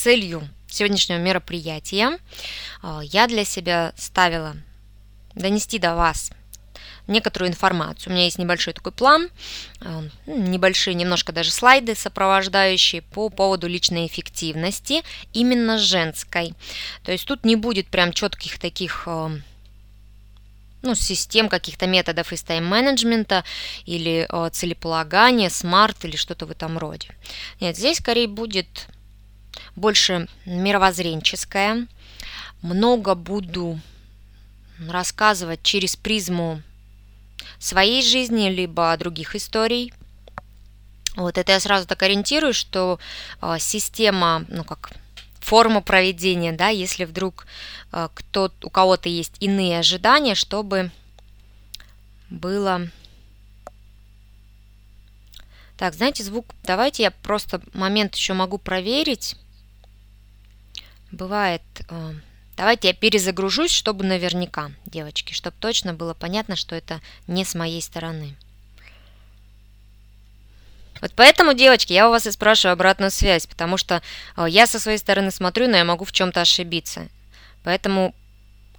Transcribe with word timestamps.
целью 0.00 0.48
сегодняшнего 0.66 1.18
мероприятия 1.18 2.18
э, 2.82 3.00
я 3.04 3.26
для 3.26 3.44
себя 3.44 3.92
ставила 3.96 4.56
донести 5.34 5.78
до 5.78 5.94
вас 5.94 6.32
некоторую 7.06 7.50
информацию. 7.50 8.10
У 8.10 8.14
меня 8.14 8.24
есть 8.24 8.38
небольшой 8.38 8.72
такой 8.72 8.92
план, 8.92 9.28
э, 9.82 10.08
небольшие 10.26 10.94
немножко 10.94 11.32
даже 11.32 11.50
слайды 11.50 11.94
сопровождающие 11.94 13.02
по 13.02 13.28
поводу 13.28 13.68
личной 13.68 14.06
эффективности, 14.06 15.02
именно 15.34 15.76
женской. 15.76 16.54
То 17.04 17.12
есть 17.12 17.26
тут 17.26 17.44
не 17.44 17.56
будет 17.56 17.88
прям 17.88 18.14
четких 18.14 18.58
таких 18.58 19.02
э, 19.04 19.28
ну, 20.80 20.94
систем 20.94 21.50
каких-то 21.50 21.86
методов 21.86 22.32
из 22.32 22.42
тайм-менеджмента 22.42 23.44
или 23.84 24.26
целеполагания, 24.50 25.50
смарт 25.50 26.06
или 26.06 26.16
что-то 26.16 26.46
в 26.46 26.50
этом 26.50 26.78
роде. 26.78 27.08
Нет, 27.60 27.76
здесь 27.76 27.98
скорее 27.98 28.28
будет 28.28 28.88
больше 29.76 30.28
мировоззренческое. 30.46 31.86
Много 32.62 33.14
буду 33.14 33.80
рассказывать 34.88 35.62
через 35.62 35.96
призму 35.96 36.62
своей 37.58 38.02
жизни, 38.02 38.48
либо 38.48 38.96
других 38.98 39.34
историй. 39.36 39.92
Вот 41.16 41.38
это 41.38 41.52
я 41.52 41.60
сразу 41.60 41.86
так 41.86 42.02
ориентирую, 42.02 42.54
что 42.54 42.98
э, 43.42 43.56
система, 43.58 44.44
ну 44.48 44.64
как 44.64 44.92
форма 45.40 45.80
проведения, 45.80 46.52
да, 46.52 46.68
если 46.68 47.04
вдруг 47.04 47.46
э, 47.92 48.08
кто, 48.14 48.52
у 48.62 48.70
кого-то 48.70 49.08
есть 49.08 49.34
иные 49.40 49.80
ожидания, 49.80 50.34
чтобы 50.34 50.90
было... 52.30 52.88
Так, 55.76 55.94
знаете, 55.94 56.22
звук, 56.22 56.46
давайте 56.62 57.04
я 57.04 57.10
просто 57.10 57.60
момент 57.72 58.14
еще 58.14 58.34
могу 58.34 58.58
проверить. 58.58 59.36
Бывает, 61.12 61.62
э, 61.88 62.12
давайте 62.56 62.88
я 62.88 62.94
перезагружусь, 62.94 63.72
чтобы 63.72 64.04
наверняка, 64.04 64.70
девочки, 64.86 65.32
чтобы 65.32 65.56
точно 65.58 65.92
было 65.92 66.14
понятно, 66.14 66.56
что 66.56 66.76
это 66.76 67.00
не 67.26 67.44
с 67.44 67.54
моей 67.54 67.82
стороны. 67.82 68.36
Вот 71.00 71.12
поэтому, 71.16 71.54
девочки, 71.54 71.92
я 71.92 72.08
у 72.08 72.10
вас 72.10 72.26
и 72.26 72.30
спрашиваю 72.30 72.74
обратную 72.74 73.10
связь, 73.10 73.46
потому 73.46 73.76
что 73.76 74.02
э, 74.36 74.46
я 74.48 74.66
со 74.66 74.78
своей 74.78 74.98
стороны 74.98 75.30
смотрю, 75.30 75.68
но 75.68 75.76
я 75.78 75.84
могу 75.84 76.04
в 76.04 76.12
чем-то 76.12 76.42
ошибиться. 76.42 77.08
Поэтому, 77.64 78.14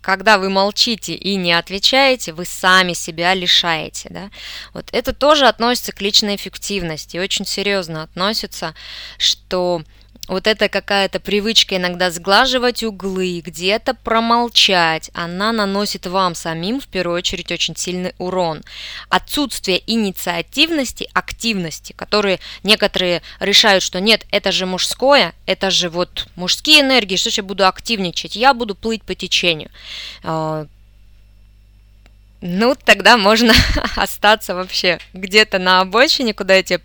когда 0.02 0.38
вы 0.38 0.50
молчите 0.50 1.16
и 1.16 1.36
не 1.36 1.54
отвечаете, 1.54 2.34
вы 2.34 2.46
сами 2.46 2.94
себя 2.94 3.34
лишаете. 3.34 4.10
Да? 4.10 4.30
Вот 4.74 4.88
это 4.92 5.14
тоже 5.14 5.48
относится 5.48 5.92
к 5.92 6.02
личной 6.02 6.36
эффективности, 6.36 7.18
очень 7.18 7.46
серьезно 7.46 8.04
относится, 8.04 8.76
что 9.18 9.84
вот 10.28 10.48
эта 10.48 10.70
какая-то 10.70 11.20
привычка 11.20 11.78
иногда 11.78 12.12
сглаживать 12.12 12.84
углы, 12.84 13.42
где-то 13.44 13.96
промолчать, 13.96 15.10
она 15.14 15.52
наносит 15.52 16.06
вам 16.06 16.36
самим 16.36 16.80
в 16.80 16.88
первую 16.88 17.18
очередь 17.18 17.52
очень 17.52 17.76
сильный 17.76 18.14
урон. 18.18 18.62
Отсутствие 19.10 19.82
инициативности, 19.88 21.10
активности, 21.14 21.94
которые 21.94 22.40
некоторые 22.64 23.24
решают, 23.40 23.84
что 23.84 24.00
нет, 24.00 24.26
это 24.32 24.52
же 24.52 24.66
мужское, 24.66 25.34
это 25.46 25.72
же 25.72 25.90
вот 25.90 26.28
мужские 26.36 26.82
энергии, 26.82 27.16
что 27.16 27.30
я 27.30 27.44
буду 27.44 27.68
активничать, 27.68 28.36
я 28.36 28.54
буду 28.54 28.76
плыть 28.76 29.04
по 29.04 29.16
течению. 29.16 29.72
А, 30.24 30.68
ну, 32.42 32.76
тогда 32.76 33.18
можно 33.18 33.54
остаться 33.96 34.56
вообще 34.56 35.00
где-то 35.14 35.60
на 35.60 35.82
обочине, 35.82 36.34
куда 36.34 36.54
эти 36.54 36.80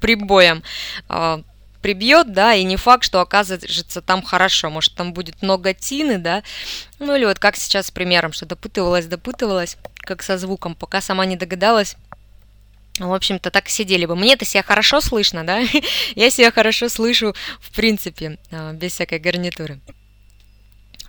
прибоем 0.00 0.62
а, 1.08 1.42
прибьет, 1.82 2.32
да, 2.32 2.54
и 2.54 2.64
не 2.64 2.76
факт, 2.76 3.04
что 3.04 3.20
окажется 3.20 4.00
там 4.00 4.22
хорошо, 4.22 4.70
может, 4.70 4.94
там 4.94 5.12
будет 5.12 5.42
много 5.42 5.74
тины, 5.74 6.18
да, 6.18 6.42
ну 6.98 7.14
или 7.14 7.24
вот 7.24 7.38
как 7.38 7.56
сейчас 7.56 7.88
с 7.88 7.90
примером, 7.90 8.32
что 8.32 8.46
допытывалась, 8.46 9.06
допытывалась, 9.06 9.76
как 9.96 10.22
со 10.22 10.38
звуком, 10.38 10.74
пока 10.74 11.00
сама 11.00 11.26
не 11.26 11.36
догадалась, 11.36 11.96
в 12.98 13.12
общем-то, 13.12 13.50
так 13.50 13.68
сидели 13.68 14.04
бы. 14.04 14.16
Мне-то 14.16 14.44
себя 14.44 14.62
хорошо 14.62 15.00
слышно, 15.00 15.44
да? 15.44 15.60
Я 16.14 16.30
себя 16.30 16.50
хорошо 16.50 16.88
слышу, 16.88 17.34
в 17.60 17.72
принципе, 17.72 18.38
а, 18.50 18.72
без 18.72 18.92
всякой 18.92 19.18
гарнитуры. 19.18 19.80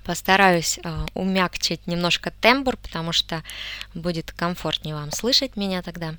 Постараюсь 0.06 0.80
а, 0.84 1.06
умягчить 1.14 1.86
немножко 1.86 2.32
тембр, 2.32 2.78
потому 2.78 3.12
что 3.12 3.44
будет 3.94 4.32
комфортнее 4.32 4.96
вам 4.96 5.12
слышать 5.12 5.58
меня 5.58 5.82
тогда. 5.82 6.16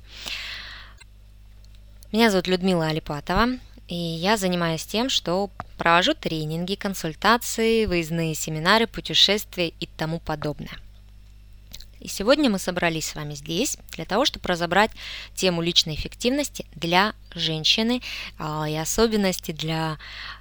Меня 2.12 2.30
зовут 2.30 2.46
Людмила 2.46 2.86
Алипатова. 2.88 3.48
И 3.88 3.94
я 3.94 4.36
занимаюсь 4.36 4.84
тем, 4.84 5.10
что 5.10 5.50
провожу 5.76 6.14
тренинги, 6.14 6.74
консультации, 6.74 7.84
выездные 7.84 8.34
семинары, 8.34 8.86
путешествия 8.86 9.68
и 9.68 9.86
тому 9.86 10.20
подобное. 10.20 10.78
И 12.00 12.08
сегодня 12.08 12.50
мы 12.50 12.58
собрались 12.58 13.08
с 13.08 13.14
вами 13.14 13.34
здесь 13.34 13.78
для 13.92 14.04
того, 14.04 14.24
чтобы 14.26 14.46
разобрать 14.48 14.90
тему 15.34 15.62
личной 15.62 15.94
эффективности 15.94 16.66
для 16.74 17.14
женщины 17.34 18.02
а, 18.38 18.68
и 18.68 18.76
особенности 18.76 19.52
для 19.52 19.98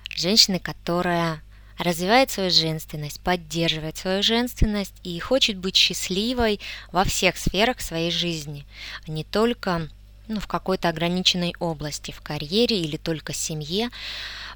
женщины, 0.09 0.59
которая 0.59 1.41
развивает 1.77 2.31
свою 2.31 2.51
женственность, 2.51 3.21
поддерживает 3.21 3.97
свою 3.97 4.23
женственность 4.23 4.93
и 5.03 5.17
хочет 5.19 5.57
быть 5.57 5.75
счастливой 5.75 6.59
во 6.91 7.03
всех 7.03 7.37
сферах 7.37 7.81
своей 7.81 8.11
жизни, 8.11 8.65
не 9.07 9.23
только 9.23 9.89
ну, 10.27 10.39
в 10.39 10.47
какой-то 10.47 10.89
ограниченной 10.89 11.53
области, 11.59 12.11
в 12.11 12.21
карьере 12.21 12.79
или 12.79 12.97
только 12.97 13.33
семье, 13.33 13.89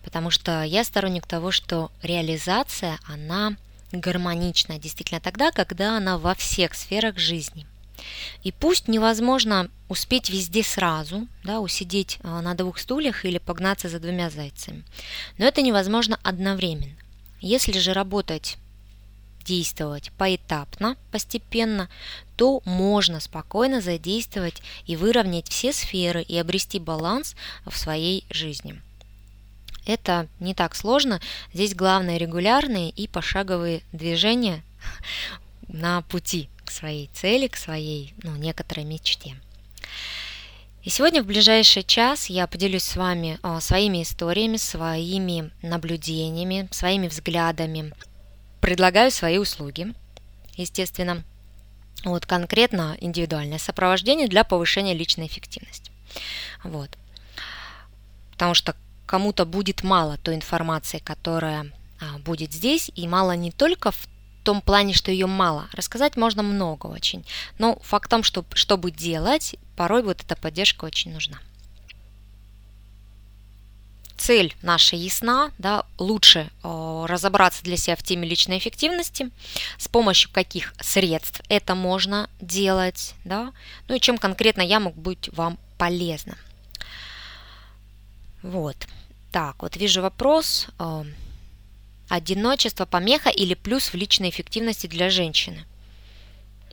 потому 0.03 0.29
что 0.29 0.63
я 0.63 0.83
сторонник 0.83 1.27
того, 1.27 1.51
что 1.51 1.91
реализация, 2.01 2.99
она 3.07 3.55
гармонична 3.91 4.79
действительно 4.79 5.19
тогда, 5.19 5.51
когда 5.51 5.97
она 5.97 6.17
во 6.17 6.35
всех 6.35 6.73
сферах 6.73 7.17
жизни. 7.17 7.65
И 8.43 8.51
пусть 8.51 8.87
невозможно 8.87 9.69
успеть 9.89 10.29
везде 10.29 10.63
сразу, 10.63 11.27
да, 11.43 11.59
усидеть 11.59 12.19
а, 12.21 12.41
на 12.41 12.53
двух 12.53 12.77
стульях 12.79 13.25
или 13.25 13.37
погнаться 13.39 13.89
за 13.89 13.99
двумя 13.99 14.29
зайцами, 14.29 14.83
но 15.37 15.45
это 15.45 15.61
невозможно 15.61 16.19
одновременно. 16.23 16.95
Если 17.41 17.77
же 17.79 17.93
работать 17.93 18.57
действовать 19.47 20.11
поэтапно, 20.17 20.97
постепенно, 21.11 21.89
то 22.35 22.61
можно 22.65 23.19
спокойно 23.21 23.81
задействовать 23.81 24.61
и 24.85 24.95
выровнять 24.97 25.47
все 25.47 25.71
сферы 25.71 26.21
и 26.21 26.37
обрести 26.37 26.79
баланс 26.79 27.35
в 27.65 27.75
своей 27.77 28.25
жизни. 28.29 28.81
Это 29.85 30.27
не 30.41 30.53
так 30.53 30.75
сложно. 30.75 31.21
Здесь 31.53 31.73
главное 31.73 32.17
регулярные 32.17 32.89
и 32.89 33.07
пошаговые 33.07 33.83
движения 33.93 34.61
на 35.69 36.01
пути 36.01 36.49
к 36.65 36.71
своей 36.71 37.09
цели, 37.13 37.47
к 37.47 37.55
своей 37.55 38.13
ну, 38.23 38.35
некоторой 38.35 38.83
мечте. 38.83 39.37
И 40.83 40.89
сегодня 40.89 41.23
в 41.23 41.25
ближайший 41.25 41.83
час 41.83 42.29
я 42.29 42.47
поделюсь 42.47 42.83
с 42.83 42.97
вами 42.97 43.39
о, 43.41 43.61
своими 43.61 44.03
историями, 44.03 44.57
своими 44.57 45.51
наблюдениями, 45.61 46.67
своими 46.71 47.07
взглядами 47.07 47.93
предлагаю 48.61 49.11
свои 49.11 49.37
услуги, 49.37 49.93
естественно. 50.55 51.23
Вот 52.03 52.25
конкретно 52.25 52.95
индивидуальное 52.99 53.57
сопровождение 53.57 54.27
для 54.27 54.43
повышения 54.43 54.93
личной 54.93 55.27
эффективности. 55.27 55.91
Вот. 56.63 56.89
Потому 58.31 58.53
что 58.53 58.75
кому-то 59.05 59.45
будет 59.45 59.83
мало 59.83 60.17
той 60.17 60.35
информации, 60.35 60.99
которая 60.99 61.71
а, 61.99 62.19
будет 62.19 62.53
здесь, 62.53 62.91
и 62.95 63.07
мало 63.07 63.35
не 63.35 63.51
только 63.51 63.91
в 63.91 64.07
том 64.43 64.61
плане, 64.61 64.93
что 64.93 65.11
ее 65.11 65.25
мало. 65.25 65.67
Рассказать 65.73 66.15
можно 66.15 66.43
много 66.43 66.87
очень. 66.87 67.25
Но 67.57 67.79
факт 67.81 68.05
в 68.05 68.09
том, 68.09 68.23
что 68.23 68.45
чтобы 68.53 68.91
делать, 68.91 69.55
порой 69.75 70.03
вот 70.03 70.21
эта 70.21 70.35
поддержка 70.35 70.85
очень 70.85 71.11
нужна 71.13 71.39
цель 74.17 74.55
наша 74.61 74.95
ясна, 74.95 75.51
да, 75.57 75.85
лучше 75.97 76.49
э, 76.63 77.05
разобраться 77.07 77.63
для 77.63 77.77
себя 77.77 77.95
в 77.95 78.03
теме 78.03 78.27
личной 78.27 78.57
эффективности, 78.57 79.29
с 79.77 79.87
помощью 79.87 80.31
каких 80.31 80.73
средств 80.81 81.41
это 81.49 81.75
можно 81.75 82.29
делать, 82.41 83.13
да, 83.23 83.53
ну 83.87 83.95
и 83.95 83.99
чем 83.99 84.17
конкретно 84.17 84.61
я 84.61 84.79
могу 84.79 84.99
быть 84.99 85.29
вам 85.33 85.57
полезна. 85.77 86.37
Вот. 88.43 88.75
Так, 89.31 89.61
вот 89.61 89.75
вижу 89.75 90.01
вопрос. 90.01 90.67
Э, 90.79 91.03
одиночество, 92.09 92.85
помеха 92.85 93.29
или 93.29 93.53
плюс 93.53 93.93
в 93.93 93.95
личной 93.95 94.29
эффективности 94.29 94.87
для 94.87 95.09
женщины– 95.09 95.65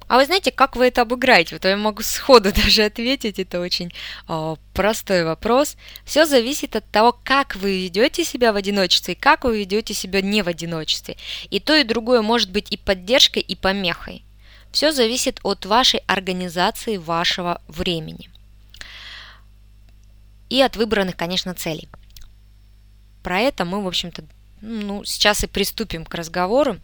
а 0.08 0.18
вы 0.18 0.26
знаете, 0.26 0.50
как 0.50 0.76
вы 0.76 0.86
это 0.86 1.02
обыграете? 1.02 1.54
Вот 1.56 1.64
я 1.64 1.76
могу 1.76 2.02
сходу 2.02 2.52
даже 2.64 2.84
ответить, 2.84 3.38
это 3.38 3.60
очень 3.60 3.92
о, 4.28 4.56
простой 4.72 5.24
вопрос. 5.24 5.76
Все 6.04 6.26
зависит 6.26 6.76
от 6.76 6.88
того, 6.90 7.18
как 7.24 7.56
вы 7.56 7.82
ведете 7.82 8.24
себя 8.24 8.52
в 8.52 8.56
одиночестве 8.56 9.14
и 9.14 9.18
как 9.18 9.44
вы 9.44 9.58
ведете 9.58 9.94
себя 9.94 10.20
не 10.20 10.42
в 10.42 10.48
одиночестве. 10.48 11.16
И 11.50 11.60
то, 11.60 11.74
и 11.74 11.84
другое 11.84 12.22
может 12.22 12.50
быть 12.50 12.70
и 12.70 12.76
поддержкой, 12.76 13.42
и 13.42 13.56
помехой. 13.56 14.24
Все 14.72 14.90
зависит 14.92 15.38
от 15.44 15.66
вашей 15.66 16.00
организации 16.06 16.96
вашего 16.96 17.62
времени. 17.68 18.28
И 20.50 20.60
от 20.60 20.76
выбранных, 20.76 21.16
конечно, 21.16 21.54
целей. 21.54 21.88
Про 23.22 23.40
это 23.40 23.64
мы, 23.64 23.82
в 23.82 23.86
общем-то, 23.86 24.24
Ну, 24.60 25.04
сейчас 25.04 25.44
и 25.44 25.46
приступим 25.46 26.04
к 26.04 26.14
разговору. 26.14 26.78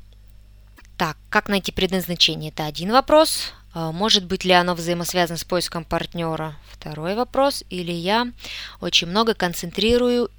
Так, 1.00 1.16
как 1.30 1.48
найти 1.48 1.72
предназначение? 1.72 2.50
Это 2.50 2.66
один 2.66 2.92
вопрос. 2.92 3.54
А, 3.72 3.90
может 3.90 4.26
быть 4.26 4.44
ли 4.44 4.52
оно 4.52 4.74
взаимосвязано 4.74 5.38
с 5.38 5.44
поиском 5.44 5.82
партнера? 5.82 6.56
Второй 6.70 7.14
вопрос. 7.14 7.64
Или 7.70 7.90
я 7.90 8.30
очень 8.82 9.06
много 9.06 9.32
концентрирую 9.32 10.30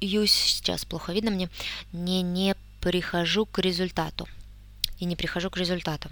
сейчас 0.00 0.84
плохо 0.84 1.12
видно 1.12 1.32
мне, 1.32 1.48
не, 1.92 2.22
не 2.22 2.54
прихожу 2.80 3.46
к 3.46 3.58
результату. 3.58 4.28
И 5.00 5.06
не 5.06 5.16
прихожу 5.16 5.50
к 5.50 5.56
результату. 5.56 6.08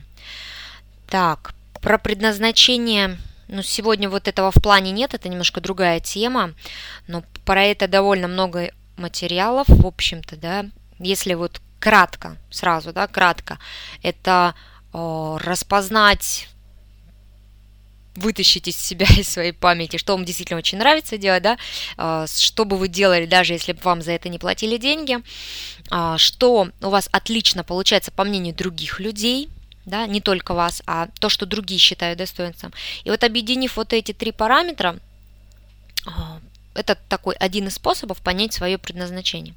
Так, 1.06 1.54
про 1.82 1.98
предназначение, 1.98 3.16
ну, 3.46 3.62
сегодня 3.62 4.10
вот 4.10 4.26
этого 4.26 4.50
в 4.50 4.60
плане 4.60 4.90
нет, 4.90 5.14
это 5.14 5.28
немножко 5.28 5.60
другая 5.60 6.00
тема, 6.00 6.52
но 7.06 7.22
про 7.44 7.62
это 7.62 7.86
довольно 7.86 8.26
много 8.26 8.72
материалов, 8.96 9.68
в 9.68 9.86
общем-то, 9.86 10.34
да, 10.34 10.66
если 10.98 11.34
вот 11.34 11.60
кратко, 11.82 12.36
сразу, 12.48 12.92
да, 12.92 13.08
кратко, 13.08 13.58
это 14.02 14.54
о, 14.92 15.38
распознать 15.42 16.48
вытащить 18.14 18.68
из 18.68 18.76
себя, 18.76 19.06
из 19.18 19.28
своей 19.28 19.52
памяти, 19.52 19.96
что 19.96 20.12
вам 20.12 20.24
действительно 20.24 20.58
очень 20.58 20.78
нравится 20.78 21.18
делать, 21.18 21.42
да, 21.42 21.58
а, 21.96 22.26
что 22.28 22.64
бы 22.64 22.76
вы 22.76 22.86
делали, 22.86 23.26
даже 23.26 23.54
если 23.54 23.72
бы 23.72 23.80
вам 23.82 24.00
за 24.00 24.12
это 24.12 24.28
не 24.28 24.38
платили 24.38 24.76
деньги, 24.76 25.18
а, 25.90 26.18
что 26.18 26.68
у 26.80 26.88
вас 26.88 27.08
отлично 27.10 27.64
получается 27.64 28.12
по 28.12 28.22
мнению 28.22 28.54
других 28.54 29.00
людей, 29.00 29.48
да, 29.84 30.06
не 30.06 30.20
только 30.20 30.54
вас, 30.54 30.82
а 30.86 31.08
то, 31.18 31.28
что 31.28 31.46
другие 31.46 31.80
считают 31.80 32.18
достоинством. 32.18 32.72
И 33.02 33.10
вот 33.10 33.24
объединив 33.24 33.76
вот 33.76 33.92
эти 33.92 34.12
три 34.12 34.30
параметра, 34.30 35.00
это 36.74 36.96
такой 37.08 37.34
один 37.36 37.68
из 37.68 37.74
способов 37.74 38.20
понять 38.20 38.52
свое 38.52 38.78
предназначение. 38.78 39.54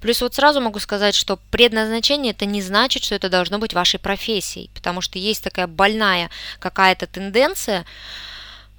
Плюс 0.00 0.20
вот 0.20 0.34
сразу 0.34 0.60
могу 0.60 0.78
сказать, 0.78 1.14
что 1.14 1.38
предназначение 1.50 2.32
это 2.32 2.46
не 2.46 2.62
значит, 2.62 3.04
что 3.04 3.14
это 3.14 3.28
должно 3.28 3.58
быть 3.58 3.74
вашей 3.74 3.98
профессией, 3.98 4.70
потому 4.74 5.00
что 5.00 5.18
есть 5.18 5.42
такая 5.42 5.66
больная 5.66 6.30
какая-то 6.58 7.06
тенденция, 7.06 7.84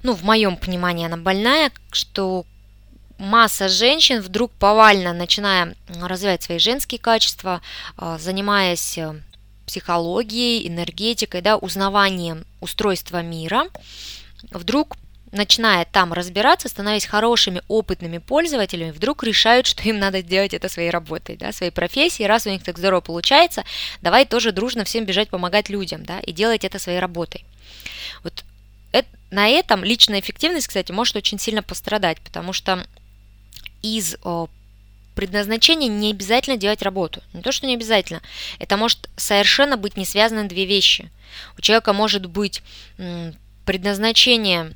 ну, 0.02 0.14
в 0.14 0.22
моем 0.22 0.56
понимании 0.56 1.06
она 1.06 1.16
больная, 1.16 1.72
что 1.90 2.44
масса 3.18 3.68
женщин 3.68 4.20
вдруг 4.20 4.52
повально, 4.52 5.12
начиная 5.12 5.74
развивать 5.88 6.42
свои 6.42 6.58
женские 6.58 7.00
качества, 7.00 7.62
а, 7.96 8.18
занимаясь 8.18 8.98
э, 8.98 9.14
психологией, 9.66 10.68
энергетикой, 10.68 11.40
да, 11.40 11.56
узнаванием 11.56 12.44
устройства 12.60 13.22
мира, 13.22 13.66
вдруг 14.50 14.96
начиная 15.32 15.84
там 15.84 16.12
разбираться, 16.12 16.68
становясь 16.68 17.06
хорошими, 17.06 17.62
опытными 17.68 18.18
пользователями, 18.18 18.90
вдруг 18.90 19.24
решают, 19.24 19.66
что 19.66 19.82
им 19.82 19.98
надо 19.98 20.22
делать 20.22 20.54
это 20.54 20.68
своей 20.68 20.90
работой, 20.90 21.36
да, 21.36 21.52
своей 21.52 21.72
профессией. 21.72 22.28
Раз 22.28 22.46
у 22.46 22.50
них 22.50 22.62
так 22.62 22.78
здорово 22.78 23.00
получается, 23.00 23.64
давай 24.02 24.24
тоже 24.24 24.52
дружно 24.52 24.84
всем 24.84 25.04
бежать 25.04 25.28
помогать 25.28 25.68
людям, 25.68 26.04
да, 26.04 26.20
и 26.20 26.32
делать 26.32 26.64
это 26.64 26.78
своей 26.78 26.98
работой. 26.98 27.44
Вот 28.22 28.44
на 29.30 29.48
этом 29.48 29.84
личная 29.84 30.20
эффективность, 30.20 30.68
кстати, 30.68 30.92
может 30.92 31.16
очень 31.16 31.38
сильно 31.38 31.62
пострадать, 31.62 32.20
потому 32.20 32.52
что 32.52 32.86
из 33.82 34.16
о, 34.22 34.48
предназначения 35.14 35.88
не 35.88 36.12
обязательно 36.12 36.56
делать 36.56 36.82
работу. 36.82 37.22
Не 37.32 37.42
то, 37.42 37.52
что 37.52 37.66
не 37.66 37.74
обязательно. 37.74 38.22
Это 38.58 38.76
может 38.76 39.10
совершенно 39.16 39.76
быть 39.76 39.96
не 39.96 40.04
связаны 40.04 40.48
две 40.48 40.64
вещи. 40.64 41.10
У 41.58 41.60
человека 41.60 41.92
может 41.92 42.26
быть 42.26 42.62
м, 42.98 43.34
предназначение 43.64 44.74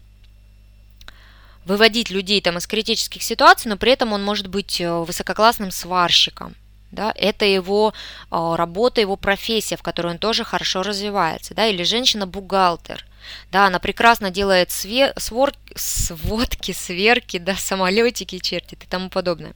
выводить 1.64 2.10
людей 2.10 2.40
там 2.40 2.58
из 2.58 2.66
критических 2.66 3.22
ситуаций, 3.22 3.68
но 3.68 3.76
при 3.76 3.92
этом 3.92 4.12
он 4.12 4.22
может 4.22 4.48
быть 4.48 4.80
э, 4.80 4.92
высококлассным 4.92 5.70
сварщиком. 5.70 6.54
Да, 6.90 7.12
это 7.14 7.44
его 7.44 7.94
э, 8.30 8.54
работа, 8.56 9.00
его 9.00 9.16
профессия, 9.16 9.76
в 9.76 9.82
которой 9.82 10.12
он 10.12 10.18
тоже 10.18 10.42
хорошо 10.42 10.82
развивается. 10.82 11.54
Да, 11.54 11.66
или 11.66 11.84
женщина-бухгалтер. 11.84 13.06
Да, 13.52 13.66
она 13.66 13.78
прекрасно 13.78 14.30
делает 14.30 14.70
све- 14.70 15.14
свор- 15.16 15.54
сводки, 15.76 16.72
сверки, 16.72 17.38
да, 17.38 17.54
самолетики 17.54 18.38
чертит 18.38 18.82
и 18.82 18.86
тому 18.86 19.08
подобное. 19.08 19.54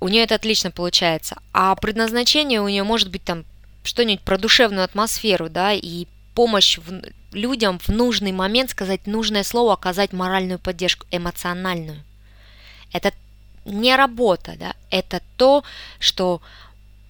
У 0.00 0.08
нее 0.08 0.22
это 0.22 0.36
отлично 0.36 0.70
получается. 0.70 1.36
А 1.52 1.74
предназначение 1.74 2.62
у 2.62 2.68
нее 2.68 2.84
может 2.84 3.10
быть 3.10 3.24
там 3.24 3.44
что-нибудь 3.82 4.24
про 4.24 4.38
душевную 4.38 4.84
атмосферу, 4.84 5.48
да, 5.48 5.72
и 5.72 6.06
помощь 6.34 6.78
в, 6.78 7.02
людям 7.32 7.78
в 7.78 7.88
нужный 7.88 8.32
момент 8.32 8.70
сказать 8.70 9.06
нужное 9.06 9.42
слово, 9.42 9.74
оказать 9.74 10.12
моральную 10.12 10.58
поддержку, 10.58 11.06
эмоциональную. 11.10 12.02
Это 12.92 13.12
не 13.64 13.94
работа, 13.96 14.54
да, 14.58 14.74
это 14.90 15.20
то, 15.36 15.62
что 15.98 16.40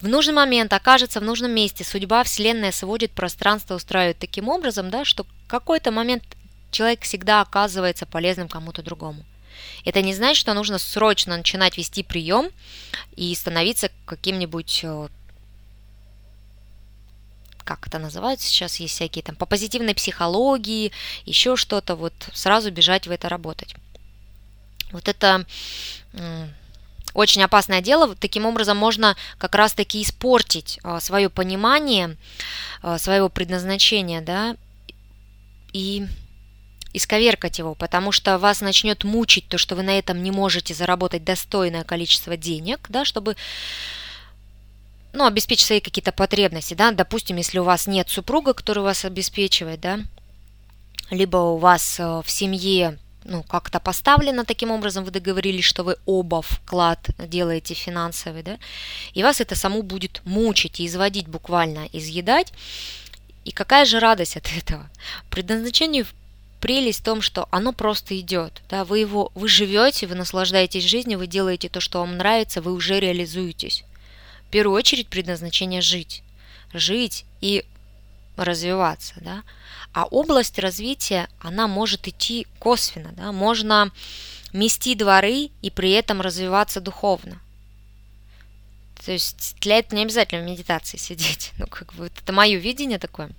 в 0.00 0.08
нужный 0.08 0.34
момент 0.34 0.72
окажется 0.72 1.20
в 1.20 1.24
нужном 1.24 1.52
месте. 1.52 1.84
Судьба, 1.84 2.22
Вселенная 2.24 2.72
сводит 2.72 3.12
пространство, 3.12 3.74
устраивает 3.74 4.18
таким 4.18 4.48
образом, 4.48 4.90
да, 4.90 5.04
что 5.04 5.26
какой-то 5.46 5.90
момент 5.90 6.22
человек 6.70 7.02
всегда 7.02 7.40
оказывается 7.40 8.06
полезным 8.06 8.48
кому-то 8.48 8.82
другому. 8.82 9.24
Это 9.84 10.02
не 10.02 10.14
значит, 10.14 10.40
что 10.40 10.54
нужно 10.54 10.78
срочно 10.78 11.36
начинать 11.36 11.76
вести 11.76 12.02
прием 12.02 12.50
и 13.16 13.34
становиться 13.34 13.90
каким-нибудь 14.06 14.80
э, 14.84 15.08
как 17.68 17.86
это 17.86 17.98
называется 17.98 18.46
сейчас, 18.46 18.80
есть 18.80 18.94
всякие 18.94 19.22
там 19.22 19.36
по 19.36 19.44
позитивной 19.44 19.94
психологии, 19.94 20.90
еще 21.26 21.54
что-то, 21.54 21.96
вот 21.96 22.14
сразу 22.32 22.70
бежать 22.70 23.06
в 23.06 23.10
это 23.10 23.28
работать. 23.28 23.74
Вот 24.90 25.06
это 25.06 25.44
очень 27.12 27.42
опасное 27.42 27.82
дело. 27.82 28.14
Таким 28.14 28.46
образом 28.46 28.78
можно 28.78 29.16
как 29.36 29.54
раз-таки 29.54 30.00
испортить 30.00 30.78
а, 30.82 31.00
свое 31.00 31.28
понимание 31.28 32.16
а, 32.80 32.96
своего 32.98 33.28
предназначения, 33.28 34.22
да, 34.22 34.56
и 35.74 36.06
исковеркать 36.94 37.58
его, 37.58 37.74
потому 37.74 38.12
что 38.12 38.38
вас 38.38 38.62
начнет 38.62 39.04
мучить 39.04 39.48
то, 39.48 39.58
что 39.58 39.76
вы 39.76 39.82
на 39.82 39.98
этом 39.98 40.22
не 40.22 40.30
можете 40.30 40.72
заработать 40.72 41.22
достойное 41.22 41.84
количество 41.84 42.36
денег, 42.36 42.86
да, 42.88 43.04
чтобы 43.04 43.36
ну, 45.18 45.26
обеспечить 45.26 45.66
свои 45.66 45.80
какие-то 45.80 46.12
потребности, 46.12 46.74
да, 46.74 46.92
допустим, 46.92 47.36
если 47.38 47.58
у 47.58 47.64
вас 47.64 47.88
нет 47.88 48.08
супруга, 48.08 48.54
который 48.54 48.84
вас 48.84 49.04
обеспечивает, 49.04 49.80
да, 49.80 49.98
либо 51.10 51.38
у 51.38 51.56
вас 51.56 51.98
э, 51.98 52.22
в 52.24 52.30
семье 52.30 52.98
ну, 53.24 53.42
как-то 53.42 53.80
поставлено 53.80 54.44
таким 54.44 54.70
образом, 54.70 55.04
вы 55.04 55.10
договорились, 55.10 55.64
что 55.64 55.82
вы 55.82 55.96
оба 56.06 56.40
вклад 56.40 57.00
делаете 57.18 57.74
финансовый, 57.74 58.44
да, 58.44 58.58
и 59.12 59.24
вас 59.24 59.40
это 59.40 59.56
саму 59.56 59.82
будет 59.82 60.22
мучить 60.24 60.80
изводить 60.80 61.26
буквально, 61.26 61.88
изъедать. 61.92 62.52
И 63.44 63.50
какая 63.50 63.86
же 63.86 63.98
радость 63.98 64.36
от 64.36 64.46
этого? 64.56 64.88
Предназначение 65.30 66.06
прелесть 66.60 67.00
в 67.00 67.04
том, 67.04 67.22
что 67.22 67.48
оно 67.50 67.72
просто 67.72 68.18
идет, 68.20 68.62
да, 68.70 68.84
вы 68.84 69.00
его, 69.00 69.32
вы 69.34 69.48
живете, 69.48 70.06
вы 70.06 70.14
наслаждаетесь 70.14 70.84
жизнью, 70.84 71.18
вы 71.18 71.26
делаете 71.26 71.68
то, 71.68 71.80
что 71.80 71.98
вам 71.98 72.18
нравится, 72.18 72.62
вы 72.62 72.72
уже 72.72 73.00
реализуетесь 73.00 73.84
в 74.48 74.50
первую 74.50 74.76
очередь 74.76 75.08
предназначение 75.08 75.82
жить. 75.82 76.22
Жить 76.72 77.26
и 77.42 77.66
развиваться, 78.36 79.14
да. 79.20 79.42
А 79.92 80.04
область 80.04 80.58
развития, 80.58 81.28
она 81.38 81.68
может 81.68 82.08
идти 82.08 82.46
косвенно, 82.58 83.12
да. 83.12 83.30
Можно 83.32 83.92
мести 84.54 84.94
дворы 84.94 85.50
и 85.60 85.70
при 85.70 85.90
этом 85.90 86.22
развиваться 86.22 86.80
духовно. 86.80 87.40
То 89.04 89.12
есть 89.12 89.56
для 89.60 89.78
этого 89.78 89.96
не 89.96 90.04
обязательно 90.04 90.42
в 90.42 90.50
медитации 90.50 90.96
сидеть. 90.96 91.52
Ну, 91.58 91.66
как 91.66 91.92
бы 91.92 92.06
это 92.06 92.32
мое 92.32 92.56
видение 92.56 92.98
такое. 92.98 93.30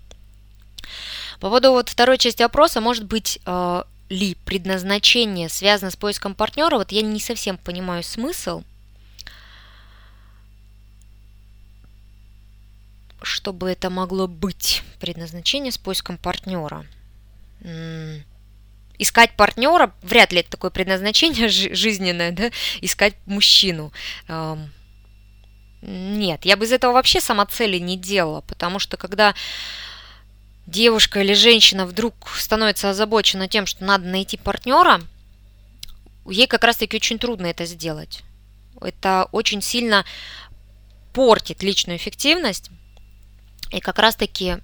По 1.39 1.47
поводу 1.47 1.71
вот 1.71 1.89
второй 1.89 2.19
части 2.19 2.43
вопроса, 2.43 2.81
может 2.81 3.05
быть, 3.05 3.39
э, 3.47 3.83
ли 4.09 4.35
предназначение 4.45 5.49
связано 5.49 5.89
с 5.89 5.95
поиском 5.95 6.35
партнера, 6.35 6.77
вот 6.77 6.91
я 6.91 7.01
не 7.01 7.19
совсем 7.19 7.57
понимаю 7.57 8.03
смысл– 8.03 8.61
чтобы 13.21 13.69
это 13.69 13.89
могло 13.89 14.27
быть 14.27 14.83
предназначение 14.99 15.71
с 15.71 15.77
поиском 15.77 16.17
партнера. 16.17 16.85
Искать 18.97 19.35
партнера, 19.35 19.93
вряд 20.01 20.31
ли 20.31 20.41
это 20.41 20.51
такое 20.51 20.71
предназначение 20.71 21.47
жизненное, 21.49 22.31
да, 22.31 22.51
искать 22.81 23.15
мужчину. 23.25 23.91
Нет, 25.81 26.43
я 26.43 26.57
бы 26.57 26.65
из 26.65 26.73
этого 26.73 26.91
вообще 26.93 27.21
самоцели 27.21 27.77
не 27.77 27.97
делала, 27.97 28.41
потому 28.41 28.79
что 28.79 28.97
когда 28.97 29.33
девушка 30.67 31.21
или 31.21 31.33
женщина 31.33 31.85
вдруг 31.85 32.29
становится 32.35 32.89
озабочена 32.89 33.47
тем, 33.47 33.65
что 33.65 33.83
надо 33.85 34.05
найти 34.05 34.37
партнера, 34.37 35.01
ей 36.27 36.47
как 36.47 36.63
раз-таки 36.63 36.97
очень 36.97 37.17
трудно 37.17 37.47
это 37.47 37.65
сделать. 37.65 38.23
Это 38.81 39.27
очень 39.31 39.61
сильно 39.61 40.05
портит 41.13 41.63
личную 41.63 41.97
эффективность, 41.97 42.69
и 43.71 43.79
как 43.79 43.99
раз-таки 43.99 44.57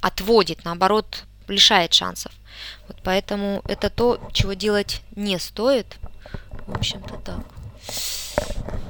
отводит, 0.00 0.64
наоборот, 0.64 1.24
лишает 1.48 1.92
шансов. 1.94 2.32
Вот 2.88 2.98
поэтому 3.02 3.62
это 3.66 3.90
то, 3.90 4.20
чего 4.32 4.52
делать 4.52 5.02
не 5.16 5.38
стоит. 5.38 5.96
В 6.66 6.76
общем-то 6.76 7.16
так. 7.18 7.44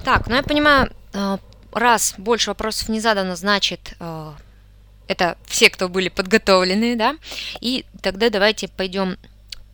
Так, 0.05 0.27
ну 0.27 0.35
я 0.35 0.43
понимаю, 0.43 0.93
э, 1.13 1.39
раз 1.73 2.15
больше 2.19 2.51
вопросов 2.51 2.89
не 2.89 3.01
задано, 3.01 3.37
значит, 3.37 3.95
э, 4.01 4.33
это 5.09 5.37
все, 5.47 5.71
кто 5.71 5.89
были 5.89 6.09
подготовлены, 6.09 6.97
да? 6.97 7.17
И 7.61 7.87
тогда 8.03 8.31
давайте 8.31 8.69
пойдем 8.69 9.17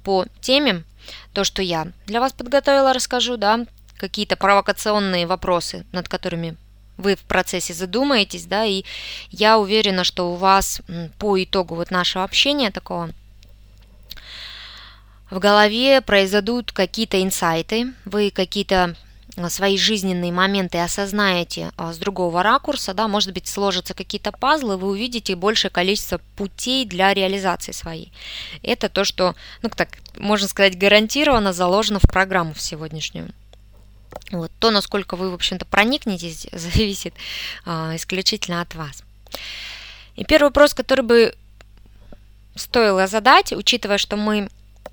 по 0.04 0.26
теме. 0.40 0.84
То, 1.32 1.44
что 1.44 1.62
я 1.62 1.88
для 2.06 2.20
вас 2.20 2.32
подготовила, 2.32 2.92
расскажу, 2.92 3.36
да, 3.36 3.66
какие-то 3.96 4.36
провокационные 4.36 5.26
вопросы, 5.26 5.86
над 5.92 6.08
которыми 6.08 6.56
вы 6.98 7.16
в 7.16 7.20
процессе 7.20 7.72
задумаетесь, 7.72 8.44
да, 8.44 8.66
и 8.66 8.84
я 9.30 9.58
уверена, 9.58 10.04
что 10.04 10.32
у 10.32 10.34
вас 10.34 10.82
по 11.18 11.42
итогу 11.42 11.76
вот 11.76 11.90
нашего 11.90 12.24
общения 12.24 12.70
такого 12.70 13.10
в 15.30 15.38
голове 15.38 16.00
произойдут 16.00 16.72
какие-то 16.72 17.22
инсайты, 17.22 17.92
вы 18.04 18.30
какие-то 18.30 18.96
а, 19.36 19.50
свои 19.50 19.76
жизненные 19.76 20.32
моменты 20.32 20.78
осознаете 20.78 21.70
а, 21.76 21.92
с 21.92 21.98
другого 21.98 22.42
ракурса, 22.42 22.94
да, 22.94 23.08
может 23.08 23.32
быть, 23.32 23.46
сложатся 23.46 23.94
какие-то 23.94 24.32
пазлы, 24.32 24.76
вы 24.76 24.88
увидите 24.88 25.36
большее 25.36 25.70
количество 25.70 26.20
путей 26.36 26.84
для 26.86 27.12
реализации 27.14 27.72
своей. 27.72 28.12
Это 28.62 28.88
то, 28.88 29.04
что, 29.04 29.34
ну 29.62 29.68
так, 29.68 29.90
можно 30.16 30.48
сказать, 30.48 30.78
гарантированно 30.78 31.52
заложено 31.52 31.98
в 31.98 32.08
программу 32.10 32.54
в 32.54 32.60
сегодняшнюю. 32.60 33.32
Вот. 34.30 34.50
То, 34.58 34.70
насколько 34.70 35.16
вы, 35.16 35.30
в 35.30 35.34
общем-то, 35.34 35.64
проникнетесь, 35.64 36.46
зависит 36.52 37.14
а, 37.64 37.94
исключительно 37.96 38.60
от 38.60 38.74
вас. 38.74 39.02
И 40.16 40.24
первый 40.24 40.48
вопрос, 40.48 40.74
который 40.74 41.04
бы 41.04 41.34
стоило 42.54 43.06
задать, 43.06 43.52
учитывая, 43.52 43.98
что 43.98 44.16
мы 44.16 44.48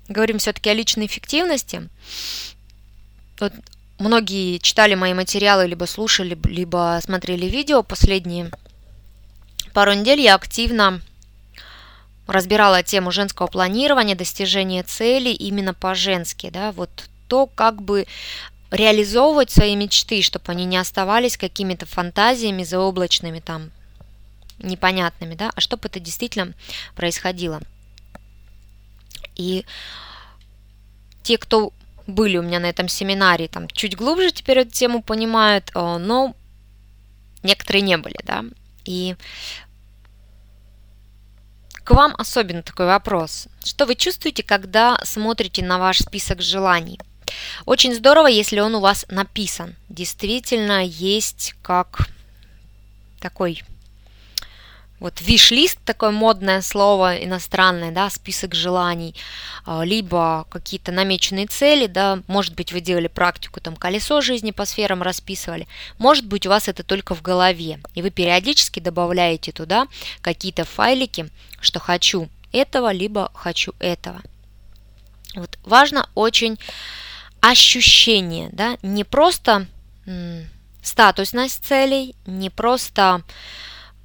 говорим 0.08 0.38
все-таки 0.38 0.70
о 0.70 0.74
личной 0.74 1.06
эффективности, 1.06 1.88
вот 3.40 3.52
многие 3.98 4.58
читали 4.58 4.94
мои 4.94 5.14
материалы, 5.14 5.66
либо 5.66 5.84
слушали, 5.86 6.38
либо 6.44 6.98
смотрели 7.02 7.46
видео 7.46 7.82
последние 7.82 8.50
пару 9.72 9.92
недель, 9.92 10.20
я 10.20 10.34
активно 10.36 11.00
разбирала 12.26 12.82
тему 12.82 13.10
женского 13.10 13.46
планирования, 13.46 14.14
достижения 14.14 14.82
целей 14.82 15.34
именно 15.34 15.74
по-женски, 15.74 16.50
да, 16.50 16.72
вот 16.72 16.90
то, 17.28 17.46
как 17.46 17.82
бы 17.82 18.06
реализовывать 18.76 19.50
свои 19.50 19.74
мечты, 19.74 20.22
чтобы 20.22 20.52
они 20.52 20.64
не 20.64 20.76
оставались 20.76 21.36
какими-то 21.36 21.86
фантазиями 21.86 22.62
заоблачными 22.62 23.40
там, 23.40 23.70
непонятными, 24.58 25.34
да, 25.34 25.50
а 25.54 25.60
чтобы 25.60 25.88
это 25.88 25.98
действительно 25.98 26.52
происходило. 26.94 27.60
И 29.34 29.64
те, 31.22 31.38
кто 31.38 31.72
были 32.06 32.36
у 32.36 32.42
меня 32.42 32.60
на 32.60 32.66
этом 32.66 32.88
семинаре, 32.88 33.48
там 33.48 33.68
чуть 33.68 33.96
глубже 33.96 34.30
теперь 34.30 34.60
эту 34.60 34.70
тему 34.70 35.02
понимают, 35.02 35.70
э, 35.74 35.96
но 35.98 36.34
некоторые 37.42 37.82
не 37.82 37.96
были, 37.96 38.16
да. 38.24 38.44
И 38.84 39.16
к 41.82 41.90
вам 41.92 42.14
особенно 42.18 42.62
такой 42.62 42.86
вопрос. 42.86 43.48
Что 43.64 43.86
вы 43.86 43.94
чувствуете, 43.94 44.42
когда 44.42 44.98
смотрите 45.04 45.64
на 45.64 45.78
ваш 45.78 45.98
список 45.98 46.42
желаний? 46.42 46.98
Очень 47.64 47.94
здорово, 47.94 48.26
если 48.26 48.60
он 48.60 48.74
у 48.74 48.80
вас 48.80 49.06
написан. 49.08 49.76
Действительно 49.88 50.84
есть 50.84 51.54
как 51.62 52.08
такой 53.20 53.62
вот 54.98 55.20
виш-лист, 55.20 55.78
такое 55.84 56.10
модное 56.10 56.62
слово 56.62 57.22
иностранное, 57.22 57.90
да, 57.90 58.08
список 58.08 58.54
желаний, 58.54 59.14
а, 59.66 59.82
либо 59.84 60.46
какие-то 60.50 60.90
намеченные 60.92 61.46
цели, 61.46 61.86
да, 61.86 62.20
может 62.28 62.54
быть, 62.54 62.72
вы 62.72 62.80
делали 62.80 63.08
практику, 63.08 63.60
там, 63.60 63.76
колесо 63.76 64.20
жизни 64.20 64.52
по 64.52 64.64
сферам 64.64 65.02
расписывали, 65.02 65.66
может 65.98 66.26
быть, 66.26 66.46
у 66.46 66.50
вас 66.50 66.68
это 66.68 66.82
только 66.82 67.14
в 67.14 67.22
голове, 67.22 67.78
и 67.94 68.02
вы 68.02 68.10
периодически 68.10 68.80
добавляете 68.80 69.52
туда 69.52 69.86
какие-то 70.22 70.64
файлики, 70.64 71.28
что 71.60 71.78
хочу 71.78 72.28
этого, 72.52 72.90
либо 72.90 73.30
хочу 73.34 73.74
этого. 73.78 74.22
Вот 75.34 75.58
важно 75.64 76.08
очень 76.14 76.58
ощущение, 77.40 78.50
да, 78.52 78.78
не 78.82 79.04
просто 79.04 79.66
статусность 80.82 81.64
целей, 81.64 82.14
не 82.26 82.50
просто 82.50 83.22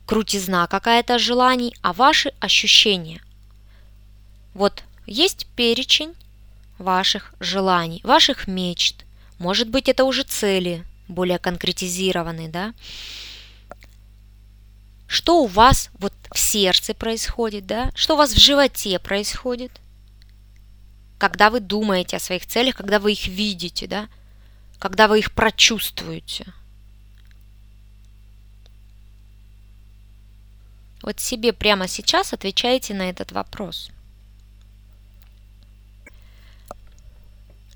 крутизна 0.05 0.67
какая-то 0.67 1.19
желаний, 1.19 1.73
а 1.81 1.93
ваши 1.93 2.33
ощущения. 2.39 3.21
Вот 4.53 4.83
есть 5.05 5.47
перечень 5.55 6.13
ваших 6.77 7.33
желаний, 7.39 8.01
ваших 8.03 8.47
мечт. 8.47 9.05
Может 9.37 9.69
быть, 9.69 9.87
это 9.87 10.03
уже 10.03 10.23
цели, 10.23 10.83
более 11.07 11.39
конкретизированные, 11.39 12.49
да? 12.49 12.73
Что 15.07 15.43
у 15.43 15.47
вас 15.47 15.89
вот 15.99 16.13
в 16.31 16.39
сердце 16.39 16.93
происходит, 16.93 17.65
да? 17.65 17.91
Что 17.95 18.15
у 18.15 18.17
вас 18.17 18.31
в 18.31 18.39
животе 18.39 18.97
происходит? 18.99 19.71
Когда 21.21 21.51
вы 21.51 21.59
думаете 21.59 22.17
о 22.17 22.19
своих 22.19 22.47
целях, 22.47 22.75
когда 22.75 22.97
вы 22.97 23.11
их 23.11 23.27
видите, 23.27 23.85
да, 23.85 24.09
когда 24.79 25.07
вы 25.07 25.19
их 25.19 25.31
прочувствуете. 25.33 26.51
Вот 31.03 31.19
себе 31.19 31.53
прямо 31.53 31.87
сейчас 31.87 32.33
отвечайте 32.33 32.95
на 32.95 33.07
этот 33.07 33.33
вопрос. 33.33 33.91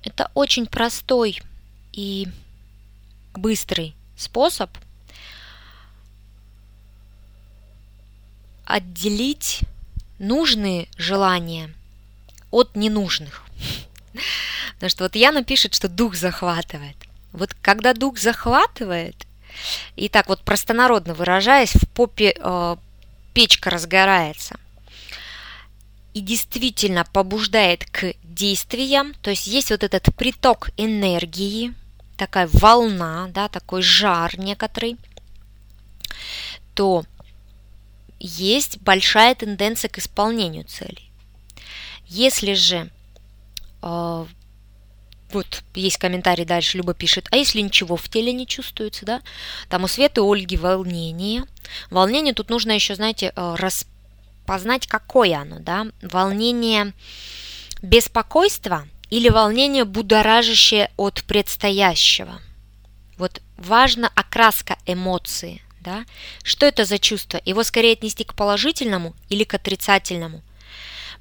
Это 0.02 0.28
очень 0.34 0.66
простой 0.66 1.40
и 1.92 2.26
быстрый 3.32 3.94
способ 4.16 4.76
отделить 8.64 9.60
нужные 10.18 10.88
желания 10.96 11.72
от 12.50 12.76
ненужных. 12.76 13.44
Потому 14.74 14.90
что 14.90 15.04
вот 15.04 15.16
Яна 15.16 15.44
пишет, 15.44 15.74
что 15.74 15.88
дух 15.88 16.14
захватывает. 16.14 16.96
Вот 17.32 17.54
когда 17.60 17.92
дух 17.92 18.18
захватывает, 18.18 19.26
и 19.94 20.08
так 20.08 20.28
вот 20.28 20.42
простонародно 20.42 21.14
выражаясь, 21.14 21.74
в 21.74 21.88
попе 21.88 22.34
э, 22.36 22.76
печка 23.34 23.70
разгорается 23.70 24.58
и 26.14 26.20
действительно 26.20 27.04
побуждает 27.04 27.84
к 27.90 28.14
действиям, 28.24 29.12
то 29.20 29.30
есть 29.30 29.46
есть 29.46 29.70
вот 29.70 29.84
этот 29.84 30.14
приток 30.14 30.70
энергии, 30.78 31.74
такая 32.16 32.48
волна, 32.50 33.28
да, 33.28 33.48
такой 33.48 33.82
жар 33.82 34.38
некоторый, 34.38 34.96
то 36.74 37.04
есть 38.18 38.78
большая 38.80 39.34
тенденция 39.34 39.90
к 39.90 39.98
исполнению 39.98 40.64
целей. 40.64 41.05
Если 42.08 42.54
же 42.54 42.90
э, 43.82 44.26
вот 45.30 45.64
есть 45.74 45.98
комментарий 45.98 46.44
дальше, 46.44 46.78
Люба 46.78 46.94
пишет, 46.94 47.26
а 47.30 47.36
если 47.36 47.60
ничего 47.60 47.96
в 47.96 48.08
теле 48.08 48.32
не 48.32 48.46
чувствуется, 48.46 49.04
да? 49.04 49.22
Там 49.68 49.84
у 49.84 49.88
Светы 49.88 50.20
Ольги 50.20 50.56
волнение. 50.56 51.44
Волнение 51.90 52.32
тут 52.32 52.48
нужно 52.48 52.72
еще, 52.72 52.94
знаете, 52.94 53.32
э, 53.34 53.54
распознать, 53.58 54.86
какое 54.86 55.38
оно, 55.38 55.58
да? 55.58 55.88
Волнение 56.00 56.92
беспокойства 57.82 58.86
или 59.10 59.28
волнение 59.28 59.84
будоражащее 59.84 60.90
от 60.96 61.24
предстоящего. 61.24 62.40
Вот 63.18 63.40
важна 63.56 64.12
окраска 64.14 64.78
эмоции, 64.86 65.60
да? 65.80 66.04
Что 66.44 66.66
это 66.66 66.84
за 66.84 67.00
чувство? 67.00 67.40
Его 67.44 67.64
скорее 67.64 67.94
отнести 67.94 68.22
к 68.22 68.34
положительному 68.34 69.16
или 69.28 69.42
к 69.42 69.54
отрицательному– 69.54 70.42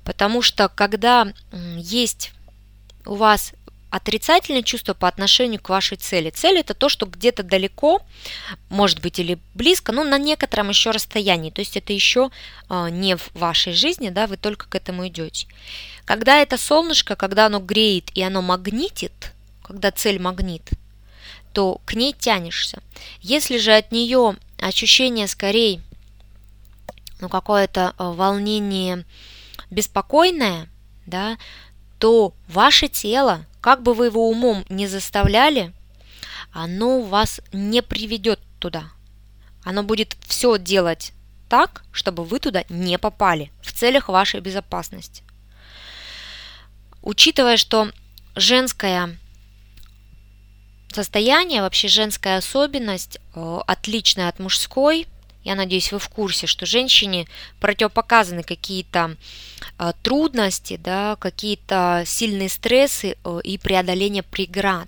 Потому 0.05 0.41
что 0.41 0.69
когда 0.69 1.33
есть 1.75 2.31
у 3.05 3.15
вас 3.15 3.53
отрицательное 3.95 4.61
чувство 4.61 4.93
по 4.93 5.07
отношению 5.07 5.61
к 5.61 5.69
вашей 5.69 5.95
цели. 5.95 6.29
Цель 6.29 6.57
это 6.57 6.73
то, 6.73 6.89
что 6.89 7.05
где-то 7.05 7.43
далеко, 7.43 8.01
может 8.67 8.99
быть 9.01 9.19
или 9.19 9.39
близко, 9.53 9.93
но 9.93 10.03
на 10.03 10.17
некотором 10.17 10.67
еще 10.67 10.91
расстоянии. 10.91 11.49
То 11.49 11.61
есть 11.61 11.77
это 11.77 11.93
еще 11.93 12.29
а, 12.67 12.89
не 12.89 13.15
в 13.15 13.31
вашей 13.33 13.71
жизни, 13.71 14.09
да, 14.09 14.27
вы 14.27 14.35
только 14.35 14.67
к 14.67 14.75
этому 14.75 15.07
идете. 15.07 15.47
Когда 16.03 16.41
это 16.41 16.57
солнышко, 16.57 17.15
когда 17.15 17.45
оно 17.45 17.59
греет 17.59 18.11
и 18.15 18.21
оно 18.21 18.41
магнитит, 18.41 19.31
когда 19.63 19.91
цель 19.91 20.19
магнит, 20.19 20.69
то 21.53 21.79
к 21.85 21.93
ней 21.93 22.11
тянешься. 22.11 22.83
Если 23.21 23.57
же 23.57 23.73
от 23.73 23.93
нее 23.93 24.35
ощущение 24.59 25.27
скорее, 25.27 25.81
ну 27.21 27.29
какое-то 27.29 27.93
а, 27.97 28.11
волнение, 28.11 29.05
беспокойное, 29.75 30.69
да, 31.05 31.37
то 31.99 32.33
ваше 32.47 32.87
тело, 32.87 33.45
как 33.61 33.83
бы 33.83 33.93
вы 33.93 34.07
его 34.07 34.29
умом 34.29 34.65
не 34.69 34.87
заставляли, 34.87 35.73
оно 36.51 37.01
вас 37.01 37.41
не 37.51 37.81
приведет 37.81 38.39
туда. 38.59 38.85
Оно 39.63 39.83
будет 39.83 40.15
все 40.25 40.57
делать 40.57 41.11
так, 41.49 41.83
чтобы 41.91 42.23
вы 42.23 42.39
туда 42.39 42.63
не 42.69 42.97
попали 42.97 43.51
в 43.61 43.73
целях 43.73 44.09
вашей 44.09 44.39
безопасности. 44.39 45.23
Учитывая, 47.01 47.57
что 47.57 47.91
женская 48.35 49.17
состояние, 50.93 51.61
вообще 51.61 51.87
женская 51.87 52.37
особенность, 52.37 53.19
э, 53.35 53.59
отличная 53.67 54.29
от 54.29 54.39
мужской. 54.39 55.07
Я 55.45 55.53
надеюсь, 55.55 55.91
вы 55.91 55.99
в 55.99 56.09
курсе, 56.09 56.47
что 56.47 56.65
женщине 56.65 57.27
противопоказаны 57.59 58.41
какие-то 58.41 59.15
э, 59.77 59.93
трудности, 60.01 60.77
да, 60.77 61.15
какие-то 61.17 62.03
сильные 62.05 62.49
стрессы 62.49 63.15
э, 63.23 63.39
и 63.43 63.59
преодоление 63.59 64.23
преград. 64.23 64.87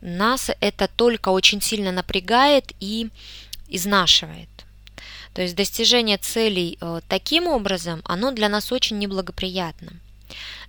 Нас 0.00 0.50
это 0.60 0.88
только 0.88 1.28
очень 1.28 1.60
сильно 1.60 1.92
напрягает 1.92 2.72
и 2.80 3.10
изнашивает. 3.68 4.48
То 5.34 5.42
есть 5.42 5.54
достижение 5.54 6.16
целей 6.16 6.78
таким 7.08 7.46
образом, 7.46 8.00
оно 8.06 8.32
для 8.32 8.48
нас 8.48 8.72
очень 8.72 8.98
неблагоприятно. 8.98 9.92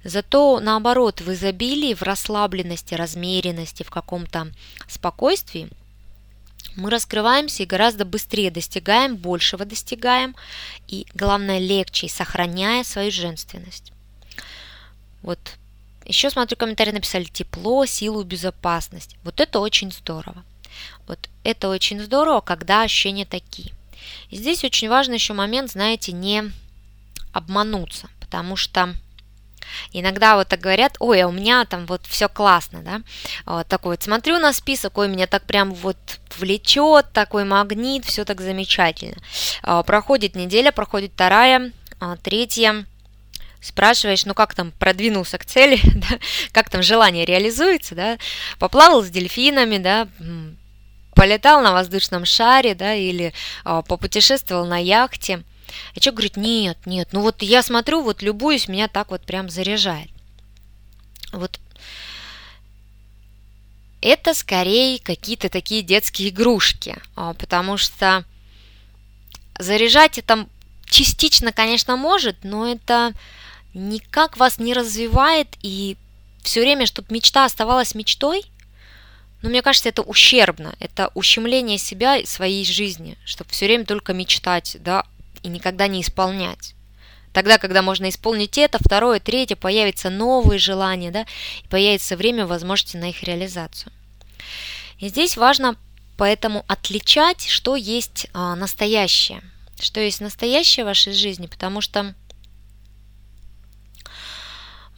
Зато 0.03 0.59
наоборот, 0.59 1.21
в 1.21 1.31
изобилии, 1.31 1.93
в 1.93 2.01
расслабленности, 2.03 2.93
размеренности, 2.93 3.83
в 3.83 3.89
каком-то 3.89 4.51
спокойствии 4.87 5.69
мы 6.75 6.89
раскрываемся 6.89 7.63
и 7.63 7.67
гораздо 7.67 8.05
быстрее 8.05 8.51
достигаем, 8.51 9.15
большего 9.15 9.65
достигаем, 9.65 10.36
и 10.88 11.07
главное 11.13 11.59
легче, 11.59 12.07
сохраняя 12.09 12.83
свою 12.83 13.12
женственность. 13.12 13.91
Вот 15.21 15.39
еще 16.05 16.29
смотрю, 16.29 16.55
комментарии 16.57 16.91
написали 16.91 17.25
тепло, 17.25 17.86
силу, 17.86 18.24
безопасность. 18.24 19.17
Вот 19.24 19.41
это 19.41 19.59
очень 19.59 19.91
здорово. 19.91 20.43
Вот 21.07 21.29
это 21.43 21.69
очень 21.69 22.01
здорово, 22.01 22.41
когда 22.41 22.83
ощущения 22.83 23.25
такие. 23.25 23.74
И 24.29 24.38
здесь 24.38 24.63
очень 24.63 24.89
важный 24.89 25.15
еще 25.15 25.33
момент, 25.33 25.71
знаете, 25.71 26.12
не 26.12 26.51
обмануться, 27.33 28.09
потому 28.19 28.55
что 28.55 28.95
Иногда 29.91 30.36
вот 30.36 30.47
так 30.47 30.59
говорят, 30.59 30.95
ой, 31.00 31.21
а 31.21 31.27
у 31.27 31.31
меня 31.31 31.65
там 31.65 31.86
вот 31.86 32.05
все 32.07 32.29
классно, 32.29 32.81
да, 32.81 33.01
вот 33.45 33.67
такой 33.67 33.91
вот 33.91 34.03
смотрю 34.03 34.39
на 34.39 34.53
список, 34.53 34.97
ой, 34.97 35.07
меня 35.07 35.27
так 35.27 35.43
прям 35.43 35.74
вот 35.74 35.97
влечет, 36.38 37.12
такой 37.13 37.45
магнит, 37.45 38.05
все 38.05 38.25
так 38.25 38.41
замечательно. 38.41 39.17
А, 39.63 39.83
проходит 39.83 40.36
неделя, 40.36 40.71
проходит 40.71 41.13
вторая, 41.13 41.71
а, 42.00 42.17
третья, 42.17 42.86
спрашиваешь, 43.62 44.25
ну 44.25 44.33
как 44.33 44.53
там 44.53 44.71
продвинулся 44.71 45.38
к 45.38 45.45
цели, 45.45 45.79
да? 45.95 46.19
как 46.51 46.69
там 46.69 46.83
желание 46.83 47.25
реализуется, 47.25 47.95
да, 47.95 48.17
поплавал 48.59 49.03
с 49.03 49.09
дельфинами, 49.09 49.77
да, 49.77 50.07
полетал 51.15 51.62
на 51.62 51.74
воздушном 51.74 52.25
шаре, 52.25 52.75
да, 52.75 52.93
или 52.93 53.33
а, 53.63 53.81
попутешествовал 53.81 54.65
на 54.65 54.77
яхте– 54.77 55.43
а 55.95 56.00
человек 56.00 56.17
говорит, 56.17 56.38
нет, 56.38 56.77
нет, 56.86 57.09
ну 57.12 57.21
вот 57.21 57.41
я 57.41 57.62
смотрю, 57.62 58.01
вот 58.01 58.21
любуюсь, 58.21 58.67
меня 58.67 58.88
так 58.88 59.12
вот 59.12 59.21
прям 59.24 59.50
заряжает. 59.50 60.09
Вот 61.31 61.59
это 64.01 64.33
скорее 64.33 65.00
какие-то 65.00 65.50
такие 65.50 65.81
детские 65.81 66.29
игрушки, 66.29 66.97
а, 67.15 67.33
потому 67.33 67.77
что 67.77 68.24
заряжать 69.57 70.17
это 70.17 70.47
частично, 70.86 71.51
конечно, 71.51 71.97
может, 71.97 72.43
но 72.43 72.67
это 72.67 73.13
никак 73.74 74.38
вас 74.38 74.59
не 74.59 74.74
развивает, 74.74 75.47
и 75.62 75.97
все 76.41 76.62
время, 76.62 76.86
чтобы 76.86 77.13
мечта 77.13 77.45
оставалась 77.45 77.95
мечтой, 77.95 78.43
ну, 79.41 79.50
мне 79.50 79.62
кажется, 79.62 79.89
это 79.89 80.01
ущербно, 80.01 80.75
это 80.79 81.12
ущемление 81.13 81.77
себя 81.77 82.17
и 82.17 82.25
своей 82.25 82.65
жизни, 82.65 83.17
чтобы 83.25 83.51
все 83.51 83.65
время 83.65 83.86
только 83.86 84.13
мечтать, 84.13 84.77
да, 84.79 85.05
и 85.44 85.48
никогда 85.50 85.88
не 85.88 86.01
исполнять. 86.01 86.75
Тогда, 87.38 87.60
когда 87.60 87.84
можно 87.84 88.10
исполнить 88.10 88.58
это, 88.58 88.79
второе, 88.79 89.20
третье, 89.20 89.56
появятся 89.56 90.10
новые 90.10 90.58
желания, 90.58 91.12
да, 91.12 91.27
и 91.63 91.67
появится 91.67 92.17
время, 92.17 92.48
возможности 92.48 92.98
на 92.98 93.10
их 93.10 93.22
реализацию. 93.22 93.94
И 94.98 95.10
здесь 95.10 95.38
важно 95.38 95.75
поэтому 96.17 96.65
отличать, 96.67 97.48
что 97.48 97.75
есть 97.75 98.25
а, 98.34 98.56
настоящее, 98.56 99.44
что 99.79 100.00
есть 100.00 100.19
настоящее 100.19 100.84
в 100.84 100.88
вашей 100.88 101.13
жизни, 101.13 101.45
потому 101.45 101.80
что 101.80 102.15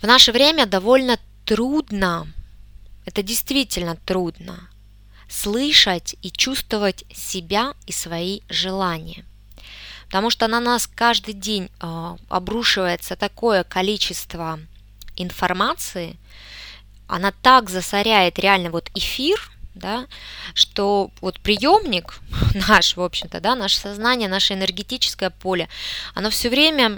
в 0.01 0.03
наше 0.03 0.31
время 0.31 0.65
довольно 0.65 1.19
трудно, 1.45 2.25
это 3.05 3.21
действительно 3.21 3.97
трудно, 3.97 4.69
слышать 5.27 6.15
и 6.21 6.31
чувствовать 6.31 7.03
себя 7.13 7.73
и 7.85 7.91
свои 7.91 8.41
желания 8.47 9.25
потому 10.09 10.31
что 10.31 10.47
на 10.47 10.59
нас 10.59 10.87
каждый 10.87 11.35
день 11.35 11.69
э, 11.79 12.15
обрушивается 12.29 13.15
такое 13.15 13.63
количество 13.63 14.59
информации, 15.15 16.17
она 17.07 17.31
так 17.31 17.69
засоряет 17.69 18.39
реально 18.39 18.71
вот 18.71 18.89
эфир, 18.95 19.51
да, 19.75 20.07
что 20.55 21.11
вот 21.21 21.39
приемник 21.39 22.21
наш, 22.67 22.97
в 22.97 23.01
общем-то, 23.01 23.39
да, 23.39 23.55
наше 23.55 23.77
сознание, 23.77 24.27
наше 24.27 24.55
энергетическое 24.55 25.29
поле, 25.29 25.69
оно 26.15 26.31
все 26.31 26.49
время 26.49 26.97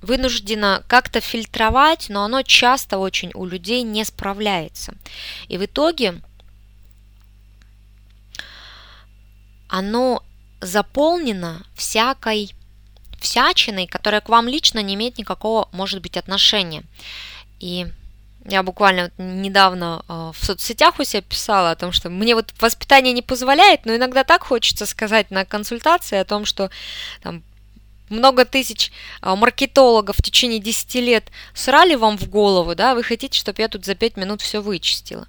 вынуждено 0.00 0.82
как-то 0.88 1.20
фильтровать, 1.20 2.06
но 2.08 2.24
оно 2.24 2.40
часто 2.42 2.96
очень 2.96 3.32
у 3.34 3.44
людей 3.44 3.82
не 3.82 4.02
справляется. 4.02 4.94
И 5.48 5.58
в 5.58 5.64
итоге 5.66 6.22
оно 9.68 10.22
заполнена 10.64 11.62
всякой 11.74 12.54
всячиной, 13.20 13.86
которая 13.86 14.20
к 14.20 14.28
вам 14.28 14.48
лично 14.48 14.80
не 14.80 14.94
имеет 14.94 15.18
никакого, 15.18 15.68
может 15.72 16.02
быть, 16.02 16.16
отношения. 16.16 16.82
И 17.60 17.86
я 18.44 18.62
буквально 18.62 19.10
недавно 19.16 20.04
э, 20.06 20.32
в 20.34 20.44
соцсетях 20.44 20.98
у 20.98 21.04
себя 21.04 21.22
писала 21.22 21.70
о 21.70 21.76
том, 21.76 21.92
что 21.92 22.10
мне 22.10 22.34
вот 22.34 22.52
воспитание 22.60 23.12
не 23.12 23.22
позволяет, 23.22 23.86
но 23.86 23.96
иногда 23.96 24.24
так 24.24 24.44
хочется 24.44 24.84
сказать 24.84 25.30
на 25.30 25.44
консультации 25.46 26.18
о 26.18 26.24
том, 26.24 26.44
что 26.44 26.70
там, 27.22 27.42
много 28.10 28.44
тысяч 28.44 28.92
э, 29.22 29.34
маркетологов 29.34 30.16
в 30.16 30.22
течение 30.22 30.58
10 30.58 30.94
лет 30.96 31.24
срали 31.54 31.94
вам 31.94 32.18
в 32.18 32.28
голову, 32.28 32.74
да, 32.74 32.94
вы 32.94 33.02
хотите, 33.02 33.38
чтобы 33.38 33.62
я 33.62 33.68
тут 33.68 33.86
за 33.86 33.94
5 33.94 34.18
минут 34.18 34.42
все 34.42 34.60
вычистила. 34.60 35.26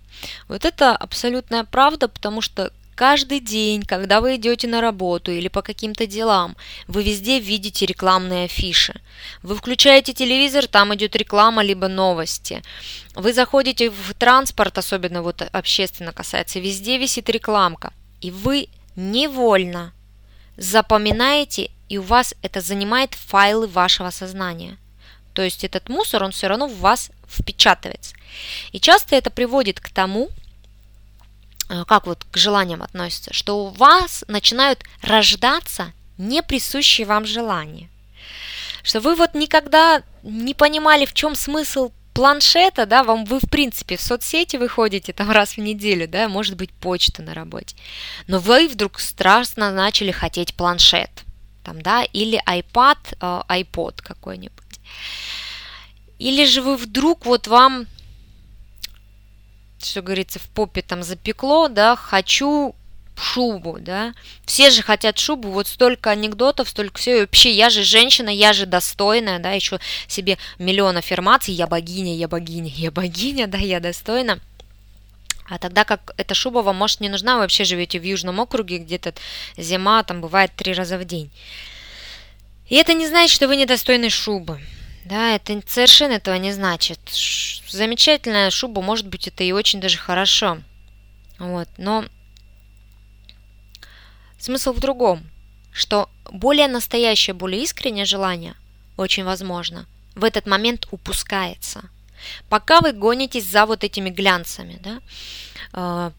Вот 0.49 0.65
это 0.65 0.95
абсолютная 0.95 1.63
правда, 1.63 2.09
потому 2.09 2.41
что 2.41 2.71
Каждый 2.95 3.41
день, 3.41 3.83
когда 3.83 4.21
вы 4.21 4.37
идете 4.37 4.67
на 4.67 4.79
работу 4.79 5.29
или 5.29 5.49
по 5.49 5.61
каким-то 5.61 6.07
делам, 6.07 6.55
вы 6.87 7.03
везде 7.03 7.41
видите 7.41 7.85
рекламные 7.85 8.45
афиши. 8.45 9.01
Вы 9.43 9.55
включаете 9.55 10.13
телевизор, 10.13 10.65
там 10.67 10.95
идет 10.95 11.13
реклама 11.17 11.61
либо 11.61 11.89
новости. 11.89 12.61
Вы 13.13 13.33
заходите 13.33 13.89
в 13.89 14.13
транспорт, 14.13 14.77
особенно 14.77 15.21
вот 15.21 15.41
общественно 15.51 16.13
касается, 16.13 16.59
везде 16.59 16.97
висит 16.97 17.29
рекламка. 17.29 17.91
И 18.21 18.31
вы 18.31 18.69
невольно 18.95 19.91
запоминаете, 20.55 21.71
и 21.89 21.97
у 21.97 22.01
вас 22.01 22.33
это 22.41 22.61
занимает 22.61 23.13
файлы 23.13 23.67
вашего 23.67 24.09
сознания. 24.09 24.77
То 25.33 25.41
есть 25.41 25.65
этот 25.65 25.89
мусор, 25.89 26.23
он 26.23 26.31
все 26.31 26.47
равно 26.47 26.67
в 26.67 26.79
вас 26.79 27.11
впечатывается. 27.27 28.15
И 28.71 28.79
часто 28.79 29.17
это 29.17 29.29
приводит 29.29 29.81
к 29.81 29.89
тому, 29.89 30.29
как 31.67 32.05
вот 32.05 32.25
к 32.31 32.37
желаниям 32.37 32.81
относится, 32.83 33.33
что 33.33 33.65
у 33.65 33.69
вас 33.69 34.23
начинают 34.27 34.83
рождаться 35.01 35.93
неприсущие 36.17 37.07
вам 37.07 37.25
желания. 37.25 37.89
Что 38.83 38.99
вы 38.99 39.15
вот 39.15 39.33
никогда 39.33 40.03
не 40.23 40.53
понимали, 40.53 41.05
в 41.05 41.13
чем 41.13 41.35
смысл 41.35 41.91
планшета, 42.13 42.85
да, 42.85 43.03
вам 43.03 43.25
вы 43.25 43.39
в 43.39 43.49
принципе 43.49 43.97
в 43.97 44.01
соцсети 44.01 44.55
выходите 44.55 45.11
там 45.11 45.31
раз 45.31 45.57
в 45.57 45.59
неделю, 45.59 46.07
да, 46.07 46.29
может 46.29 46.55
быть 46.55 46.71
почта 46.71 47.21
на 47.21 47.33
работе, 47.33 47.75
но 48.27 48.39
вы 48.39 48.67
вдруг 48.67 48.99
страстно 48.99 49.71
начали 49.71 50.11
хотеть 50.11 50.55
планшет, 50.55 51.09
там, 51.63 51.81
да, 51.81 52.03
или 52.03 52.41
iPad, 52.47 52.97
э, 53.19 53.41
iPod 53.61 54.01
какой-нибудь. 54.01 54.79
Или 56.17 56.45
же 56.45 56.61
вы 56.61 56.77
вдруг 56.77 57.25
вот 57.25 57.47
вам 57.47 57.87
что 59.81 60.01
говорится, 60.01 60.39
в 60.39 60.47
попе 60.49 60.81
там 60.81 61.03
запекло, 61.03 61.67
да, 61.67 61.95
хочу 61.95 62.75
шубу, 63.17 63.77
да. 63.79 64.13
Все 64.45 64.69
же 64.69 64.81
хотят 64.81 65.17
шубу, 65.17 65.49
вот 65.49 65.67
столько 65.67 66.11
анекдотов, 66.11 66.69
столько 66.69 66.99
всего. 66.99 67.15
И 67.15 67.19
вообще, 67.21 67.51
я 67.51 67.69
же 67.69 67.83
женщина, 67.83 68.29
я 68.29 68.53
же 68.53 68.65
достойная, 68.65 69.39
да, 69.39 69.51
еще 69.51 69.79
себе 70.07 70.37
миллион 70.59 70.97
аффирмаций, 70.97 71.53
я 71.53 71.67
богиня, 71.67 72.15
я 72.15 72.27
богиня, 72.27 72.71
я 72.75 72.91
богиня, 72.91 73.47
да, 73.47 73.57
я 73.57 73.79
достойна. 73.79 74.39
А 75.47 75.59
тогда 75.59 75.83
как 75.83 76.13
эта 76.17 76.33
шуба 76.33 76.59
вам 76.59 76.75
может 76.75 77.01
не 77.01 77.09
нужна, 77.09 77.35
вы 77.35 77.41
вообще 77.41 77.65
живете 77.65 77.99
в 77.99 78.03
Южном 78.03 78.39
округе, 78.39 78.79
где-то 78.79 79.13
зима 79.57 80.03
там 80.03 80.21
бывает 80.21 80.51
три 80.55 80.73
раза 80.73 80.97
в 80.97 81.05
день. 81.05 81.29
И 82.67 82.75
это 82.75 82.93
не 82.93 83.07
значит, 83.07 83.35
что 83.35 83.47
вы 83.47 83.55
недостойны 83.55 84.09
шубы. 84.09 84.59
Да, 85.05 85.35
это 85.35 85.61
совершенно 85.67 86.13
этого 86.13 86.35
не 86.35 86.51
значит. 86.51 86.99
Замечательная 87.69 88.49
шуба, 88.49 88.81
может 88.81 89.07
быть, 89.07 89.27
это 89.27 89.43
и 89.43 89.51
очень 89.51 89.79
даже 89.79 89.97
хорошо. 89.97 90.57
Вот, 91.37 91.69
но 91.77 92.05
смысл 94.39 94.73
в 94.73 94.79
другом, 94.79 95.23
что 95.71 96.09
более 96.31 96.67
настоящее, 96.67 97.35
более 97.35 97.61
искреннее 97.61 98.05
желание, 98.05 98.55
очень 98.97 99.23
возможно, 99.23 99.85
в 100.15 100.23
этот 100.23 100.47
момент 100.47 100.87
упускается. 100.89 101.83
Пока 102.49 102.81
вы 102.81 102.91
гонитесь 102.91 103.45
за 103.45 103.67
вот 103.67 103.83
этими 103.83 104.09
глянцами, 104.09 104.79
да, 104.81 105.01
э, 105.73 106.11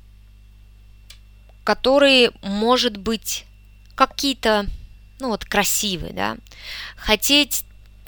который 1.64 2.30
может 2.42 2.98
быть 2.98 3.46
какие-то, 3.96 4.66
ну 5.18 5.30
вот, 5.30 5.44
красивый, 5.44 6.12
да, 6.12 6.36
хотеть 6.96 7.65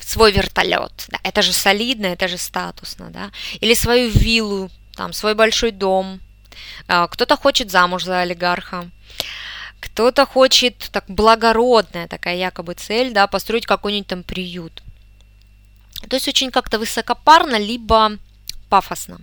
свой 0.09 0.33
вертолет, 0.33 1.05
да, 1.09 1.18
это 1.23 1.42
же 1.42 1.53
солидно, 1.53 2.07
это 2.07 2.29
же 2.29 2.38
статусно, 2.38 3.11
да, 3.11 3.31
или 3.61 3.75
свою 3.75 4.09
виллу, 4.09 4.71
там, 4.94 5.12
свой 5.12 5.35
большой 5.35 5.71
дом, 5.71 6.21
а, 6.87 7.07
кто-то 7.09 7.37
хочет 7.37 7.71
замуж 7.71 8.05
за 8.05 8.21
олигарха, 8.21 8.90
кто-то 9.81 10.25
хочет 10.25 10.88
так 10.92 11.05
благородная 11.09 12.09
такая 12.09 12.37
якобы 12.37 12.73
цель, 12.73 13.12
да, 13.12 13.27
построить 13.27 13.66
какой-нибудь 13.66 14.07
там 14.07 14.23
приют. 14.23 14.83
То 16.09 16.16
есть 16.16 16.27
очень 16.27 16.51
как-то 16.51 16.79
высокопарно, 16.79 17.57
либо 17.57 18.12
пафосно. 18.71 19.21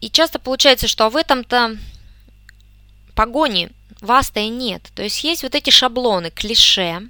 И 0.00 0.08
часто 0.10 0.38
получается, 0.38 0.86
что 0.86 1.08
в 1.10 1.16
этом-то 1.16 1.76
погони 3.16 3.70
вас-то 4.00 4.38
и 4.38 4.48
нет. 4.48 4.90
То 4.94 5.02
есть 5.02 5.24
есть 5.24 5.42
вот 5.42 5.56
эти 5.56 5.70
шаблоны, 5.70 6.30
клише, 6.30 7.02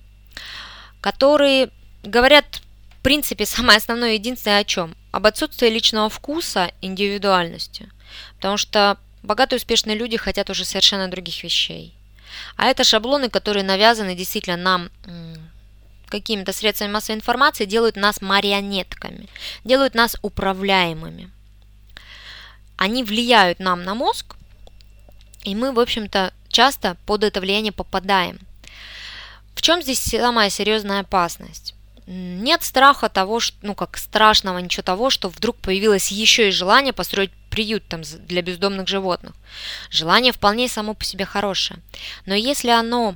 которые 1.03 1.69
говорят, 2.03 2.63
в 2.99 3.03
принципе, 3.03 3.45
самое 3.45 3.77
основное, 3.77 4.15
единственное 4.15 4.61
о 4.61 4.65
чем? 4.65 4.97
Об 5.11 5.27
отсутствии 5.27 5.69
личного 5.69 6.09
вкуса, 6.09 6.73
индивидуальности. 6.81 7.91
Потому 8.37 8.57
что 8.57 8.97
богатые 9.23 9.59
успешные 9.59 9.99
люди 9.99 10.17
хотят 10.17 10.49
уже 10.49 10.65
совершенно 10.65 11.09
других 11.09 11.43
вещей. 11.43 11.95
А 12.57 12.67
это 12.67 12.85
шаблоны, 12.85 13.29
которые 13.29 13.65
навязаны 13.65 14.15
действительно 14.15 14.57
нам 14.57 14.91
какими-то 16.07 16.53
средствами 16.53 16.93
массовой 16.93 17.17
информации, 17.17 17.65
делают 17.65 17.97
нас 17.97 18.21
марионетками, 18.21 19.29
делают 19.65 19.95
нас 19.95 20.17
управляемыми. 20.23 21.31
Они 22.77 23.03
влияют 23.03 23.61
нам 23.61 23.83
на 23.83 23.95
мозг, 23.95 24.37
и 25.43 25.55
мы, 25.55 25.73
в 25.73 25.81
общем-то, 25.81 26.33
часто 26.49 26.97
под 27.07 27.25
это 27.25 27.41
влияние 27.41 27.73
попадаем. 27.73 28.39
В 29.55 29.63
чем 29.63 29.83
здесь 29.83 30.01
самая 30.01 30.51
серьезная 30.51 31.01
опасность? 31.01 31.75
Нет 32.07 32.63
страха 32.63 33.09
того, 33.09 33.39
что, 33.41 33.57
ну 33.63 33.75
как 33.75 33.97
страшного 33.97 34.59
ничего 34.59 34.83
того, 34.83 35.09
что 35.11 35.29
вдруг 35.29 35.57
появилось 35.57 36.11
еще 36.11 36.49
и 36.49 36.53
желание 36.53 36.93
построить 36.93 37.31
приют 37.49 37.87
там 37.87 38.03
для 38.03 38.43
бездомных 38.43 38.89
животных. 38.89 39.35
Желание 39.91 40.33
вполне 40.33 40.69
само 40.69 40.95
по 40.95 41.05
себе 41.05 41.25
хорошее. 41.25 41.81
Но 42.27 42.35
если 42.35 42.71
оно 42.71 43.15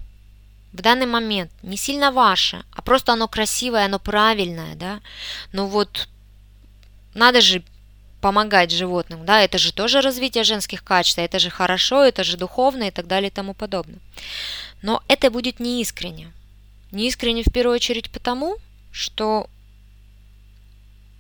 в 0.73 0.83
данный 0.83 1.07
момент 1.07 1.51
не 1.63 1.77
сильно 1.77 2.13
ваше, 2.13 2.63
а 2.71 2.83
просто 2.83 3.13
оно 3.13 3.29
красивое, 3.29 3.87
оно 3.87 3.99
правильное, 3.99 4.75
да, 4.75 5.01
ну 5.53 5.67
вот 5.67 6.09
надо 7.15 7.41
же 7.41 7.63
помогать 8.21 8.73
животным, 8.73 9.25
да, 9.25 9.41
это 9.41 9.57
же 9.59 9.73
тоже 9.73 10.01
развитие 10.01 10.45
женских 10.45 10.85
качеств, 10.85 11.19
это 11.19 11.39
же 11.39 11.49
хорошо, 11.49 12.05
это 12.05 12.25
же 12.25 12.37
духовно 12.37 12.85
и 12.85 12.91
так 12.91 13.07
далее 13.07 13.31
и 13.31 13.35
тому 13.35 13.55
подобное. 13.55 14.01
Но 14.87 15.03
это 15.09 15.33
будет 15.33 15.59
неискренне. 15.59 16.33
Неискренне 16.93 17.43
в 17.43 17.53
первую 17.53 17.75
очередь 17.75 18.09
потому, 18.09 18.59
что 18.93 19.49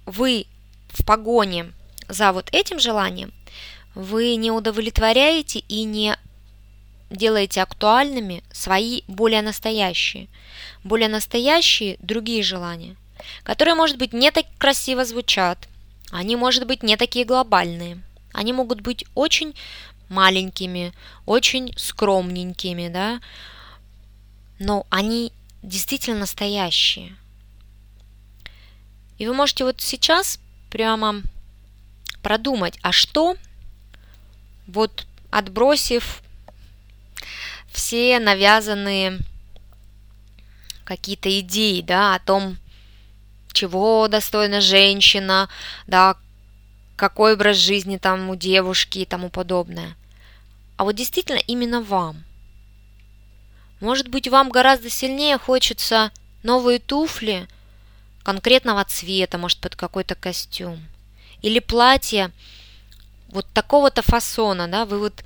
вы 0.04 0.46
в 0.86 1.04
погоне 1.04 1.72
за 2.06 2.32
вот 2.32 2.48
этим 2.52 2.78
желанием, 2.78 3.32
вы 3.96 4.36
не 4.36 4.52
удовлетворяете 4.52 5.58
и 5.58 5.82
не 5.82 6.16
делаете 7.10 7.60
актуальными 7.60 8.44
свои 8.52 9.02
более 9.08 9.42
настоящие, 9.42 10.28
более 10.84 11.08
настоящие 11.08 11.96
другие 11.98 12.44
желания, 12.44 12.94
которые, 13.42 13.74
может 13.74 13.98
быть, 13.98 14.12
не 14.12 14.30
так 14.30 14.46
красиво 14.58 15.04
звучат, 15.04 15.68
они, 16.12 16.36
может 16.36 16.68
быть, 16.68 16.84
не 16.84 16.96
такие 16.96 17.24
глобальные. 17.24 18.00
Они 18.32 18.52
могут 18.52 18.80
быть 18.82 19.04
очень 19.16 19.56
маленькими, 20.08 20.92
очень 21.24 21.72
скромненькими, 21.76 22.86
да, 22.86 23.20
но 24.58 24.86
они 24.90 25.32
действительно 25.62 26.20
настоящие. 26.20 27.16
И 29.18 29.26
вы 29.26 29.34
можете 29.34 29.64
вот 29.64 29.80
сейчас 29.80 30.38
прямо 30.70 31.22
продумать, 32.22 32.78
а 32.82 32.92
что, 32.92 33.36
вот 34.66 35.06
отбросив 35.30 36.22
все 37.68 38.18
навязанные 38.18 39.18
какие-то 40.84 41.40
идеи, 41.40 41.80
да, 41.80 42.14
о 42.14 42.20
том, 42.20 42.58
чего 43.52 44.06
достойна 44.08 44.60
женщина, 44.60 45.48
да, 45.86 46.16
какой 46.96 47.34
образ 47.34 47.56
жизни 47.56 47.96
там 47.96 48.30
у 48.30 48.36
девушки 48.36 49.00
и 49.00 49.04
тому 49.04 49.28
подобное. 49.30 49.96
А 50.76 50.84
вот 50.84 50.94
действительно 50.94 51.40
именно 51.46 51.82
вам. 51.82 52.25
Может 53.80 54.08
быть, 54.08 54.28
вам 54.28 54.50
гораздо 54.50 54.88
сильнее 54.90 55.38
хочется 55.38 56.10
новые 56.42 56.78
туфли 56.78 57.46
конкретного 58.22 58.84
цвета, 58.84 59.38
может, 59.38 59.58
под 59.58 59.76
какой-то 59.76 60.14
костюм. 60.14 60.80
Или 61.42 61.58
платье 61.58 62.32
вот 63.28 63.46
такого-то 63.52 64.02
фасона, 64.02 64.66
да, 64.68 64.84
вы 64.86 64.98
вот, 64.98 65.22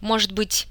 может 0.00 0.32
быть, 0.32 0.66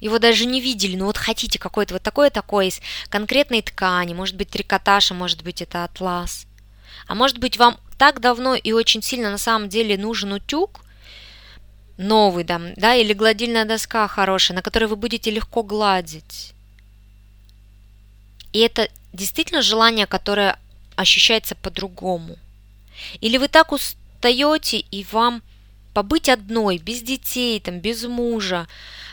его 0.00 0.18
даже 0.18 0.46
не 0.46 0.60
видели, 0.60 0.96
но 0.96 1.06
вот 1.06 1.16
хотите 1.16 1.58
какое-то 1.58 1.94
вот 1.94 2.02
такое-такое 2.02 2.66
из 2.66 2.80
конкретной 3.08 3.62
ткани, 3.62 4.14
может 4.14 4.36
быть 4.36 4.50
трикотаж, 4.50 5.10
а 5.10 5.14
может 5.14 5.42
быть 5.42 5.62
это 5.62 5.84
атлас. 5.84 6.46
А 7.06 7.14
может 7.14 7.38
быть 7.38 7.58
вам 7.58 7.78
так 7.98 8.20
давно 8.20 8.54
и 8.54 8.72
очень 8.72 9.02
сильно 9.02 9.30
на 9.30 9.38
самом 9.38 9.68
деле 9.68 9.96
нужен 9.96 10.32
утюг, 10.32 10.83
новый 11.96 12.44
там, 12.44 12.74
да, 12.74 12.94
или 12.94 13.12
гладильная 13.12 13.64
доска 13.64 14.08
хорошая, 14.08 14.56
на 14.56 14.62
которой 14.62 14.86
вы 14.86 14.96
будете 14.96 15.30
легко 15.30 15.62
гладить. 15.62 16.54
И 18.52 18.60
это 18.60 18.88
действительно 19.12 19.62
желание, 19.62 20.06
которое 20.06 20.58
ощущается 20.96 21.54
по-другому. 21.54 22.38
Или 23.20 23.38
вы 23.38 23.48
так 23.48 23.72
устаете, 23.72 24.78
и 24.78 25.04
вам 25.10 25.42
побыть 25.92 26.28
одной, 26.28 26.78
без 26.78 27.02
детей, 27.02 27.60
там, 27.60 27.80
без 27.80 28.04
мужа, 28.04 28.66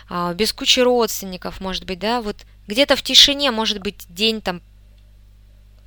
а, 0.10 0.34
без 0.34 0.54
кучи 0.54 0.80
родственников, 0.80 1.62
может 1.62 1.86
быть, 1.86 2.00
да, 2.00 2.22
вот 2.22 2.38
где-то 2.67 2.96
в 2.96 3.04
тишине, 3.04 3.52
может 3.52 3.80
быть, 3.80 4.06
день 4.10 4.41
там 4.41 4.62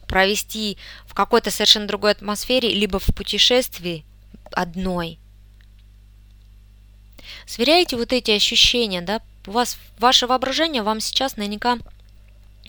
провести 0.07 0.79
в 1.07 1.15
какой-то 1.15 1.51
совершенно 1.51 1.87
другой 1.87 2.13
атмосфере, 2.13 2.73
либо 2.73 2.99
в 2.99 3.07
путешествии 3.15 4.05
одной. 4.53 5.19
Сверяете 7.47 7.97
вот 7.97 8.13
эти 8.13 8.31
ощущения, 8.31 9.03
да, 9.03 9.21
у 9.47 9.53
вас 9.53 9.79
ваше 9.99 10.27
воображение 10.27 10.83
вам 10.83 11.01
сейчас 11.01 11.37
наверняка 11.37 11.79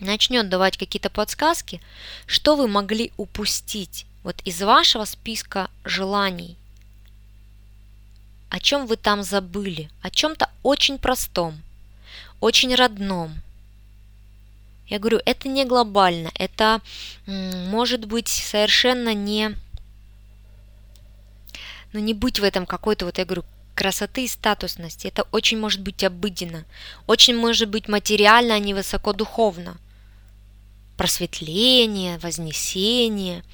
начнет 0.00 0.48
давать 0.48 0.76
какие-то 0.76 1.10
подсказки, 1.10 1.80
что 2.26 2.56
вы 2.56 2.68
могли 2.68 3.12
упустить 3.16 4.06
вот 4.22 4.36
из 4.44 4.60
вашего 4.62 5.04
списка 5.04 5.70
желаний– 5.84 6.56
о 8.48 8.60
чем 8.60 8.86
вы 8.86 8.96
там 8.96 9.22
забыли, 9.22 9.90
о 10.02 10.10
чем-то 10.10 10.48
очень 10.62 10.98
простом, 10.98 11.60
очень 12.40 12.74
родном. 12.74 13.34
Я 14.86 14.98
говорю, 14.98 15.20
это 15.24 15.48
не 15.48 15.64
глобально, 15.64 16.30
это 16.34 16.80
может 17.26 18.04
быть 18.06 18.28
совершенно 18.28 19.14
не, 19.14 19.56
ну 21.92 21.98
не 21.98 22.14
быть 22.14 22.38
в 22.38 22.44
этом 22.44 22.66
какой-то, 22.66 23.04
вот 23.04 23.18
я 23.18 23.24
говорю, 23.24 23.44
красоты 23.76 24.24
и 24.24 24.28
статусности. 24.28 25.06
Это 25.06 25.22
очень 25.30 25.58
может 25.58 25.80
быть 25.80 26.02
обыденно, 26.02 26.64
очень 27.06 27.36
может 27.36 27.68
быть 27.68 27.86
материально, 27.86 28.54
а 28.54 28.58
не 28.58 28.74
высокодуховно. 28.74 29.76
Просветление, 30.96 32.18
вознесение. 32.18 33.44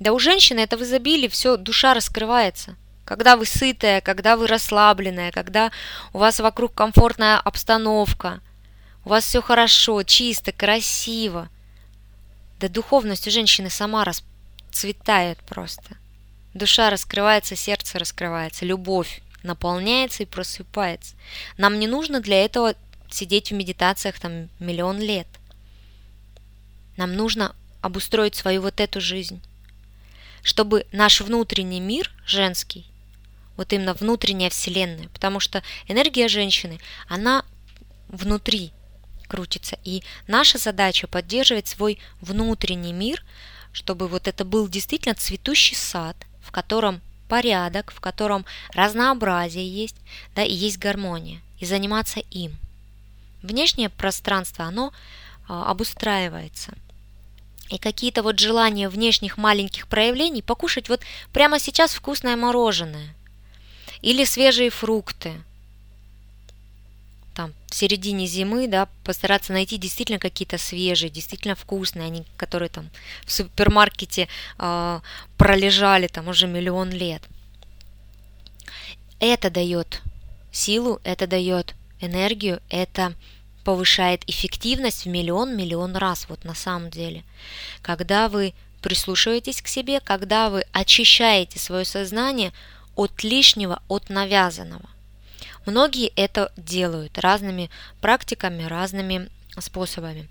Да 0.00 0.12
у 0.12 0.18
женщины 0.18 0.60
это 0.60 0.76
в 0.76 0.82
изобилии, 0.82 1.28
все, 1.28 1.56
душа 1.56 1.94
раскрывается– 1.94 2.76
когда 3.04 3.36
вы 3.36 3.44
сытая, 3.44 4.00
когда 4.00 4.36
вы 4.36 4.46
расслабленная, 4.46 5.30
когда 5.30 5.70
у 6.12 6.18
вас 6.18 6.40
вокруг 6.40 6.74
комфортная 6.74 7.38
обстановка, 7.38 8.40
у 9.04 9.10
вас 9.10 9.24
все 9.24 9.42
хорошо, 9.42 10.02
чисто, 10.02 10.52
красиво. 10.52 11.48
Да 12.60 12.68
духовность 12.68 13.28
у 13.28 13.30
женщины 13.30 13.68
сама 13.68 14.04
расцветает 14.04 15.38
просто. 15.40 15.96
Душа 16.54 16.88
раскрывается, 16.88 17.56
сердце 17.56 17.98
раскрывается, 17.98 18.64
любовь 18.64 19.20
наполняется 19.44 20.24
и 20.24 20.26
просыпается. 20.26 21.14
Нам 21.56 21.78
не 21.78 21.86
нужно 21.86 22.20
для 22.20 22.44
этого 22.44 22.74
сидеть 23.08 23.50
в 23.50 23.54
медитациях 23.54 24.18
там 24.18 24.48
миллион 24.58 24.98
лет. 24.98 25.28
Нам 26.96 27.14
нужно 27.14 27.54
обустроить 27.80 28.34
свою 28.34 28.62
вот 28.62 28.80
эту 28.80 29.00
жизнь, 29.00 29.40
чтобы 30.42 30.86
наш 30.90 31.20
внутренний 31.20 31.80
мир 31.80 32.10
женский 32.26 32.86
вот 33.56 33.72
именно 33.72 33.94
внутренняя 33.94 34.50
вселенная, 34.50 35.08
потому 35.08 35.40
что 35.40 35.62
энергия 35.86 36.28
женщины, 36.28 36.80
она 37.08 37.44
внутри 38.08 38.72
крутится, 39.28 39.78
и 39.84 40.02
наша 40.26 40.58
задача 40.58 41.06
поддерживать 41.06 41.68
свой 41.68 41.98
внутренний 42.20 42.92
мир, 42.92 43.24
чтобы 43.72 44.08
вот 44.08 44.28
это 44.28 44.44
был 44.44 44.68
действительно 44.68 45.14
цветущий 45.14 45.76
сад, 45.76 46.16
в 46.40 46.50
котором 46.50 47.00
порядок, 47.34 47.90
в 47.90 47.98
котором 47.98 48.46
разнообразие 48.74 49.68
есть, 49.68 49.96
да, 50.36 50.44
и 50.44 50.52
есть 50.52 50.78
гармония, 50.78 51.40
и 51.58 51.66
заниматься 51.66 52.20
им. 52.30 52.56
Внешнее 53.42 53.88
пространство, 53.88 54.66
оно 54.66 54.92
а, 55.48 55.68
обустраивается. 55.68 56.74
И 57.70 57.78
какие-то 57.78 58.22
вот 58.22 58.38
желания 58.38 58.88
внешних 58.88 59.36
маленьких 59.36 59.88
проявлений 59.88 60.42
покушать 60.42 60.88
вот 60.88 61.00
прямо 61.32 61.58
сейчас 61.58 61.92
вкусное 61.92 62.36
мороженое 62.36 63.16
или 64.00 64.24
свежие 64.24 64.70
фрукты– 64.70 65.32
там 67.34 67.52
в 67.66 67.74
середине 67.74 68.26
зимы, 68.26 68.68
да, 68.68 68.88
постараться 69.04 69.52
найти 69.52 69.76
действительно 69.76 70.18
какие-то 70.18 70.58
свежие, 70.58 71.10
действительно 71.10 71.54
вкусные, 71.54 72.06
они, 72.06 72.24
которые 72.36 72.68
там 72.68 72.90
в 73.24 73.32
супермаркете 73.32 74.28
э, 74.58 75.00
пролежали 75.36 76.06
там 76.06 76.28
уже 76.28 76.46
миллион 76.46 76.90
лет. 76.90 77.22
Это 79.20 79.50
дает 79.50 80.02
силу, 80.52 81.00
это 81.04 81.26
дает 81.26 81.74
энергию, 82.00 82.60
это 82.70 83.14
повышает 83.64 84.22
эффективность 84.28 85.04
в 85.04 85.08
миллион-миллион 85.08 85.96
раз, 85.96 86.26
вот 86.28 86.44
на 86.44 86.54
самом 86.54 86.90
деле. 86.90 87.24
Когда 87.82 88.28
вы 88.28 88.54
прислушиваетесь 88.82 89.62
к 89.62 89.68
себе, 89.68 90.00
когда 90.00 90.50
вы 90.50 90.64
очищаете 90.72 91.58
свое 91.58 91.86
сознание 91.86 92.52
от 92.94 93.24
лишнего, 93.24 93.82
от 93.88 94.10
навязанного. 94.10 94.88
Многие 95.66 96.08
это 96.08 96.52
делают 96.56 97.18
разными 97.18 97.70
практиками, 98.00 98.64
разными 98.64 99.30
способами. 99.58 100.28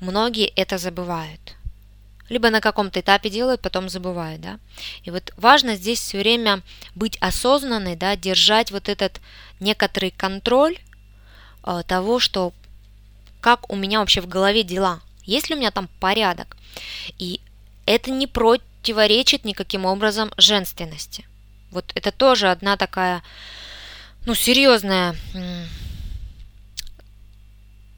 Многие 0.00 0.46
это 0.46 0.78
забывают. 0.78 1.40
Либо 2.28 2.50
на 2.50 2.60
каком-то 2.60 3.00
этапе 3.00 3.28
делают, 3.28 3.60
потом 3.60 3.88
забывают, 3.88 4.40
да. 4.40 4.58
И 5.02 5.10
вот 5.10 5.32
важно 5.36 5.74
здесь 5.74 6.00
все 6.00 6.18
время 6.18 6.62
быть 6.94 7.18
осознанной, 7.20 7.96
да, 7.96 8.16
держать 8.16 8.70
вот 8.70 8.88
этот 8.88 9.20
некоторый 9.58 10.12
контроль 10.12 10.78
э, 11.64 11.82
того, 11.86 12.20
что 12.20 12.52
как 13.40 13.70
у 13.70 13.76
меня 13.76 13.98
вообще 13.98 14.20
в 14.20 14.28
голове 14.28 14.62
дела, 14.62 15.00
есть 15.24 15.48
ли 15.48 15.56
у 15.56 15.58
меня 15.58 15.70
там 15.70 15.88
порядок. 15.98 16.56
И 17.18 17.40
это 17.84 18.10
не 18.10 18.26
противоречит 18.26 19.44
никаким 19.44 19.84
образом 19.84 20.30
женственности. 20.36 21.26
Вот 21.70 21.90
это 21.94 22.12
тоже 22.12 22.50
одна 22.50 22.76
такая 22.76 23.22
ну, 24.26 24.34
серьезная 24.34 25.16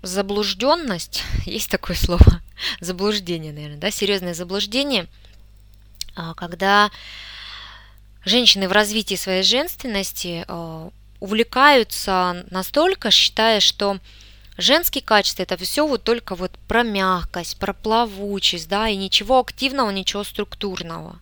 заблужденность, 0.02 1.22
есть 1.46 1.70
такое 1.70 1.96
слово, 1.96 2.40
заблуждение, 2.80 3.52
наверное, 3.52 3.78
да, 3.78 3.90
серьезное 3.90 4.34
заблуждение, 4.34 5.06
а, 6.14 6.34
когда 6.34 6.90
женщины 8.24 8.68
в 8.68 8.72
развитии 8.72 9.14
своей 9.14 9.42
женственности 9.42 10.44
а, 10.48 10.90
увлекаются 11.20 12.44
настолько, 12.50 13.10
считая, 13.10 13.60
что 13.60 13.98
женские 14.58 15.02
качества 15.02 15.44
это 15.44 15.56
все 15.56 15.86
вот 15.86 16.02
только 16.02 16.34
вот 16.34 16.52
про 16.68 16.82
мягкость, 16.82 17.58
про 17.58 17.72
плавучесть, 17.72 18.68
да, 18.68 18.88
и 18.88 18.96
ничего 18.96 19.38
активного, 19.40 19.90
ничего 19.90 20.24
структурного 20.24 21.18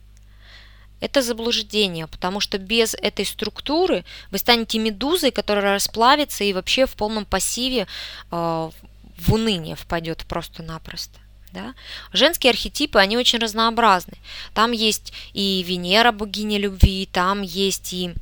это 1.01 1.21
заблуждение, 1.21 2.07
потому 2.07 2.39
что 2.39 2.57
без 2.57 2.93
этой 2.93 3.25
структуры 3.25 4.05
вы 4.29 4.37
станете 4.37 4.79
медузой, 4.79 5.31
которая 5.31 5.73
расплавится 5.73 6.43
и 6.43 6.53
вообще 6.53 6.85
в 6.85 6.93
полном 6.93 7.25
пассиве 7.25 7.87
э, 8.31 8.69
в 9.17 9.33
уныние 9.33 9.75
впадет 9.75 10.25
просто-напросто. 10.27 11.19
Да? 11.51 11.73
Женские 12.13 12.51
архетипы, 12.51 12.99
они 12.99 13.17
очень 13.17 13.39
разнообразны. 13.39 14.13
Там 14.53 14.71
есть 14.71 15.11
и 15.33 15.63
Венера, 15.67 16.11
богиня 16.11 16.57
любви, 16.57 17.09
там 17.11 17.41
есть 17.41 17.91
и 17.91 18.13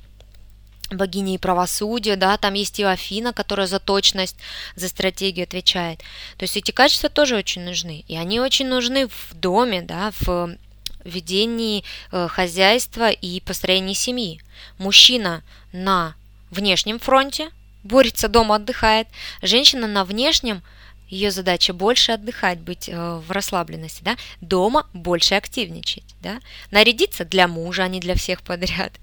богиня 0.89 1.35
и 1.35 1.37
правосудия, 1.37 2.15
да, 2.15 2.37
там 2.37 2.55
есть 2.55 2.79
и 2.79 2.83
Афина, 2.83 3.31
которая 3.31 3.67
за 3.67 3.79
точность, 3.79 4.37
за 4.75 4.89
стратегию 4.89 5.43
отвечает. 5.43 5.99
То 6.37 6.43
есть 6.43 6.57
эти 6.57 6.71
качества 6.71 7.09
тоже 7.09 7.35
очень 7.35 7.63
нужны. 7.63 8.03
И 8.07 8.15
они 8.15 8.39
очень 8.39 8.67
нужны 8.67 9.07
в 9.07 9.33
доме, 9.33 9.83
да, 9.83 10.11
в 10.21 10.57
ведении 11.03 11.83
э, 12.11 12.27
хозяйства 12.27 13.09
и 13.09 13.39
построении 13.41 13.93
семьи. 13.93 14.41
Мужчина 14.77 15.43
на 15.71 16.15
внешнем 16.51 16.99
фронте 16.99 17.49
борется, 17.83 18.27
дома 18.27 18.55
отдыхает, 18.55 19.07
женщина 19.41 19.87
на 19.87 20.03
внешнем 20.03 20.61
ее 21.07 21.31
задача 21.31 21.73
больше 21.73 22.11
отдыхать, 22.11 22.59
быть 22.59 22.87
э, 22.87 22.95
в 22.95 23.31
расслабленности, 23.31 24.03
да, 24.03 24.15
дома 24.41 24.87
больше 24.93 25.35
активничать, 25.35 26.15
да, 26.21 26.39
нарядиться 26.71 27.25
для 27.25 27.47
мужа, 27.47 27.83
а 27.83 27.87
не 27.87 27.99
для 27.99 28.15
всех 28.15 28.41
подряд, 28.43 28.93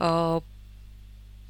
э, 0.00 0.40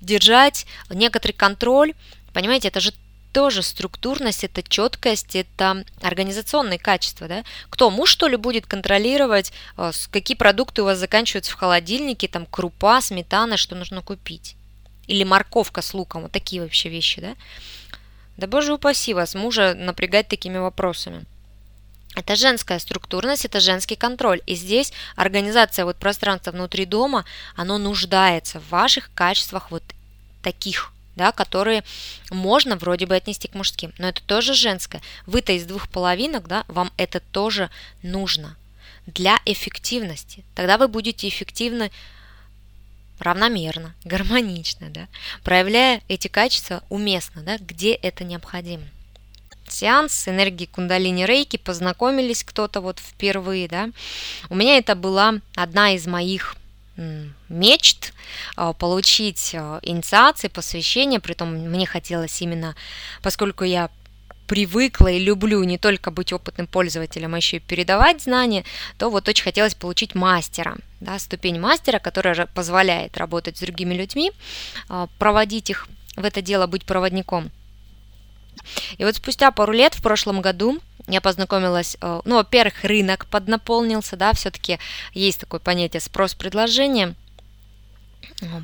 держать 0.00 0.66
некоторый 0.90 1.32
контроль, 1.32 1.94
понимаете, 2.32 2.68
это 2.68 2.80
же 2.80 2.92
тоже 3.34 3.62
структурность, 3.62 4.44
это 4.44 4.62
четкость, 4.62 5.34
это 5.34 5.84
организационные 6.00 6.78
качества. 6.78 7.26
Да? 7.26 7.44
Кто, 7.68 7.90
муж 7.90 8.08
что 8.08 8.28
ли 8.28 8.36
будет 8.36 8.64
контролировать, 8.64 9.52
э, 9.76 9.90
какие 10.12 10.36
продукты 10.36 10.82
у 10.82 10.84
вас 10.84 10.98
заканчиваются 10.98 11.50
в 11.50 11.56
холодильнике, 11.56 12.28
там 12.28 12.46
крупа, 12.46 13.00
сметана, 13.00 13.56
что 13.56 13.74
нужно 13.74 14.02
купить? 14.02 14.54
Или 15.08 15.24
морковка 15.24 15.82
с 15.82 15.92
луком, 15.92 16.22
вот 16.22 16.32
такие 16.32 16.62
вообще 16.62 16.88
вещи, 16.88 17.20
да? 17.20 17.34
Да 18.36 18.46
боже 18.46 18.72
упаси 18.72 19.14
вас, 19.14 19.34
мужа 19.34 19.74
напрягать 19.74 20.28
такими 20.28 20.58
вопросами. 20.58 21.24
Это 22.14 22.36
женская 22.36 22.78
структурность, 22.78 23.44
это 23.44 23.58
женский 23.58 23.96
контроль. 23.96 24.42
И 24.46 24.54
здесь 24.54 24.92
организация 25.16 25.84
вот 25.84 25.96
пространства 25.96 26.52
внутри 26.52 26.86
дома, 26.86 27.24
оно 27.56 27.78
нуждается 27.78 28.60
в 28.60 28.68
ваших 28.70 29.10
качествах 29.14 29.72
вот 29.72 29.82
таких 30.40 30.93
да, 31.16 31.32
которые 31.32 31.84
можно 32.30 32.76
вроде 32.76 33.06
бы 33.06 33.14
отнести 33.14 33.48
к 33.48 33.54
мужским, 33.54 33.92
но 33.98 34.08
это 34.08 34.22
тоже 34.22 34.54
женское. 34.54 35.02
Вы-то 35.26 35.52
из 35.52 35.64
двух 35.64 35.88
половинок, 35.88 36.46
да, 36.48 36.64
вам 36.68 36.92
это 36.96 37.20
тоже 37.20 37.70
нужно 38.02 38.56
для 39.06 39.38
эффективности. 39.44 40.44
Тогда 40.54 40.78
вы 40.78 40.88
будете 40.88 41.28
эффективны 41.28 41.90
равномерно, 43.18 43.94
гармонично, 44.04 44.90
да, 44.90 45.08
проявляя 45.42 46.02
эти 46.08 46.28
качества 46.28 46.82
уместно, 46.88 47.42
да, 47.42 47.58
где 47.58 47.94
это 47.94 48.24
необходимо. 48.24 48.84
Сеанс 49.68 50.12
с 50.12 50.28
энергией 50.28 50.68
кундалини 50.68 51.24
рейки, 51.24 51.56
познакомились 51.56 52.44
кто-то 52.44 52.80
вот 52.80 53.00
впервые, 53.00 53.66
да. 53.66 53.88
У 54.50 54.54
меня 54.54 54.76
это 54.76 54.94
была 54.94 55.36
одна 55.54 55.94
из 55.94 56.06
моих 56.06 56.54
мечт 57.48 58.12
а, 58.56 58.72
получить 58.72 59.54
а, 59.54 59.80
инициации, 59.82 60.48
посвящение, 60.48 61.20
притом 61.20 61.54
мне 61.54 61.86
хотелось 61.86 62.40
именно, 62.40 62.74
поскольку 63.22 63.64
я 63.64 63.90
привыкла 64.46 65.08
и 65.08 65.18
люблю 65.18 65.62
не 65.64 65.78
только 65.78 66.10
быть 66.10 66.32
опытным 66.32 66.66
пользователем, 66.66 67.34
а 67.34 67.38
еще 67.38 67.56
и 67.56 67.60
передавать 67.60 68.22
знания, 68.22 68.64
то 68.98 69.10
вот 69.10 69.28
очень 69.28 69.44
хотелось 69.44 69.74
получить 69.74 70.14
мастера, 70.14 70.76
да, 71.00 71.18
ступень 71.18 71.58
мастера, 71.58 71.98
которая 71.98 72.46
позволяет 72.46 73.16
работать 73.16 73.56
с 73.56 73.60
другими 73.60 73.94
людьми, 73.94 74.32
а, 74.88 75.08
проводить 75.18 75.70
их 75.70 75.88
в 76.16 76.24
это 76.24 76.42
дело, 76.42 76.66
быть 76.66 76.84
проводником. 76.84 77.50
И 78.98 79.04
вот 79.04 79.16
спустя 79.16 79.50
пару 79.50 79.72
лет 79.72 79.94
в 79.94 80.02
прошлом 80.02 80.40
году 80.40 80.80
я 81.06 81.20
познакомилась, 81.20 81.96
э, 82.00 82.20
ну, 82.24 82.36
во-первых, 82.36 82.84
рынок 82.84 83.26
поднаполнился, 83.26 84.16
да, 84.16 84.32
все-таки 84.32 84.78
есть 85.12 85.40
такое 85.40 85.60
понятие 85.60 86.00
спрос-предложение, 86.00 87.14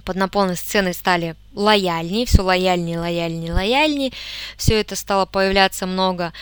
поднаполненность 0.04 0.68
цены 0.68 0.92
стали 0.92 1.36
лояльнее, 1.54 2.26
все 2.26 2.42
лояльнее, 2.42 2.98
лояльнее, 2.98 3.52
лояльнее, 3.52 4.12
все 4.56 4.80
это 4.80 4.96
стало 4.96 5.26
появляться 5.26 5.86
много, 5.86 6.32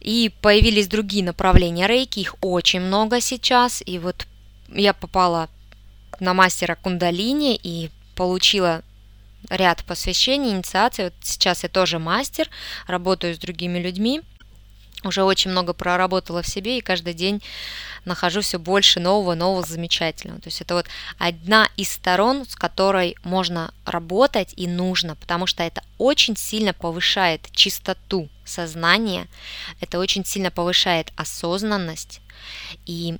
и 0.00 0.32
появились 0.40 0.88
другие 0.88 1.24
направления 1.24 1.86
рейки, 1.86 2.20
их 2.20 2.36
очень 2.40 2.80
много 2.80 3.20
сейчас, 3.20 3.82
и 3.84 3.98
вот 3.98 4.26
я 4.68 4.92
попала 4.92 5.48
на 6.20 6.34
мастера 6.34 6.74
кундалини 6.74 7.58
и 7.62 7.90
получила 8.14 8.82
ряд 9.48 9.84
посвящений, 9.84 10.50
инициаций. 10.50 11.04
Вот 11.04 11.14
сейчас 11.22 11.62
я 11.62 11.68
тоже 11.68 11.98
мастер, 11.98 12.48
работаю 12.86 13.34
с 13.34 13.38
другими 13.38 13.78
людьми, 13.78 14.22
уже 15.04 15.22
очень 15.24 15.50
много 15.50 15.72
проработала 15.72 16.42
в 16.42 16.48
себе 16.48 16.78
и 16.78 16.82
каждый 16.82 17.14
день 17.14 17.42
нахожу 18.04 18.40
все 18.40 18.58
больше 18.58 19.00
нового, 19.00 19.34
нового 19.34 19.62
замечательного. 19.62 20.40
То 20.40 20.48
есть 20.48 20.60
это 20.60 20.74
вот 20.74 20.86
одна 21.18 21.68
из 21.76 21.90
сторон, 21.90 22.46
с 22.46 22.54
которой 22.54 23.16
можно 23.22 23.72
работать 23.84 24.52
и 24.56 24.66
нужно, 24.66 25.16
потому 25.16 25.46
что 25.46 25.62
это 25.62 25.82
очень 25.98 26.36
сильно 26.36 26.72
повышает 26.72 27.48
чистоту 27.52 28.28
сознания, 28.44 29.26
это 29.80 29.98
очень 29.98 30.24
сильно 30.24 30.50
повышает 30.50 31.12
осознанность 31.16 32.20
и 32.86 33.16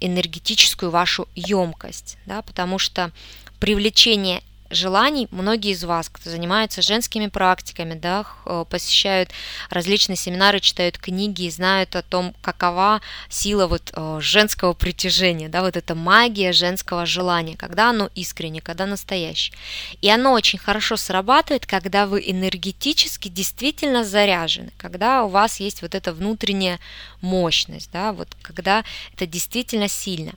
энергетическую 0.00 0.90
вашу 0.90 1.28
емкость, 1.34 2.18
да, 2.26 2.42
потому 2.42 2.78
что 2.78 3.10
привлечение 3.58 4.42
желаний 4.70 5.28
многие 5.30 5.72
из 5.72 5.84
вас, 5.84 6.08
кто 6.08 6.30
занимается 6.30 6.82
женскими 6.82 7.26
практиками, 7.26 7.94
да, 7.94 8.26
э, 8.46 8.64
посещают 8.68 9.30
различные 9.70 10.16
семинары, 10.16 10.60
читают 10.60 10.98
книги 10.98 11.42
и 11.42 11.50
знают 11.50 11.96
о 11.96 12.02
том, 12.02 12.34
какова 12.40 13.00
сила 13.28 13.66
вот 13.66 13.92
э, 13.92 14.18
женского 14.20 14.72
притяжения, 14.72 15.48
да, 15.48 15.62
вот 15.62 15.76
эта 15.76 15.94
магия 15.94 16.52
женского 16.52 17.06
желания, 17.06 17.56
когда 17.56 17.90
оно 17.90 18.10
искренне, 18.14 18.60
когда 18.60 18.86
настоящее. 18.86 19.56
И 20.00 20.08
оно 20.08 20.32
очень 20.32 20.58
хорошо 20.58 20.96
срабатывает, 20.96 21.66
когда 21.66 22.06
вы 22.06 22.22
энергетически 22.26 23.28
действительно 23.28 24.04
заряжены, 24.04 24.72
когда 24.76 25.24
у 25.24 25.28
вас 25.28 25.60
есть 25.60 25.82
вот 25.82 25.94
эта 25.94 26.12
внутренняя 26.12 26.78
мощность, 27.20 27.90
да, 27.92 28.12
вот 28.12 28.28
когда 28.42 28.84
это 29.12 29.26
действительно 29.26 29.88
сильно. 29.88 30.32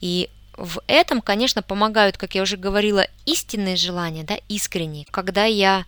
И 0.00 0.28
в 0.60 0.82
этом, 0.86 1.22
конечно, 1.22 1.62
помогают, 1.62 2.18
как 2.18 2.34
я 2.34 2.42
уже 2.42 2.58
говорила, 2.58 3.06
истинные 3.24 3.76
желания, 3.76 4.24
да, 4.24 4.36
искренние. 4.48 5.06
Когда 5.10 5.46
я 5.46 5.86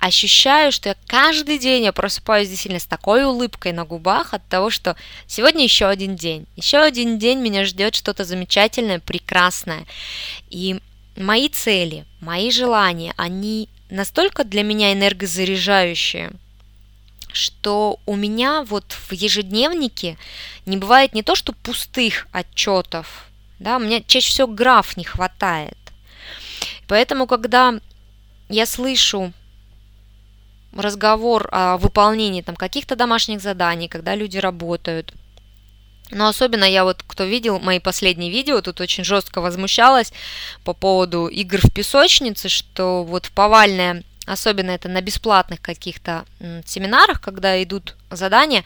ощущаю, 0.00 0.72
что 0.72 0.90
я 0.90 0.96
каждый 1.06 1.58
день 1.58 1.84
я 1.84 1.92
просыпаюсь 1.92 2.48
действительно 2.48 2.80
с 2.80 2.86
такой 2.86 3.24
улыбкой 3.24 3.72
на 3.72 3.84
губах 3.84 4.34
от 4.34 4.46
того, 4.48 4.70
что 4.70 4.96
сегодня 5.28 5.62
еще 5.62 5.86
один 5.86 6.16
день. 6.16 6.46
Еще 6.56 6.78
один 6.78 7.18
день 7.18 7.38
меня 7.38 7.64
ждет 7.64 7.94
что-то 7.94 8.24
замечательное, 8.24 8.98
прекрасное. 8.98 9.86
И 10.50 10.80
мои 11.16 11.48
цели, 11.48 12.06
мои 12.20 12.50
желания, 12.50 13.14
они 13.16 13.68
настолько 13.88 14.42
для 14.42 14.64
меня 14.64 14.92
энергозаряжающие, 14.92 16.32
что 17.32 18.00
у 18.04 18.16
меня 18.16 18.64
вот 18.64 18.96
в 19.08 19.12
ежедневнике 19.12 20.18
не 20.66 20.76
бывает 20.76 21.14
не 21.14 21.22
то, 21.22 21.36
что 21.36 21.52
пустых 21.52 22.26
отчетов, 22.32 23.25
да, 23.58 23.76
у 23.76 23.80
меня 23.80 24.02
чаще 24.06 24.30
всего 24.30 24.46
граф 24.46 24.96
не 24.96 25.04
хватает. 25.04 25.78
Поэтому, 26.88 27.26
когда 27.26 27.74
я 28.48 28.66
слышу 28.66 29.32
разговор 30.72 31.48
о 31.52 31.78
выполнении 31.78 32.42
там 32.42 32.54
каких-то 32.54 32.96
домашних 32.96 33.40
заданий, 33.40 33.88
когда 33.88 34.14
люди 34.14 34.38
работают, 34.38 35.14
но 36.10 36.28
особенно 36.28 36.64
я 36.64 36.84
вот, 36.84 37.02
кто 37.04 37.24
видел 37.24 37.58
мои 37.58 37.80
последние 37.80 38.30
видео, 38.30 38.60
тут 38.60 38.80
очень 38.80 39.04
жестко 39.04 39.40
возмущалась 39.40 40.12
по 40.64 40.72
поводу 40.72 41.26
игр 41.26 41.58
в 41.62 41.72
песочнице, 41.72 42.48
что 42.48 43.02
вот 43.02 43.30
повальная 43.34 44.04
особенно 44.26 44.72
это 44.72 44.88
на 44.88 45.00
бесплатных 45.00 45.60
каких-то 45.62 46.24
семинарах, 46.64 47.20
когда 47.20 47.62
идут 47.62 47.94
задания, 48.10 48.64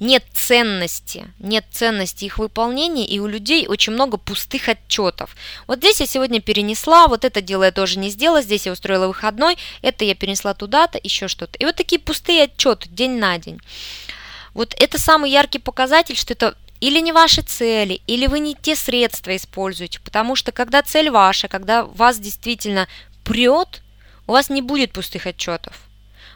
нет 0.00 0.24
ценности, 0.32 1.26
нет 1.38 1.64
ценности 1.70 2.24
их 2.24 2.38
выполнения, 2.38 3.06
и 3.06 3.18
у 3.18 3.26
людей 3.26 3.66
очень 3.66 3.92
много 3.92 4.16
пустых 4.16 4.68
отчетов. 4.68 5.36
Вот 5.66 5.78
здесь 5.78 6.00
я 6.00 6.06
сегодня 6.06 6.40
перенесла, 6.40 7.08
вот 7.08 7.24
это 7.24 7.40
дело 7.40 7.64
я 7.64 7.72
тоже 7.72 7.98
не 7.98 8.10
сделала, 8.10 8.42
здесь 8.42 8.66
я 8.66 8.72
устроила 8.72 9.06
выходной, 9.06 9.56
это 9.82 10.04
я 10.04 10.14
перенесла 10.14 10.54
туда-то, 10.54 10.98
еще 11.02 11.28
что-то. 11.28 11.56
И 11.58 11.64
вот 11.64 11.76
такие 11.76 12.00
пустые 12.00 12.44
отчеты 12.44 12.88
день 12.88 13.18
на 13.18 13.38
день. 13.38 13.60
Вот 14.54 14.74
это 14.78 14.98
самый 14.98 15.30
яркий 15.30 15.58
показатель, 15.58 16.16
что 16.16 16.32
это 16.32 16.56
или 16.80 17.00
не 17.00 17.12
ваши 17.12 17.42
цели, 17.42 18.02
или 18.06 18.26
вы 18.26 18.38
не 18.38 18.54
те 18.54 18.76
средства 18.76 19.34
используете, 19.34 20.00
потому 20.00 20.36
что 20.36 20.52
когда 20.52 20.82
цель 20.82 21.10
ваша, 21.10 21.48
когда 21.48 21.84
вас 21.84 22.18
действительно 22.18 22.86
прет, 23.24 23.82
у 24.26 24.32
вас 24.32 24.50
не 24.50 24.62
будет 24.62 24.92
пустых 24.92 25.26
отчетов. 25.26 25.86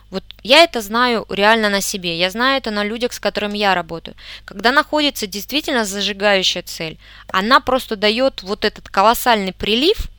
Вот 0.09 0.25
я 0.43 0.63
это 0.63 0.81
знаю 0.81 1.25
реально 1.29 1.69
на 1.69 1.79
себе, 1.79 2.19
я 2.19 2.29
знаю 2.29 2.57
это 2.57 2.69
на 2.69 2.83
людях, 2.83 3.13
с 3.13 3.19
которыми 3.19 3.57
я 3.57 3.73
работаю. 3.73 4.15
Когда 4.43 4.73
находится 4.73 5.25
действительно 5.25 5.85
зажигающая 5.85 6.63
цель, 6.63 6.97
она 7.29 7.61
просто 7.61 7.95
дает 7.95 8.43
вот 8.43 8.65
этот 8.65 8.89
колоссальный 8.89 9.53
прилив 9.53 10.09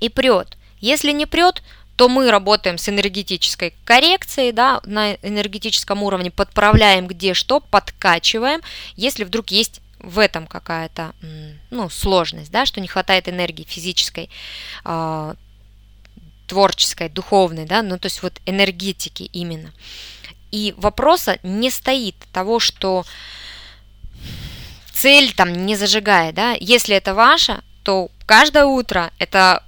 и 0.00 0.08
прет. 0.08 0.56
Если 0.80 1.12
не 1.12 1.24
прет, 1.24 1.62
то 1.96 2.08
мы 2.08 2.30
работаем 2.30 2.76
с 2.76 2.88
энергетической 2.88 3.74
коррекцией, 3.84 4.50
да, 4.50 4.80
на 4.84 5.14
энергетическом 5.14 6.02
уровне 6.02 6.32
подправляем 6.32 7.06
где 7.06 7.34
что, 7.34 7.60
подкачиваем. 7.60 8.60
Если 8.96 9.22
вдруг 9.22 9.52
есть 9.52 9.80
в 10.00 10.18
этом 10.18 10.46
какая-то 10.46 11.12
ну, 11.70 11.88
сложность, 11.88 12.50
да, 12.50 12.66
что 12.66 12.80
не 12.80 12.88
хватает 12.88 13.28
энергии 13.28 13.64
физической, 13.64 14.28
а, 14.84 15.36
творческой, 16.46 17.08
духовной, 17.08 17.66
да, 17.66 17.82
ну 17.82 17.98
то 17.98 18.06
есть 18.06 18.22
вот 18.22 18.40
энергетики 18.46 19.24
именно. 19.32 19.72
И 20.50 20.74
вопроса 20.76 21.38
не 21.42 21.70
стоит 21.70 22.16
того, 22.32 22.60
что 22.60 23.04
цель 24.92 25.34
там 25.34 25.66
не 25.66 25.76
зажигает, 25.76 26.34
да, 26.34 26.56
если 26.58 26.96
это 26.96 27.14
ваша, 27.14 27.62
то 27.82 28.10
каждое 28.26 28.64
утро 28.64 29.10
это 29.18 29.62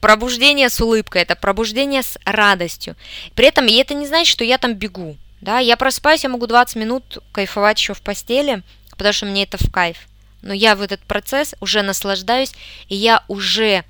пробуждение 0.00 0.68
с 0.68 0.80
улыбкой, 0.80 1.22
это 1.22 1.36
пробуждение 1.36 2.02
с 2.02 2.18
радостью. 2.24 2.96
При 3.34 3.46
этом 3.46 3.66
и 3.66 3.74
это 3.74 3.94
не 3.94 4.06
значит, 4.06 4.30
что 4.30 4.44
я 4.44 4.58
там 4.58 4.74
бегу, 4.74 5.16
да, 5.40 5.58
я 5.58 5.76
просыпаюсь, 5.76 6.24
я 6.24 6.28
могу 6.28 6.46
20 6.46 6.76
минут 6.76 7.18
кайфовать 7.32 7.78
еще 7.78 7.94
в 7.94 8.02
постели, 8.02 8.62
потому 8.90 9.12
что 9.12 9.26
мне 9.26 9.44
это 9.44 9.56
в 9.56 9.70
кайф. 9.70 10.08
Но 10.42 10.52
я 10.52 10.76
в 10.76 10.82
этот 10.82 11.00
процесс 11.00 11.54
уже 11.60 11.82
наслаждаюсь, 11.82 12.52
и 12.88 12.94
я 12.94 13.24
уже 13.28 13.84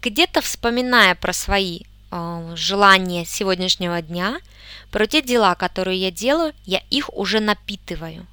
где-то 0.00 0.40
вспоминая 0.40 1.14
про 1.14 1.32
свои 1.32 1.80
э, 2.10 2.52
желания 2.56 3.24
сегодняшнего 3.24 4.00
дня, 4.02 4.40
про 4.90 5.06
те 5.06 5.22
дела, 5.22 5.54
которые 5.54 5.98
я 6.00 6.10
делаю, 6.10 6.54
я 6.64 6.82
их 6.90 7.12
уже 7.14 7.40
напитываю. 7.40 8.26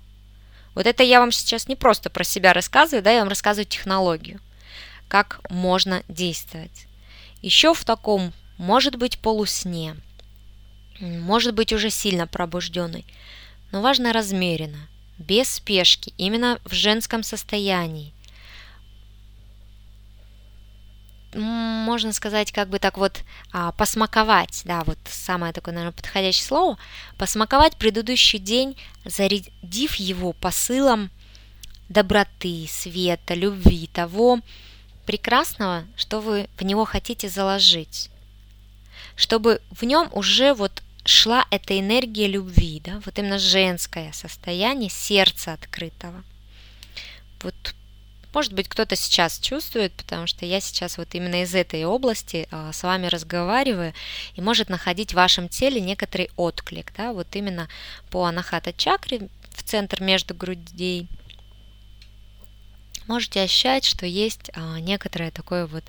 Вот 0.73 0.86
это 0.86 1.04
я 1.04 1.19
вам 1.19 1.32
сейчас 1.32 1.67
не 1.67 1.75
просто 1.75 2.10
про 2.10 2.23
себя 2.23 2.54
рассказываю, 2.54 3.04
да, 3.04 3.12
я 3.12 3.19
вам 3.19 3.30
рассказываю 3.30 3.65
технологию, 3.65 4.39
как 5.08 5.39
можно 5.49 6.04
действовать. 6.10 6.88
Еще 7.41 7.73
в 7.73 7.86
таком, 7.86 8.34
может 8.58 8.97
быть, 8.97 9.19
полусне, 9.19 9.95
может 10.99 11.54
быть, 11.54 11.71
уже 11.73 11.89
сильно 11.89 12.28
пробужденный, 12.28 13.06
но 13.71 13.82
важно 13.82 14.13
размеренно, 14.13 14.88
без 15.17 15.49
спешки, 15.49 16.13
именно 16.17 16.60
в 16.65 16.73
женском 16.73 17.23
состоянии, 17.23 18.13
можно 21.36 22.13
сказать, 22.13 22.52
как 22.52 22.69
бы 22.69 22.80
так 22.80 22.98
вот 22.98 23.21
а, 23.52 23.71
посмаковать, 23.74 24.62
да, 24.65 24.84
вот 24.84 24.98
самое 25.10 25.54
такое, 25.54 25.74
наверное, 25.74 25.95
подходящее 25.95 26.45
слово, 26.45 26.78
посмаковать 27.17 27.76
предыдущий 27.78 28.39
день, 28.39 28.78
зарядив 29.04 29.95
его 29.95 30.34
посылом 30.34 31.12
доброты, 31.89 32.67
света, 32.69 33.34
любви, 33.34 33.88
того 33.88 34.39
прекрасного, 35.06 35.86
что 35.95 36.19
вы 36.19 36.50
в 36.58 36.63
него 36.63 36.86
хотите 36.86 37.30
заложить, 37.30 38.10
чтобы 39.15 39.62
в 39.69 39.84
нем 39.84 40.10
уже 40.13 40.54
вот 40.54 40.82
шла 41.06 41.45
эта 41.52 41.80
энергия 41.80 42.28
любви, 42.28 42.82
да, 42.84 43.02
вот 43.06 43.19
именно 43.19 43.38
женское 43.38 44.12
состояние 44.13 44.89
сердца 44.89 45.54
открытого. 45.54 46.24
Вот 47.41 47.54
может 48.36 48.52
быть, 48.52 48.67
кто-то 48.67 48.98
сейчас 48.98 49.39
чувствует, 49.39 49.93
потому 49.93 50.28
что 50.28 50.45
я 50.45 50.60
сейчас 50.60 50.98
вот 50.98 51.15
именно 51.15 51.41
из 51.43 51.56
этой 51.56 51.86
области 51.86 52.50
а, 52.52 52.74
с 52.74 52.84
вами 52.84 53.08
разговариваю 53.08 53.93
и 54.34 54.41
может 54.41 54.67
находить 54.67 55.12
в 55.12 55.15
вашем 55.15 55.48
теле 55.48 55.80
некоторый 55.80 56.30
отклик, 56.36 56.91
да, 56.98 57.13
вот 57.13 57.34
именно 57.34 57.69
по 58.12 58.26
анахата 58.26 58.74
чакре 58.74 59.30
в 59.52 59.63
центр 59.63 60.04
между 60.04 60.36
грудей. 60.36 61.08
Можете 63.08 63.41
ощущать, 63.41 63.86
что 63.86 64.06
есть 64.06 64.52
а, 64.54 64.82
некоторое 64.82 65.32
такое 65.32 65.65
вот 65.65 65.86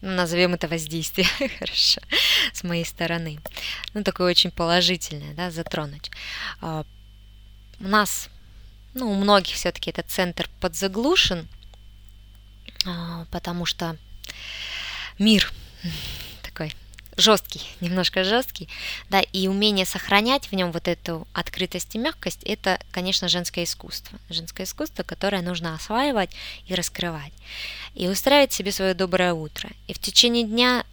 ну, 0.00 0.10
назовем 0.10 0.54
это 0.54 0.66
воздействие, 0.66 1.28
хорошо, 1.58 2.00
с 2.52 2.64
моей 2.64 2.84
стороны. 2.84 3.38
Ну, 3.94 4.02
такое 4.02 4.30
очень 4.30 4.50
положительное, 4.50 5.32
да, 5.32 5.52
затронуть. 5.52 6.10
А, 6.60 6.84
у 7.78 7.84
нас 7.88 8.28
ну, 8.94 9.10
у 9.10 9.14
многих 9.14 9.54
все-таки 9.54 9.90
этот 9.90 10.08
центр 10.08 10.48
подзаглушен, 10.60 11.46
а, 12.86 13.26
потому 13.30 13.66
что 13.66 13.96
мир 15.18 15.52
такой 16.42 16.74
жесткий, 17.16 17.62
немножко 17.80 18.24
жесткий, 18.24 18.68
да, 19.10 19.20
и 19.20 19.48
умение 19.48 19.86
сохранять 19.86 20.50
в 20.50 20.52
нем 20.54 20.72
вот 20.72 20.88
эту 20.88 21.26
открытость 21.32 21.94
и 21.94 21.98
мягкость, 21.98 22.42
это, 22.44 22.80
конечно, 22.90 23.28
женское 23.28 23.64
искусство. 23.64 24.18
Женское 24.28 24.64
искусство, 24.64 25.02
которое 25.02 25.42
нужно 25.42 25.74
осваивать 25.74 26.30
и 26.66 26.74
раскрывать. 26.74 27.32
И 27.94 28.08
устраивать 28.08 28.52
себе 28.52 28.72
свое 28.72 28.94
доброе 28.94 29.34
утро. 29.34 29.70
И 29.86 29.92
в 29.92 29.98
течение 29.98 30.44
дня 30.44 30.84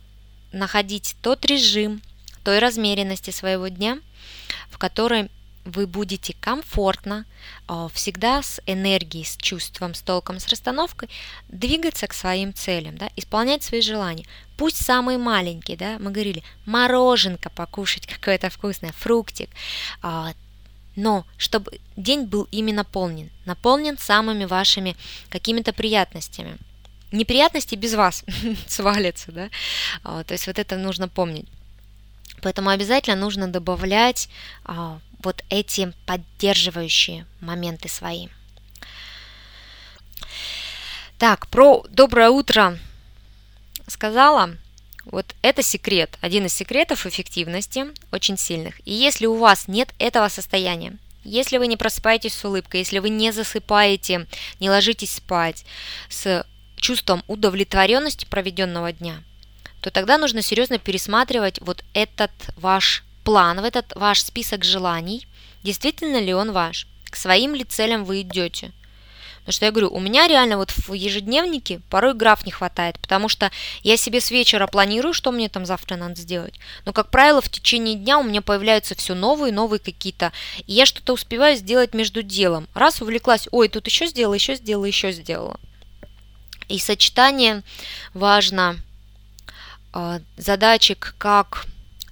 находить 0.52 1.16
тот 1.22 1.46
режим, 1.46 2.02
той 2.44 2.60
размеренности 2.60 3.32
своего 3.32 3.68
дня, 3.68 4.00
в 4.70 4.78
которой 4.78 5.30
вы 5.66 5.88
будете 5.88 6.34
комфортно, 6.40 7.26
а, 7.68 7.88
всегда 7.90 8.42
с 8.42 8.62
энергией, 8.66 9.26
с 9.26 9.38
чувством, 9.38 9.94
с 9.94 10.02
толком, 10.02 10.40
с 10.40 10.48
расстановкой 10.48 11.10
двигаться 11.50 12.08
к 12.08 12.14
своим 12.14 12.54
целям, 12.54 12.98
да, 12.98 13.10
исполнять 13.16 13.64
свои 13.64 13.82
желания. 13.82 14.26
Пусть 14.58 14.84
самые 14.84 15.18
маленькие, 15.18 15.78
да, 15.78 15.98
мы 16.00 16.12
говорили, 16.12 16.44
мороженка 16.66 17.50
покушать 17.50 18.08
какое-то 18.08 18.50
вкусное, 18.50 18.92
фруктик, 18.92 19.50
а, 20.02 20.34
но 20.96 21.26
чтобы 21.38 21.80
день 21.96 22.24
был 22.24 22.48
именно 22.52 22.78
наполнен, 22.78 23.30
наполнен 23.46 23.98
самыми 23.98 24.46
вашими 24.46 24.96
какими-то 25.30 25.74
приятностями. 25.74 26.58
неприятности 27.12 27.76
без 27.76 27.94
вас 27.94 28.24
свалятся, 28.68 29.32
да, 29.32 29.50
а, 30.04 30.24
то 30.24 30.34
есть 30.34 30.48
вот 30.48 30.58
это 30.58 30.78
нужно 30.78 31.08
помнить. 31.08 31.48
Поэтому 32.42 32.70
обязательно 32.70 33.16
нужно 33.16 33.48
добавлять 33.48 34.28
вот 35.24 35.44
эти 35.50 35.94
поддерживающие 36.06 37.26
моменты 37.40 37.90
свои. 37.90 38.28
Так, 41.18 41.48
про 41.48 41.86
доброе 41.90 42.30
утро 42.30 42.78
сказала. 43.88 44.56
Вот 45.06 45.36
это 45.42 45.64
секрет, 45.64 46.18
один 46.22 46.46
из 46.46 46.54
секретов 46.54 47.06
эффективности, 47.06 47.88
очень 48.12 48.38
сильных. 48.38 48.80
И 48.88 48.94
если 48.94 49.26
у 49.26 49.36
вас 49.36 49.68
нет 49.68 49.90
этого 49.98 50.28
состояния, 50.30 50.98
если 51.24 51.58
вы 51.58 51.68
не 51.68 51.78
просыпаетесь 51.78 52.34
с 52.34 52.46
улыбкой, 52.46 52.82
если 52.82 53.00
вы 53.00 53.10
не 53.10 53.32
засыпаете, 53.32 54.28
не 54.60 54.70
ложитесь 54.70 55.14
спать 55.14 55.66
с 56.10 56.46
чувством 56.76 57.24
удовлетворенности 57.28 58.26
проведенного 58.26 58.92
дня, 58.92 59.24
то 59.82 59.92
тогда 59.92 60.18
нужно 60.18 60.42
серьезно 60.42 60.80
пересматривать 60.80 61.60
вот 61.62 61.84
этот 61.94 62.32
ваш 62.56 63.04
план, 63.24 63.62
в 63.62 63.64
этот 63.64 63.94
ваш 63.96 64.22
список 64.22 64.64
желаний, 64.64 65.28
действительно 65.64 66.20
ли 66.20 66.34
он 66.34 66.52
ваш, 66.52 66.88
к 67.10 67.16
своим 67.16 67.56
ли 67.56 67.64
целям 67.64 68.06
вы 68.06 68.22
идете– 68.22 68.72
Потому 69.42 69.54
что 69.54 69.66
я 69.66 69.72
говорю, 69.72 69.90
у 69.90 70.00
меня 70.00 70.28
реально 70.28 70.58
вот 70.58 70.70
в 70.70 70.94
ежедневнике 70.94 71.82
порой 71.90 72.14
граф 72.14 72.46
не 72.46 72.52
хватает, 72.52 73.00
потому 73.00 73.28
что 73.28 73.50
я 73.82 73.98
себе 73.98 74.22
с 74.22 74.30
вечера 74.30 74.68
планирую, 74.68 75.14
что 75.14 75.32
мне 75.32 75.50
там 75.50 75.66
завтра 75.66 75.96
надо 75.96 76.16
сделать. 76.16 76.60
Но, 76.86 76.94
как 76.94 77.10
правило, 77.10 77.42
в 77.42 77.50
течение 77.50 77.96
дня 77.96 78.20
у 78.20 78.24
меня 78.24 78.44
появляются 78.44 78.94
все 78.94 79.16
новые, 79.16 79.52
новые 79.52 79.80
какие-то. 79.80 80.32
И 80.68 80.74
я 80.74 80.86
что-то 80.86 81.14
успеваю 81.14 81.58
сделать 81.58 81.96
между 81.96 82.22
делом. 82.22 82.68
Раз 82.76 83.02
увлеклась, 83.02 83.48
ой, 83.52 83.68
тут 83.68 83.88
еще 83.88 84.06
сделала, 84.06 84.36
еще 84.36 84.56
сделала, 84.56 84.86
еще 84.86 85.12
сделала. 85.12 85.60
И 86.68 86.78
сочетание 86.78 87.64
важно 88.14 88.78
э, 89.94 90.20
задачек 90.38 91.16
как 91.18 91.66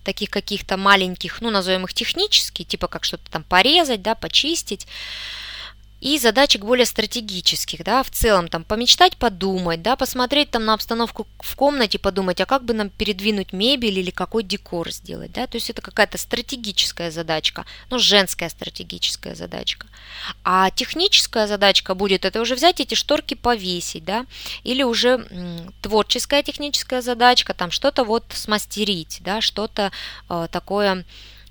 таких 0.04 0.30
каких-то 0.30 0.78
маленьких, 0.78 1.42
ну, 1.42 1.52
назовем 1.52 1.86
их 1.86 1.94
технические, 1.94 2.66
типа 2.66 2.88
как 2.88 3.04
что-то 3.04 3.30
там 3.32 3.44
порезать, 3.44 4.02
да, 4.02 4.16
почистить, 4.16 4.88
и 6.02 6.18
задачек 6.18 6.64
более 6.64 6.86
стратегических, 6.86 7.84
да, 7.84 8.04
в 8.04 8.10
целом 8.10 8.48
там 8.48 8.64
помечтать, 8.64 9.18
подумать, 9.18 9.82
да, 9.82 9.96
посмотреть 9.96 10.52
там 10.52 10.66
на 10.66 10.74
обстановку 10.74 11.28
в 11.40 11.56
комнате, 11.56 12.00
подумать, 12.00 12.40
а 12.40 12.46
как 12.46 12.64
бы 12.64 12.74
нам 12.74 12.90
передвинуть 12.90 13.52
мебель 13.52 14.00
или 14.00 14.12
какой 14.12 14.44
декор 14.44 14.92
сделать, 14.92 15.32
да, 15.34 15.46
то 15.48 15.58
есть 15.58 15.70
это 15.70 15.82
какая-то 15.82 16.18
стратегическая 16.18 17.12
задачка, 17.12 17.66
ну, 17.90 18.00
женская 18.00 18.50
стратегическая 18.50 19.36
задачка. 19.36 19.88
А 20.44 20.72
техническая 20.72 21.48
задачка 21.48 21.96
будет 21.96 22.24
это 22.24 22.42
уже 22.42 22.56
взять 22.56 22.80
эти 22.80 22.96
шторки 22.96 23.34
повесить, 23.34 24.06
да, 24.06 24.26
или 24.64 24.84
уже 24.84 25.28
м, 25.30 25.74
творческая 25.82 26.44
техническая 26.44 27.02
задачка, 27.02 27.54
там 27.54 27.72
что-то 27.72 28.06
вот 28.06 28.24
смастерить, 28.34 29.20
да, 29.22 29.42
что-то 29.42 29.92
э, 30.30 30.48
такое 30.50 31.04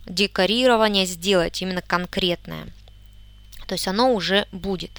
декорирование 0.07 1.05
сделать, 1.05 1.61
именно 1.61 1.83
конкретное 1.83 2.69
то 3.69 3.75
есть 3.75 3.87
оно 3.87 4.13
уже 4.13 4.49
будет. 4.51 4.91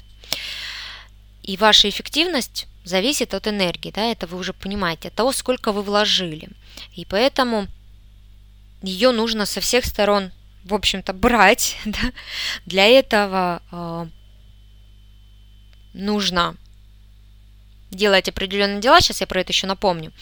И 1.42 1.56
ваша 1.56 1.88
эффективность 1.88 2.66
зависит 2.84 3.34
от 3.34 3.46
энергии, 3.48 3.90
да, 3.90 4.04
это 4.10 4.26
вы 4.26 4.38
уже 4.38 4.52
понимаете, 4.52 5.08
от 5.08 5.14
того, 5.14 5.32
сколько 5.32 5.72
вы 5.72 5.82
вложили. 5.82 6.48
И 6.94 7.04
поэтому 7.04 7.66
ее 8.82 9.10
нужно 9.10 9.46
со 9.46 9.60
всех 9.60 9.84
сторон, 9.84 10.30
в 10.64 10.72
общем-то, 10.74 11.12
брать. 11.12 11.76
Да? 11.84 12.12
Для 12.66 12.86
этого 12.86 13.62
э, 13.72 14.06
нужно 15.92 16.56
делать 17.90 18.28
определенные 18.28 18.80
дела. 18.80 19.00
Сейчас 19.00 19.20
я 19.20 19.26
про 19.26 19.40
это 19.40 19.52
еще 19.52 19.66
напомню. 19.66 20.12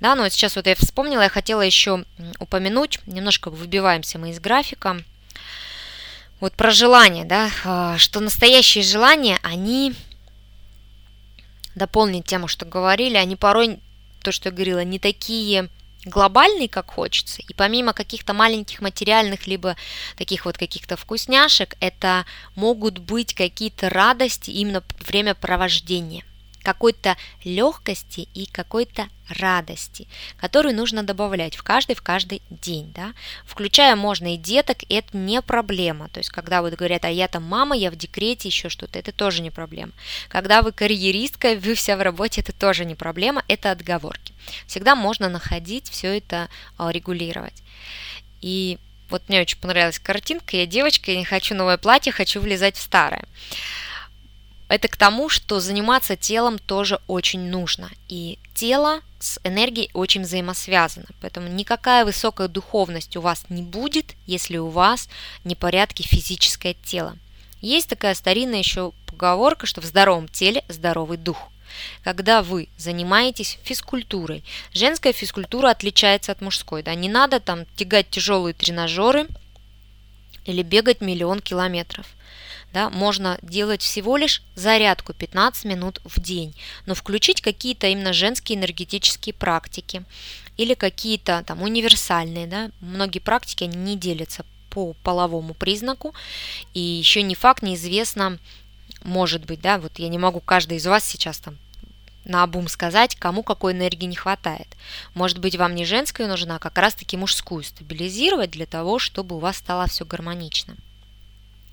Да, 0.00 0.14
но 0.14 0.28
сейчас 0.28 0.56
вот 0.56 0.66
я 0.66 0.74
вспомнила, 0.74 1.22
я 1.22 1.28
хотела 1.28 1.60
еще 1.60 2.04
упомянуть, 2.38 3.00
немножко 3.06 3.50
выбиваемся 3.50 4.18
мы 4.18 4.30
из 4.30 4.40
графика. 4.40 5.02
Вот 6.40 6.54
про 6.54 6.70
желание, 6.70 7.24
да, 7.24 7.50
а, 7.64 7.98
что 7.98 8.20
настоящие 8.20 8.84
желания, 8.84 9.38
они 9.42 9.94
дополнить 11.74 12.26
тему, 12.26 12.46
что 12.46 12.64
говорили, 12.64 13.16
они 13.16 13.34
порой, 13.36 13.78
то, 14.22 14.30
что 14.30 14.48
я 14.48 14.54
говорила, 14.54 14.84
не 14.84 14.98
такие 14.98 15.68
глобальные, 16.04 16.68
как 16.68 16.90
хочется. 16.90 17.42
И 17.42 17.54
помимо 17.54 17.92
каких-то 17.92 18.34
маленьких 18.34 18.80
материальных, 18.80 19.46
либо 19.46 19.76
таких 20.16 20.44
вот 20.44 20.56
каких-то 20.56 20.96
вкусняшек, 20.96 21.76
это 21.80 22.24
могут 22.54 22.98
быть 22.98 23.34
какие-то 23.34 23.90
радости 23.90 24.50
именно 24.50 24.82
времяпровождения 25.00 26.24
какой-то 26.68 27.16
легкости 27.44 28.28
и 28.34 28.44
какой-то 28.44 29.08
радости, 29.30 30.06
которую 30.36 30.76
нужно 30.76 31.02
добавлять 31.02 31.56
в 31.56 31.62
каждый 31.62 31.96
в 31.96 32.02
каждый 32.02 32.42
день, 32.50 32.92
да, 32.94 33.14
включая 33.46 33.96
можно 33.96 34.34
и 34.34 34.36
деток, 34.36 34.76
это 34.90 35.16
не 35.16 35.40
проблема, 35.40 36.10
то 36.10 36.18
есть 36.18 36.28
когда 36.28 36.60
вот 36.60 36.74
говорят, 36.74 37.06
а 37.06 37.08
я 37.08 37.26
там 37.26 37.42
мама, 37.42 37.74
я 37.74 37.90
в 37.90 37.96
декрете, 37.96 38.48
еще 38.48 38.68
что-то, 38.68 38.98
это 38.98 39.12
тоже 39.12 39.40
не 39.40 39.50
проблема. 39.50 39.92
Когда 40.28 40.60
вы 40.60 40.72
карьеристка, 40.72 41.54
вы 41.54 41.74
вся 41.74 41.96
в 41.96 42.02
работе, 42.02 42.42
это 42.42 42.52
тоже 42.52 42.84
не 42.84 42.94
проблема, 42.94 43.42
это 43.48 43.70
отговорки. 43.70 44.34
Всегда 44.66 44.94
можно 44.94 45.30
находить 45.30 45.88
все 45.88 46.18
это 46.18 46.50
а, 46.76 46.90
регулировать. 46.90 47.62
И 48.42 48.76
вот 49.08 49.22
мне 49.28 49.40
очень 49.40 49.58
понравилась 49.58 49.98
картинка, 49.98 50.58
я 50.58 50.66
девочка, 50.66 51.12
я 51.12 51.16
не 51.16 51.24
хочу 51.24 51.54
новое 51.54 51.78
платье, 51.78 52.12
хочу 52.12 52.40
влезать 52.40 52.76
в 52.76 52.82
старое. 52.82 53.24
Это 54.68 54.88
к 54.88 54.96
тому, 54.96 55.28
что 55.28 55.60
заниматься 55.60 56.16
телом 56.16 56.58
тоже 56.58 57.00
очень 57.06 57.48
нужно. 57.50 57.90
И 58.08 58.38
тело 58.54 59.00
с 59.18 59.40
энергией 59.42 59.90
очень 59.94 60.22
взаимосвязано. 60.22 61.06
Поэтому 61.20 61.48
никакая 61.48 62.04
высокая 62.04 62.48
духовность 62.48 63.16
у 63.16 63.22
вас 63.22 63.46
не 63.48 63.62
будет, 63.62 64.14
если 64.26 64.58
у 64.58 64.68
вас 64.68 65.08
непорядки 65.44 66.02
физическое 66.02 66.74
тело. 66.74 67.16
Есть 67.60 67.88
такая 67.88 68.14
старинная 68.14 68.58
еще 68.58 68.92
поговорка, 69.06 69.66
что 69.66 69.80
в 69.80 69.84
здоровом 69.84 70.28
теле 70.28 70.62
здоровый 70.68 71.16
дух. 71.16 71.50
Когда 72.02 72.42
вы 72.42 72.68
занимаетесь 72.76 73.58
физкультурой, 73.62 74.44
женская 74.72 75.12
физкультура 75.12 75.70
отличается 75.70 76.32
от 76.32 76.40
мужской. 76.40 76.82
Да? 76.82 76.94
Не 76.94 77.08
надо 77.08 77.40
там 77.40 77.64
тягать 77.76 78.10
тяжелые 78.10 78.54
тренажеры 78.54 79.26
или 80.44 80.62
бегать 80.62 81.00
миллион 81.00 81.40
километров 81.40 82.06
да, 82.78 82.90
можно 82.90 83.38
делать 83.42 83.82
всего 83.82 84.16
лишь 84.16 84.40
зарядку 84.54 85.12
15 85.12 85.64
минут 85.64 86.00
в 86.04 86.20
день, 86.20 86.54
но 86.86 86.94
включить 86.94 87.40
какие-то 87.40 87.88
именно 87.88 88.12
женские 88.12 88.56
энергетические 88.56 89.34
практики 89.34 90.04
или 90.56 90.74
какие-то 90.74 91.42
там 91.44 91.60
универсальные, 91.62 92.46
да, 92.46 92.70
многие 92.80 93.18
практики 93.18 93.64
они 93.64 93.76
не 93.76 93.96
делятся 93.96 94.44
по 94.70 94.92
половому 95.02 95.54
признаку, 95.54 96.14
и 96.72 96.78
еще 96.78 97.22
не 97.22 97.34
факт, 97.34 97.64
неизвестно, 97.64 98.38
может 99.02 99.44
быть, 99.44 99.60
да, 99.60 99.78
вот 99.78 99.98
я 99.98 100.08
не 100.08 100.18
могу 100.18 100.38
каждый 100.38 100.76
из 100.76 100.86
вас 100.86 101.04
сейчас 101.04 101.38
там 101.40 101.56
на 102.24 102.44
обум 102.44 102.68
сказать, 102.68 103.16
кому 103.16 103.42
какой 103.42 103.72
энергии 103.72 104.06
не 104.06 104.14
хватает. 104.14 104.68
Может 105.14 105.38
быть, 105.38 105.56
вам 105.56 105.74
не 105.74 105.84
женская 105.84 106.28
нужна, 106.28 106.56
а 106.56 106.60
как 106.60 106.78
раз-таки 106.78 107.16
мужскую 107.16 107.64
стабилизировать 107.64 108.52
для 108.52 108.66
того, 108.66 109.00
чтобы 109.00 109.34
у 109.34 109.40
вас 109.40 109.56
стало 109.56 109.88
все 109.88 110.04
гармонично. 110.04 110.76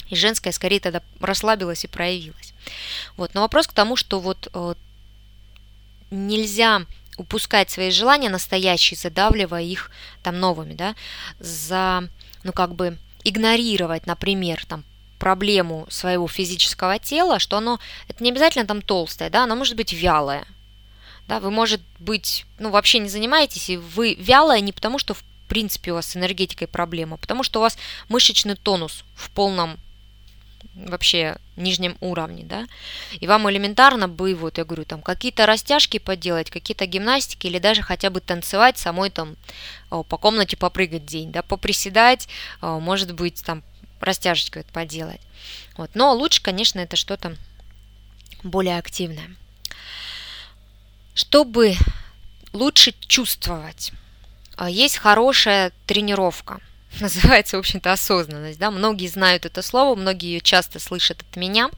И 0.09 0.15
женская 0.15 0.51
скорее 0.51 0.79
тогда 0.79 1.01
расслабилась 1.19 1.83
и 1.83 1.87
проявилась. 1.87 2.53
Вот. 3.17 3.33
Но 3.33 3.41
вопрос 3.41 3.67
к 3.67 3.73
тому, 3.73 3.95
что 3.95 4.19
вот 4.19 4.49
э, 4.53 4.75
нельзя 6.11 6.85
упускать 7.17 7.69
свои 7.69 7.91
желания 7.91 8.29
настоящие, 8.29 8.97
задавливая 8.97 9.63
их 9.63 9.91
там 10.21 10.39
новыми, 10.39 10.73
да, 10.73 10.95
за, 11.39 12.07
ну 12.43 12.51
как 12.51 12.75
бы 12.75 12.97
игнорировать, 13.23 14.05
например, 14.05 14.65
там 14.65 14.83
проблему 15.17 15.87
своего 15.89 16.27
физического 16.27 16.99
тела, 16.99 17.39
что 17.39 17.57
оно, 17.57 17.79
это 18.07 18.23
не 18.23 18.31
обязательно 18.31 18.65
там 18.65 18.81
толстое, 18.81 19.29
да, 19.29 19.43
оно 19.45 19.55
может 19.55 19.75
быть 19.75 19.93
вялое, 19.93 20.45
да, 21.27 21.39
вы, 21.39 21.51
может 21.51 21.81
быть, 21.99 22.45
ну, 22.59 22.69
вообще 22.69 22.99
не 22.99 23.09
занимаетесь, 23.09 23.69
и 23.69 23.77
вы 23.77 24.15
вялое 24.15 24.59
не 24.59 24.73
потому, 24.73 24.99
что 24.99 25.13
в 25.13 25.23
принципе 25.47 25.91
у 25.91 25.95
вас 25.95 26.07
с 26.07 26.15
энергетикой 26.17 26.67
проблема, 26.67 27.15
а 27.15 27.17
потому 27.17 27.43
что 27.43 27.59
у 27.59 27.61
вас 27.61 27.77
мышечный 28.09 28.55
тонус 28.55 29.03
в 29.15 29.29
полном 29.31 29.77
вообще 30.73 31.37
нижнем 31.55 31.97
уровне, 31.99 32.43
да, 32.43 32.67
и 33.19 33.27
вам 33.27 33.49
элементарно 33.49 34.07
бы, 34.07 34.35
вот 34.35 34.57
я 34.57 34.65
говорю, 34.65 34.85
там 34.85 35.01
какие-то 35.01 35.45
растяжки 35.45 35.99
поделать, 35.99 36.49
какие-то 36.49 36.85
гимнастики 36.85 37.47
или 37.47 37.59
даже 37.59 37.81
хотя 37.81 38.09
бы 38.09 38.19
танцевать 38.19 38.77
самой 38.77 39.09
там 39.09 39.35
по 39.89 40.17
комнате 40.17 40.57
попрыгать 40.57 41.05
день, 41.05 41.31
да, 41.31 41.41
поприседать, 41.41 42.27
может 42.61 43.13
быть, 43.13 43.43
там 43.43 43.63
растяжечку 44.01 44.59
это 44.59 44.71
поделать. 44.71 45.21
Вот. 45.77 45.91
Но 45.93 46.13
лучше, 46.13 46.41
конечно, 46.41 46.79
это 46.79 46.95
что-то 46.95 47.35
более 48.43 48.77
активное. 48.77 49.29
Чтобы 51.13 51.75
лучше 52.53 52.93
чувствовать, 53.07 53.91
а, 54.57 54.69
есть 54.69 54.97
хорошая 54.97 55.71
тренировка– 55.85 56.59
называется, 56.99 57.57
в 57.57 57.59
общем-то, 57.59 57.91
осознанность. 57.91 58.59
Да? 58.59 58.71
Многие 58.71 59.07
знают 59.07 59.45
это 59.45 59.61
слово, 59.61 59.95
многие 59.95 60.33
ее 60.33 60.41
часто 60.41 60.79
слышат 60.79 61.21
от 61.21 61.35
меня. 61.35 61.69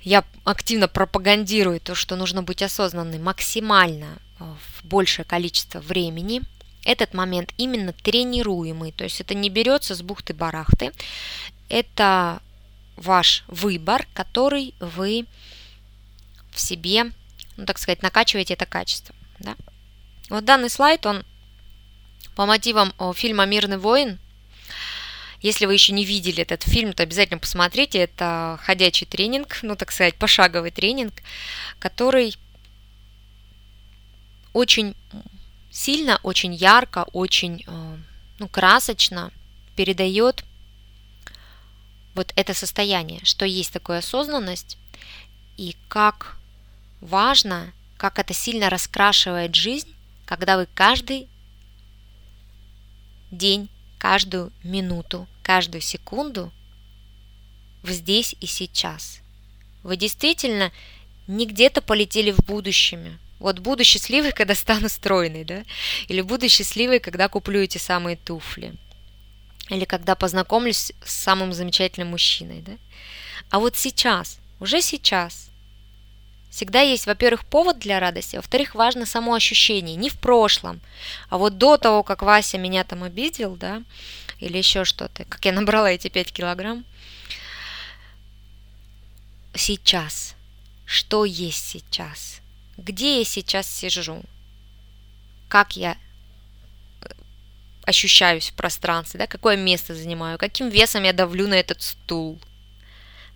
я 0.00 0.24
активно 0.44 0.88
пропагандирую 0.88 1.80
то, 1.80 1.94
что 1.94 2.16
нужно 2.16 2.42
быть 2.42 2.62
осознанным 2.62 3.22
максимально 3.22 4.18
э, 4.38 4.44
в 4.44 4.84
большее 4.86 5.24
количество 5.24 5.80
времени. 5.80 6.42
Этот 6.84 7.12
момент 7.12 7.52
именно 7.58 7.92
тренируемый, 7.92 8.92
то 8.92 9.04
есть 9.04 9.20
это 9.20 9.34
не 9.34 9.50
берется 9.50 9.94
с 9.94 10.00
бухты-барахты, 10.00 10.92
это 11.68 12.40
ваш 12.96 13.44
выбор, 13.48 14.06
который 14.14 14.74
вы 14.80 15.26
в 16.52 16.60
себе, 16.60 17.12
ну, 17.56 17.66
так 17.66 17.78
сказать, 17.78 18.02
накачиваете 18.02 18.54
это 18.54 18.64
качество. 18.64 19.14
Да? 19.38 19.56
Вот 20.30 20.44
данный 20.44 20.70
слайд, 20.70 21.04
он 21.04 21.24
по 22.38 22.46
мотивам 22.46 22.94
фильма 23.14 23.46
«Мирный 23.46 23.78
воин», 23.78 24.20
если 25.40 25.66
вы 25.66 25.72
еще 25.72 25.92
не 25.92 26.04
видели 26.04 26.42
этот 26.42 26.62
фильм, 26.62 26.92
то 26.92 27.02
обязательно 27.02 27.40
посмотрите. 27.40 27.98
Это 27.98 28.60
ходячий 28.62 29.08
тренинг, 29.08 29.58
ну, 29.62 29.74
так 29.74 29.90
сказать, 29.90 30.14
пошаговый 30.14 30.70
тренинг, 30.70 31.14
который 31.80 32.36
очень 34.52 34.94
сильно, 35.72 36.20
очень 36.22 36.54
ярко, 36.54 37.06
очень 37.12 37.64
э, 37.66 37.96
ну, 38.38 38.46
красочно 38.46 39.32
передает 39.74 40.44
вот 42.14 42.32
это 42.36 42.54
состояние, 42.54 43.18
что 43.24 43.46
есть 43.46 43.72
такая 43.72 43.98
осознанность, 43.98 44.78
и 45.56 45.74
как 45.88 46.36
важно, 47.00 47.72
как 47.96 48.20
это 48.20 48.32
сильно 48.32 48.70
раскрашивает 48.70 49.56
жизнь, 49.56 49.92
когда 50.24 50.56
вы 50.56 50.68
каждый 50.72 51.28
день 53.30 53.68
каждую 53.98 54.52
минуту, 54.62 55.26
каждую 55.42 55.80
секунду 55.80 56.52
в 57.82 57.90
здесь 57.90 58.34
и 58.40 58.46
сейчас. 58.46 59.20
Вы 59.82 59.96
действительно 59.96 60.72
не 61.26 61.46
где-то 61.46 61.82
полетели 61.82 62.30
в 62.30 62.38
будущее. 62.38 63.18
Вот 63.38 63.60
буду 63.60 63.84
счастливой, 63.84 64.32
когда 64.32 64.54
стану 64.54 64.88
стройной, 64.88 65.44
да? 65.44 65.62
Или 66.08 66.22
буду 66.22 66.48
счастливой, 66.48 66.98
когда 66.98 67.28
куплю 67.28 67.60
эти 67.60 67.78
самые 67.78 68.16
туфли. 68.16 68.74
Или 69.68 69.84
когда 69.84 70.14
познакомлюсь 70.14 70.92
с 71.04 71.14
самым 71.14 71.52
замечательным 71.52 72.08
мужчиной, 72.08 72.62
да? 72.62 72.72
А 73.50 73.60
вот 73.60 73.76
сейчас, 73.76 74.38
уже 74.60 74.80
сейчас, 74.82 75.47
Всегда 76.50 76.80
есть, 76.80 77.06
во-первых, 77.06 77.44
повод 77.44 77.78
для 77.78 78.00
радости, 78.00 78.36
во-вторых, 78.36 78.74
важно 78.74 79.04
само 79.04 79.34
ощущение, 79.34 79.96
не 79.96 80.08
в 80.08 80.18
прошлом, 80.18 80.80
а 81.28 81.36
вот 81.36 81.58
до 81.58 81.76
того, 81.76 82.02
как 82.02 82.22
Вася 82.22 82.56
меня 82.56 82.84
там 82.84 83.04
обидел, 83.04 83.54
да, 83.54 83.82
или 84.40 84.56
еще 84.56 84.84
что-то, 84.84 85.24
как 85.26 85.44
я 85.44 85.52
набрала 85.52 85.90
эти 85.90 86.08
5 86.08 86.32
килограмм. 86.32 86.84
Сейчас. 89.54 90.34
Что 90.86 91.26
есть 91.26 91.66
сейчас? 91.66 92.40
Где 92.78 93.18
я 93.18 93.24
сейчас 93.24 93.68
сижу? 93.68 94.22
Как 95.48 95.76
я 95.76 95.98
э, 97.02 97.08
ощущаюсь 97.84 98.50
в 98.50 98.54
пространстве, 98.54 99.18
да, 99.18 99.26
какое 99.26 99.56
место 99.56 99.94
занимаю, 99.94 100.38
каким 100.38 100.70
весом 100.70 101.02
я 101.02 101.12
давлю 101.12 101.46
на 101.46 101.54
этот 101.54 101.82
стул– 101.82 102.40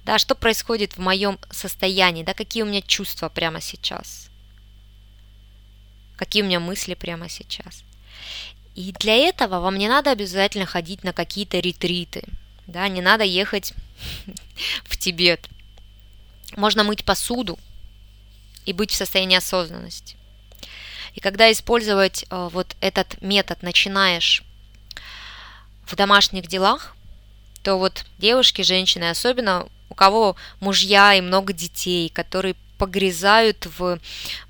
да, 0.04 0.18
что 0.18 0.34
происходит 0.34 0.96
в 0.96 0.98
моем 0.98 1.38
состоянии, 1.50 2.22
да, 2.22 2.34
какие 2.34 2.62
у 2.62 2.66
меня 2.66 2.82
чувства 2.82 3.28
прямо 3.28 3.60
сейчас, 3.60 4.28
какие 6.16 6.42
у 6.42 6.46
меня 6.46 6.60
мысли 6.60 6.94
прямо 6.94 7.28
сейчас. 7.28 7.84
И 8.74 8.92
для 8.92 9.14
этого 9.14 9.60
вам 9.60 9.76
не 9.76 9.88
надо 9.88 10.10
обязательно 10.10 10.66
ходить 10.66 11.04
на 11.04 11.12
какие-то 11.12 11.58
ретриты, 11.58 12.24
да, 12.66 12.88
не 12.88 13.00
надо 13.00 13.24
ехать 13.24 13.74
в 14.84 14.96
Тибет. 14.96 15.48
Можно 16.56 16.84
мыть 16.84 17.04
посуду 17.04 17.58
и 18.66 18.72
быть 18.72 18.90
в 18.90 18.96
состоянии 18.96 19.36
осознанности. 19.36 20.16
И 21.14 21.20
когда 21.20 21.50
использовать 21.52 22.24
э, 22.24 22.48
вот 22.52 22.76
этот 22.80 23.20
метод 23.20 23.62
начинаешь 23.62 24.42
в 25.84 25.94
домашних 25.96 26.46
делах, 26.46 26.96
то 27.62 27.76
вот 27.76 28.04
девушки, 28.18 28.62
женщины, 28.62 29.10
особенно 29.10 29.68
кого 30.02 30.34
мужья 30.58 31.14
и 31.14 31.20
много 31.20 31.52
детей, 31.52 32.08
которые 32.08 32.56
погрязают 32.76 33.66
в, 33.66 34.00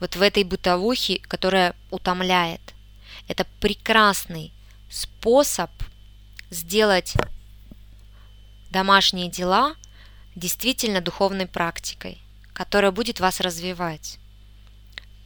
вот 0.00 0.16
в 0.16 0.22
этой 0.22 0.44
бытовухе, 0.44 1.20
которая 1.28 1.74
утомляет. 1.90 2.62
Это 3.28 3.46
прекрасный 3.60 4.50
способ 4.88 5.70
сделать 6.48 7.12
домашние 8.70 9.28
дела 9.28 9.74
действительно 10.34 11.02
духовной 11.02 11.46
практикой, 11.46 12.16
которая 12.54 12.90
будет 12.90 13.20
вас 13.20 13.38
развивать. 13.40 14.18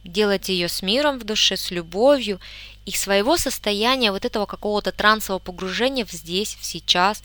Делать 0.03 0.49
ее 0.49 0.67
с 0.67 0.81
миром 0.81 1.19
в 1.19 1.23
душе, 1.23 1.55
с 1.55 1.71
любовью 1.71 2.41
и 2.85 2.91
своего 2.91 3.37
состояния 3.37 4.11
вот 4.11 4.25
этого 4.25 4.45
какого-то 4.45 4.91
трансового 4.91 5.39
погружения 5.39 6.03
в 6.03 6.11
здесь, 6.11 6.57
в 6.59 6.65
сейчас, 6.65 7.23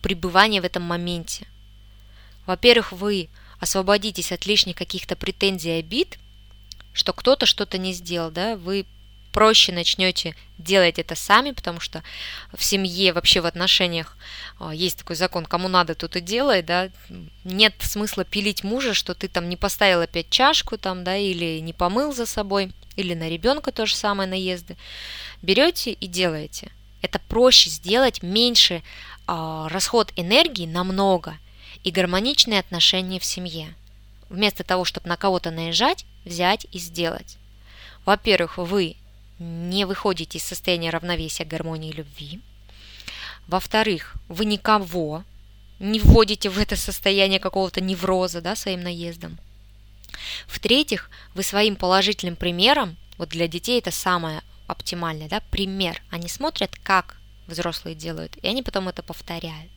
пребывания 0.00 0.62
в 0.62 0.64
этом 0.64 0.84
моменте– 0.84 1.46
во-первых, 2.48 2.92
вы 2.92 3.28
освободитесь 3.60 4.32
от 4.32 4.46
лишних 4.46 4.74
каких-то 4.74 5.16
претензий 5.16 5.68
и 5.68 5.80
обид, 5.80 6.18
что 6.94 7.12
кто-то 7.12 7.44
что-то 7.44 7.76
не 7.76 7.92
сделал, 7.92 8.30
да, 8.30 8.56
вы 8.56 8.86
проще 9.32 9.70
начнете 9.70 10.34
делать 10.56 10.98
это 10.98 11.14
сами, 11.14 11.50
потому 11.50 11.78
что 11.78 12.02
в 12.54 12.64
семье, 12.64 13.12
вообще 13.12 13.42
в 13.42 13.46
отношениях 13.46 14.16
а, 14.58 14.74
есть 14.74 14.96
такой 14.96 15.14
закон, 15.14 15.44
кому 15.44 15.68
надо, 15.68 15.94
тут 15.94 16.16
и 16.16 16.22
делай, 16.22 16.62
да, 16.62 16.88
нет 17.44 17.74
смысла 17.80 18.24
пилить 18.24 18.64
мужа, 18.64 18.94
что 18.94 19.14
ты 19.14 19.28
там 19.28 19.50
не 19.50 19.56
поставил 19.56 20.00
опять 20.00 20.30
чашку 20.30 20.78
там, 20.78 21.04
да, 21.04 21.18
или 21.18 21.60
не 21.60 21.74
помыл 21.74 22.14
за 22.14 22.24
собой, 22.24 22.72
или 22.96 23.12
на 23.12 23.28
ребенка 23.28 23.72
то 23.72 23.84
же 23.84 23.94
самое 23.94 24.26
наезды. 24.26 24.78
Берете 25.42 25.92
и 25.92 26.06
делаете. 26.06 26.72
Это 27.02 27.18
проще 27.18 27.68
сделать, 27.68 28.22
меньше 28.22 28.82
э, 29.26 29.66
расход 29.68 30.14
энергии 30.16 30.64
намного– 30.64 31.36
и 31.84 31.90
гармоничные 31.90 32.60
отношения 32.60 33.18
в 33.18 33.24
семье. 33.24 33.74
Вместо 34.28 34.64
того, 34.64 34.84
чтобы 34.84 35.08
на 35.08 35.16
кого-то 35.16 35.50
наезжать, 35.50 36.04
взять 36.24 36.66
и 36.70 36.78
сделать. 36.78 37.38
Во-первых, 38.04 38.58
вы 38.58 38.96
не 39.38 39.84
выходите 39.84 40.38
из 40.38 40.44
состояния 40.44 40.90
равновесия, 40.90 41.44
гармонии 41.44 41.90
и 41.90 41.96
любви. 41.96 42.40
Во-вторых, 43.46 44.16
вы 44.28 44.44
никого 44.44 45.24
не 45.78 46.00
вводите 46.00 46.50
в 46.50 46.58
это 46.58 46.76
состояние 46.76 47.38
какого-то 47.38 47.80
невроза 47.80 48.40
да, 48.40 48.56
своим 48.56 48.82
наездом. 48.82 49.38
В-третьих, 50.46 51.10
вы 51.34 51.42
своим 51.42 51.76
положительным 51.76 52.36
примером, 52.36 52.96
вот 53.16 53.30
для 53.30 53.48
детей 53.48 53.78
это 53.78 53.90
самое 53.90 54.42
оптимальное, 54.66 55.28
да, 55.28 55.40
пример. 55.50 56.02
Они 56.10 56.28
смотрят, 56.28 56.76
как 56.82 57.16
взрослые 57.46 57.94
делают, 57.94 58.36
и 58.42 58.48
они 58.48 58.62
потом 58.62 58.88
это 58.88 59.02
повторяют. 59.02 59.70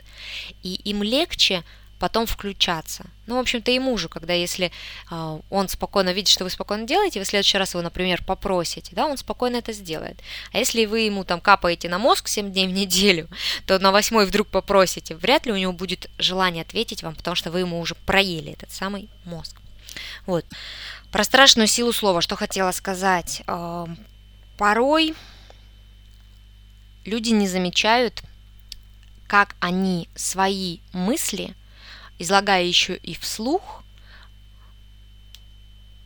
И 0.63 0.73
им 0.83 1.03
легче 1.03 1.63
потом 2.01 2.25
включаться. 2.25 3.05
Ну, 3.27 3.35
в 3.35 3.39
общем-то, 3.39 3.69
и 3.69 3.77
мужу, 3.77 4.09
когда 4.09 4.33
если 4.33 4.71
э, 5.11 5.39
он 5.51 5.69
спокойно 5.69 6.13
видит, 6.13 6.29
что 6.29 6.43
вы 6.43 6.49
спокойно 6.49 6.87
делаете, 6.87 7.19
вы 7.19 7.25
в 7.25 7.27
следующий 7.27 7.59
раз 7.59 7.75
его, 7.75 7.83
например, 7.83 8.23
попросите, 8.25 8.95
да, 8.95 9.05
он 9.05 9.17
спокойно 9.17 9.57
это 9.57 9.71
сделает. 9.71 10.19
А 10.51 10.57
если 10.57 10.85
вы 10.85 11.01
ему 11.01 11.23
там 11.23 11.39
капаете 11.39 11.89
на 11.89 11.99
мозг 11.99 12.27
7 12.27 12.51
дней 12.51 12.65
в 12.67 12.71
неделю, 12.71 13.27
то 13.67 13.77
на 13.77 13.91
восьмой 13.91 14.25
вдруг 14.25 14.47
попросите, 14.47 15.15
вряд 15.15 15.45
ли 15.45 15.51
у 15.51 15.57
него 15.57 15.73
будет 15.73 16.09
желание 16.17 16.63
ответить 16.63 17.03
вам, 17.03 17.13
потому 17.13 17.35
что 17.35 17.51
вы 17.51 17.59
ему 17.59 17.79
уже 17.79 17.93
проели 17.93 18.53
этот 18.53 18.71
самый 18.71 19.07
мозг. 19.23 19.55
Вот. 20.25 20.43
Про 21.11 21.23
страшную 21.23 21.67
силу 21.67 21.93
слова, 21.93 22.21
что 22.21 22.35
хотела 22.35 22.71
сказать. 22.71 23.43
Э, 23.45 23.85
порой 24.57 25.13
люди 27.05 27.29
не 27.29 27.47
замечают, 27.47 28.23
как 29.27 29.55
они 29.59 30.09
свои 30.15 30.79
мысли 30.93 31.55
излагая 32.21 32.63
еще 32.63 32.95
и 32.95 33.15
вслух, 33.15 33.83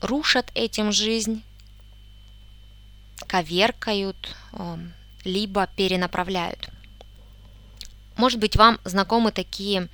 рушат 0.01 0.49
этим 0.55 0.91
жизнь, 0.91 1.43
коверкают, 3.27 4.35
эм, 4.53 4.93
либо 5.25 5.67
перенаправляют. 5.75 6.69
Может 8.15 8.39
быть, 8.39 8.55
вам 8.55 8.79
знакомы 8.85 9.31
такие 9.31 9.89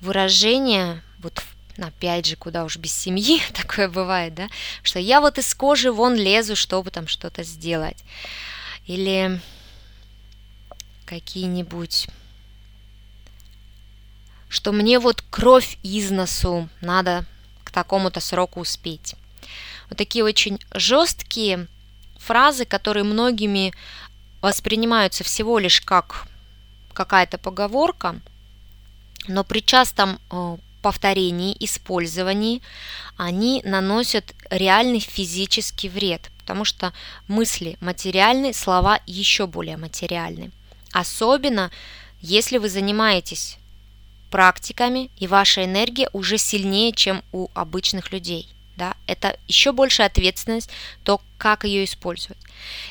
выражения, 0.00 1.02
вот 1.18 1.44
опять 1.76 2.24
же, 2.24 2.36
куда 2.36 2.64
уж 2.64 2.78
без 2.78 2.94
семьи 2.94 3.42
такое 3.52 3.88
бывает, 3.88 4.34
да, 4.34 4.48
что 4.82 4.98
я 4.98 5.20
вот 5.20 5.38
из 5.38 5.54
кожи 5.54 5.92
вон 5.92 6.14
лезу, 6.14 6.56
чтобы 6.56 6.90
там 6.90 7.06
что-то 7.06 7.42
сделать. 7.42 8.02
Или 8.86 9.40
какие-нибудь 11.04 12.08
что 14.54 14.70
мне 14.70 15.00
вот 15.00 15.24
кровь 15.30 15.78
из 15.82 16.12
носу, 16.12 16.68
надо 16.80 17.24
к 17.64 17.72
такому-то 17.72 18.20
сроку 18.20 18.60
успеть. 18.60 19.16
Вот 19.88 19.98
такие 19.98 20.24
очень 20.24 20.60
жесткие 20.72 21.66
фразы, 22.18 22.64
которые 22.64 23.02
многими 23.02 23.74
воспринимаются 24.40 25.24
всего 25.24 25.58
лишь 25.58 25.80
как 25.80 26.28
какая-то 26.92 27.36
поговорка, 27.36 28.20
но 29.26 29.42
при 29.42 29.58
частом 29.58 30.20
э, 30.30 30.56
повторении, 30.82 31.56
использовании, 31.58 32.62
они 33.16 33.60
наносят 33.64 34.36
реальный 34.50 35.00
физический 35.00 35.88
вред, 35.88 36.30
потому 36.38 36.64
что 36.64 36.92
мысли 37.26 37.76
материальны, 37.80 38.54
слова 38.54 39.00
еще 39.04 39.48
более 39.48 39.78
материальны. 39.78 40.52
Особенно, 40.92 41.72
если 42.20 42.58
вы 42.58 42.68
занимаетесь 42.68 43.58
практиками, 44.30 45.10
и 45.16 45.26
ваша 45.26 45.64
энергия 45.64 46.08
уже 46.12 46.38
сильнее, 46.38 46.92
чем 46.92 47.22
у 47.32 47.48
обычных 47.54 48.12
людей. 48.12 48.48
Да? 48.76 48.94
Это 49.06 49.38
еще 49.46 49.72
большая 49.72 50.08
ответственность, 50.08 50.70
то, 51.04 51.20
как 51.38 51.64
ее 51.64 51.84
использовать. 51.84 52.38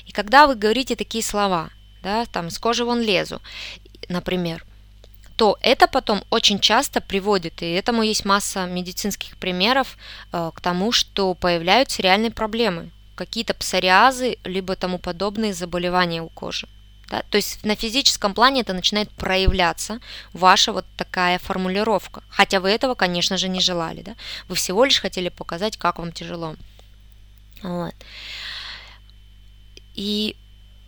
И 0.05 0.11
когда 0.11 0.47
вы 0.47 0.55
говорите 0.55 0.95
такие 0.95 1.23
слова, 1.23 1.69
да, 2.01 2.25
там, 2.25 2.49
с 2.49 2.57
кожи 2.59 2.85
вон 2.85 3.01
лезу, 3.01 3.41
например, 4.09 4.65
то 5.35 5.57
это 5.61 5.87
потом 5.87 6.23
очень 6.29 6.59
часто 6.59 7.01
приводит, 7.01 7.61
и 7.63 7.71
этому 7.71 8.03
есть 8.03 8.23
масса 8.23 8.65
медицинских 8.65 9.37
примеров 9.37 9.97
э, 10.31 10.51
к 10.53 10.61
тому, 10.61 10.91
что 10.91 11.33
появляются 11.33 12.01
реальные 12.01 12.31
проблемы, 12.31 12.91
какие-то 13.15 13.53
псориазы, 13.53 14.37
либо 14.43 14.75
тому 14.75 14.99
подобные 14.99 15.53
заболевания 15.53 16.21
у 16.21 16.29
кожи. 16.29 16.67
Да? 17.09 17.23
То 17.29 17.37
есть 17.37 17.63
на 17.63 17.75
физическом 17.75 18.33
плане 18.33 18.61
это 18.61 18.73
начинает 18.73 19.11
проявляться, 19.11 19.99
ваша 20.33 20.73
вот 20.73 20.85
такая 20.97 21.39
формулировка. 21.39 22.23
Хотя 22.29 22.59
вы 22.59 22.69
этого, 22.69 22.95
конечно 22.95 23.37
же, 23.37 23.49
не 23.49 23.59
желали. 23.59 24.01
Да? 24.01 24.15
Вы 24.47 24.55
всего 24.55 24.85
лишь 24.85 25.01
хотели 25.01 25.29
показать, 25.29 25.77
как 25.77 25.99
вам 25.99 26.11
тяжело. 26.11 26.55
Вот. 27.61 27.93
И 29.95 30.35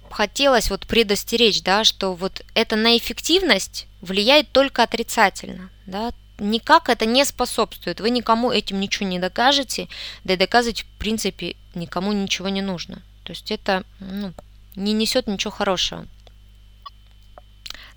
хотелось 0.10 0.70
вот 0.70 0.88
предостеречь, 0.88 1.62
да, 1.62 1.84
что 1.84 2.14
вот 2.14 2.44
это 2.54 2.76
на 2.76 2.98
эффективность 2.98 3.88
влияет 4.02 4.52
только 4.52 4.84
отрицательно, 4.84 5.70
да, 5.86 6.12
никак 6.40 6.90
это 6.90 7.06
не 7.06 7.26
способствует, 7.26 8.00
вы 8.00 8.10
никому 8.10 8.52
этим 8.52 8.80
ничего 8.80 9.08
не 9.08 9.20
докажете, 9.20 9.88
да 10.24 10.34
и 10.34 10.38
доказывать 10.38 10.82
в 10.82 10.88
принципе 10.98 11.56
никому 11.74 12.14
ничего 12.14 12.50
не 12.50 12.62
нужно. 12.62 13.02
То 13.24 13.32
есть 13.32 13.52
это 13.52 13.84
ну, 14.00 14.34
не 14.76 14.94
несет 14.94 15.28
ничего 15.28 15.52
хорошего. 15.52 16.08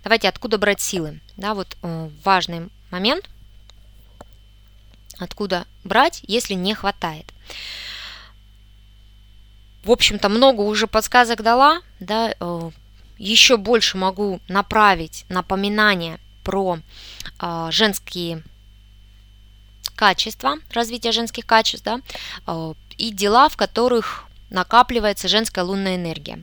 Давайте, 0.04 0.28
откуда 0.28 0.58
брать 0.58 0.80
силы? 0.80 1.20
Да, 1.36 1.54
вот 1.54 1.76
э, 1.82 2.10
важный 2.24 2.70
момент. 2.90 3.28
Откуда 5.18 5.66
брать, 5.84 6.20
если 6.26 6.54
не 6.54 6.74
хватает? 6.74 7.32
В 9.84 9.90
общем-то, 9.90 10.28
много 10.28 10.60
уже 10.60 10.86
подсказок 10.86 11.42
дала, 11.42 11.80
да, 11.98 12.34
э, 12.38 12.70
еще 13.18 13.56
больше 13.56 13.96
могу 13.96 14.40
направить 14.48 15.24
напоминания 15.28 16.20
про 16.44 16.78
э, 17.40 17.68
женские 17.70 18.44
качества, 19.96 20.56
развитие 20.70 21.10
женских 21.10 21.44
качеств, 21.44 21.84
да, 21.84 22.00
и 22.98 23.10
дела, 23.10 23.48
в 23.48 23.56
которых 23.56 24.27
накапливается 24.50 25.28
женская 25.28 25.64
лунная 25.64 25.96
энергия. 25.96 26.42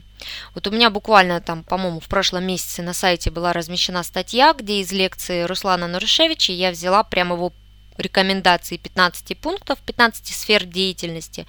Вот 0.54 0.66
у 0.66 0.70
меня 0.70 0.90
буквально 0.90 1.40
там, 1.40 1.62
по-моему, 1.62 2.00
в 2.00 2.08
прошлом 2.08 2.44
месяце 2.44 2.82
на 2.82 2.92
сайте 2.92 3.30
была 3.30 3.52
размещена 3.52 4.02
статья, 4.02 4.52
где 4.52 4.80
из 4.80 4.92
лекции 4.92 5.42
Руслана 5.42 5.88
Нурышевича 5.88 6.52
я 6.52 6.70
взяла 6.70 7.02
прямо 7.02 7.36
его 7.36 7.52
рекомендации 7.98 8.76
15 8.76 9.38
пунктов, 9.38 9.78
15 9.80 10.34
сфер 10.34 10.64
деятельности, 10.64 11.46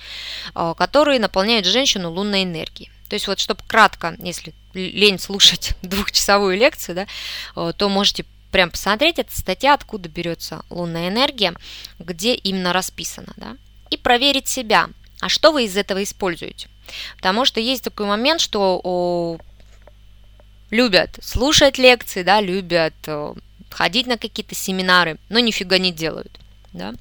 а, 0.53 0.73
которые 0.73 1.19
наполняют 1.19 1.65
женщину 1.65 2.11
лунной 2.11 2.43
энергией. 2.43 2.89
То 3.09 3.13
есть 3.15 3.27
вот, 3.27 3.39
чтобы 3.39 3.61
кратко, 3.67 4.15
если 4.19 4.53
лень 4.73 5.19
слушать 5.19 5.73
двухчасовую 5.81 6.57
лекцию, 6.57 6.95
да, 6.95 7.07
а, 7.55 7.73
то 7.73 7.89
можете 7.89 8.25
прям 8.51 8.71
посмотреть, 8.71 9.19
это 9.19 9.37
статья, 9.37 9.73
откуда 9.73 10.09
берется 10.09 10.63
лунная 10.69 11.09
энергия, 11.09 11.53
где 11.99 12.33
именно 12.33 12.73
расписано, 12.73 13.33
да, 13.35 13.57
и 13.89 13.97
проверить 13.97 14.47
себя, 14.47 14.89
а 15.20 15.30
что 15.30 15.51
вы 15.51 15.65
из 15.65 15.76
этого 15.76 16.03
используете. 16.03 16.68
Потому 17.18 17.45
что 17.45 17.59
есть 17.59 17.84
такой 17.84 18.05
момент, 18.05 18.41
что 18.41 18.80
о, 18.84 19.38
любят 20.70 21.20
слушать 21.22 21.78
лекции, 21.78 22.24
да, 22.24 22.41
любят 22.41 22.95
о, 23.07 23.36
ходить 23.70 24.07
на 24.07 24.18
какие-то 24.18 24.55
семинары, 24.55 25.18
но 25.30 25.39
нифига 25.39 25.78
не 25.78 25.91
делают. 25.91 26.39
Да? 26.74 26.93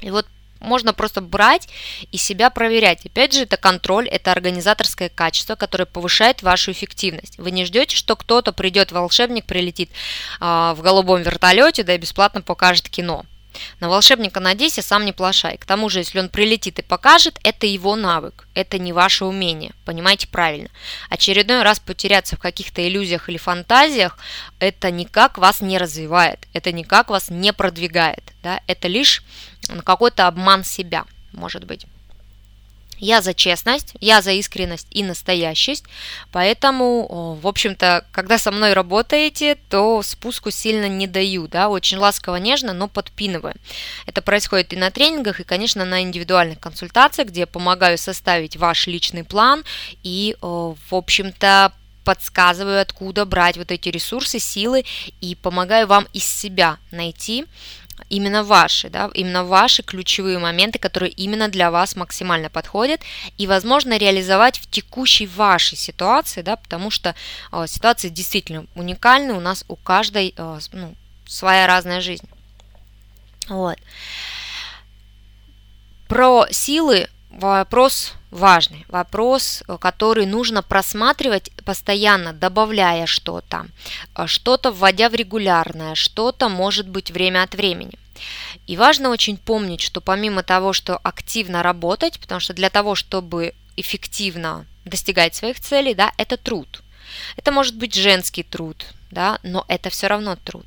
И 0.00 0.10
вот 0.10 0.26
можно 0.60 0.94
просто 0.94 1.20
брать 1.20 1.68
и 2.10 2.16
себя 2.16 2.50
проверять. 2.50 3.04
Опять 3.04 3.34
же, 3.34 3.42
это 3.42 3.56
контроль, 3.56 4.08
это 4.08 4.32
организаторское 4.32 5.08
качество, 5.08 5.54
которое 5.54 5.84
повышает 5.84 6.42
вашу 6.42 6.72
эффективность. 6.72 7.38
Вы 7.38 7.50
не 7.50 7.64
ждете, 7.64 7.94
что 7.94 8.16
кто-то 8.16 8.52
придет, 8.52 8.90
волшебник 8.90 9.44
прилетит 9.44 9.90
э, 10.40 10.74
в 10.76 10.80
голубом 10.82 11.22
вертолете, 11.22 11.82
да 11.82 11.94
и 11.94 11.98
бесплатно 11.98 12.40
покажет 12.40 12.88
кино. 12.88 13.24
На 13.80 13.88
волшебника 13.88 14.40
надейся, 14.40 14.82
сам 14.82 15.04
не 15.04 15.12
плашай. 15.12 15.56
К 15.56 15.64
тому 15.64 15.88
же, 15.88 16.00
если 16.00 16.18
он 16.18 16.28
прилетит 16.28 16.78
и 16.78 16.82
покажет, 16.82 17.38
это 17.42 17.66
его 17.66 17.96
навык, 17.96 18.46
это 18.54 18.78
не 18.78 18.92
ваше 18.92 19.24
умение. 19.24 19.72
Понимаете 19.84 20.28
правильно. 20.28 20.68
Очередной 21.08 21.62
раз 21.62 21.78
потеряться 21.78 22.36
в 22.36 22.40
каких-то 22.40 22.86
иллюзиях 22.86 23.28
или 23.28 23.36
фантазиях, 23.36 24.18
это 24.58 24.90
никак 24.90 25.38
вас 25.38 25.60
не 25.60 25.78
развивает, 25.78 26.46
это 26.52 26.72
никак 26.72 27.10
вас 27.10 27.30
не 27.30 27.52
продвигает. 27.52 28.32
Да? 28.42 28.60
Это 28.66 28.88
лишь 28.88 29.22
какой-то 29.84 30.26
обман 30.26 30.64
себя, 30.64 31.04
может 31.32 31.64
быть. 31.64 31.86
Я 32.98 33.22
за 33.22 33.34
честность, 33.34 33.94
я 34.00 34.22
за 34.22 34.32
искренность 34.32 34.86
и 34.90 35.02
настоящесть, 35.02 35.84
поэтому, 36.32 37.36
в 37.40 37.46
общем-то, 37.46 38.04
когда 38.12 38.38
со 38.38 38.50
мной 38.50 38.72
работаете, 38.72 39.56
то 39.68 40.02
спуску 40.02 40.50
сильно 40.50 40.88
не 40.88 41.06
даю, 41.06 41.46
да, 41.46 41.68
очень 41.68 41.98
ласково, 41.98 42.36
нежно, 42.36 42.72
но 42.72 42.88
подпинываю. 42.88 43.54
Это 44.06 44.22
происходит 44.22 44.72
и 44.72 44.76
на 44.76 44.90
тренингах, 44.90 45.40
и, 45.40 45.44
конечно, 45.44 45.84
на 45.84 46.02
индивидуальных 46.02 46.58
консультациях, 46.58 47.28
где 47.28 47.40
я 47.40 47.46
помогаю 47.46 47.98
составить 47.98 48.56
ваш 48.56 48.86
личный 48.86 49.24
план 49.24 49.64
и, 50.02 50.36
в 50.40 50.76
общем-то, 50.90 51.72
подсказываю, 52.04 52.80
откуда 52.80 53.24
брать 53.24 53.56
вот 53.56 53.72
эти 53.72 53.88
ресурсы, 53.88 54.38
силы 54.38 54.84
и 55.20 55.34
помогаю 55.34 55.88
вам 55.88 56.06
из 56.12 56.24
себя 56.24 56.78
найти 56.92 57.46
именно 58.08 58.44
ваши, 58.44 58.88
да, 58.88 59.10
именно 59.14 59.44
ваши 59.44 59.82
ключевые 59.82 60.38
моменты, 60.38 60.78
которые 60.78 61.12
именно 61.12 61.48
для 61.48 61.70
вас 61.70 61.96
максимально 61.96 62.50
подходят, 62.50 63.00
и, 63.38 63.46
возможно, 63.46 63.96
реализовать 63.96 64.58
в 64.58 64.70
текущей 64.70 65.26
вашей 65.26 65.76
ситуации, 65.76 66.42
да, 66.42 66.56
потому 66.56 66.90
что 66.90 67.14
э, 67.52 67.66
ситуации 67.66 68.08
действительно 68.08 68.66
уникальны, 68.74 69.32
у 69.32 69.40
нас 69.40 69.64
у 69.68 69.76
каждой 69.76 70.34
э, 70.36 70.58
ну, 70.72 70.94
своя 71.26 71.66
разная 71.66 72.00
жизнь. 72.00 72.28
Вот. 73.48 73.78
Про 76.08 76.46
силы 76.50 77.08
вопрос 77.30 78.14
важный, 78.36 78.84
вопрос, 78.88 79.62
который 79.80 80.26
нужно 80.26 80.62
просматривать 80.62 81.50
постоянно, 81.64 82.32
добавляя 82.32 83.06
что-то, 83.06 83.66
что-то 84.26 84.70
вводя 84.70 85.08
в 85.08 85.14
регулярное, 85.14 85.94
что-то 85.94 86.48
может 86.48 86.88
быть 86.88 87.10
время 87.10 87.42
от 87.42 87.54
времени. 87.54 87.98
И 88.66 88.76
важно 88.76 89.10
очень 89.10 89.36
помнить, 89.36 89.80
что 89.80 90.00
помимо 90.00 90.42
того, 90.42 90.72
что 90.72 90.96
активно 90.98 91.62
работать, 91.62 92.18
потому 92.20 92.40
что 92.40 92.54
для 92.54 92.70
того, 92.70 92.94
чтобы 92.94 93.54
эффективно 93.76 94.66
достигать 94.84 95.34
своих 95.34 95.60
целей, 95.60 95.94
да, 95.94 96.12
это 96.16 96.36
труд. 96.36 96.82
Это 97.36 97.52
может 97.52 97.76
быть 97.76 97.94
женский 97.94 98.42
труд, 98.42 98.86
да, 99.10 99.38
но 99.42 99.64
это 99.68 99.90
все 99.90 100.06
равно 100.06 100.36
труд. 100.36 100.66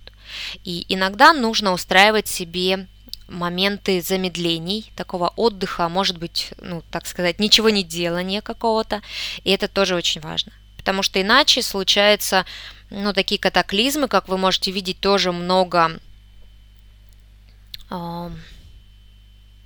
И 0.64 0.86
иногда 0.90 1.34
нужно 1.34 1.74
устраивать 1.74 2.28
себе 2.28 2.88
моменты 3.30 4.02
замедлений, 4.02 4.92
такого 4.96 5.30
отдыха, 5.36 5.90
может 5.90 6.18
быть, 6.18 6.52
ну, 6.62 6.84
так 6.92 7.08
сказать, 7.08 7.40
ничего 7.40 7.70
не 7.70 7.84
делания 7.84 8.42
какого-то, 8.42 9.02
и 9.44 9.52
это 9.52 9.68
тоже 9.68 9.96
очень 9.96 10.22
важно. 10.22 10.52
Потому 10.78 11.04
что 11.04 11.22
иначе 11.22 11.62
случаются, 11.62 12.46
ну, 12.90 13.14
такие 13.14 13.40
катаклизмы, 13.40 14.08
как 14.08 14.28
вы 14.28 14.38
можете 14.38 14.72
видеть, 14.72 15.00
тоже 15.00 15.32
много 15.32 16.00
э, 17.90 18.32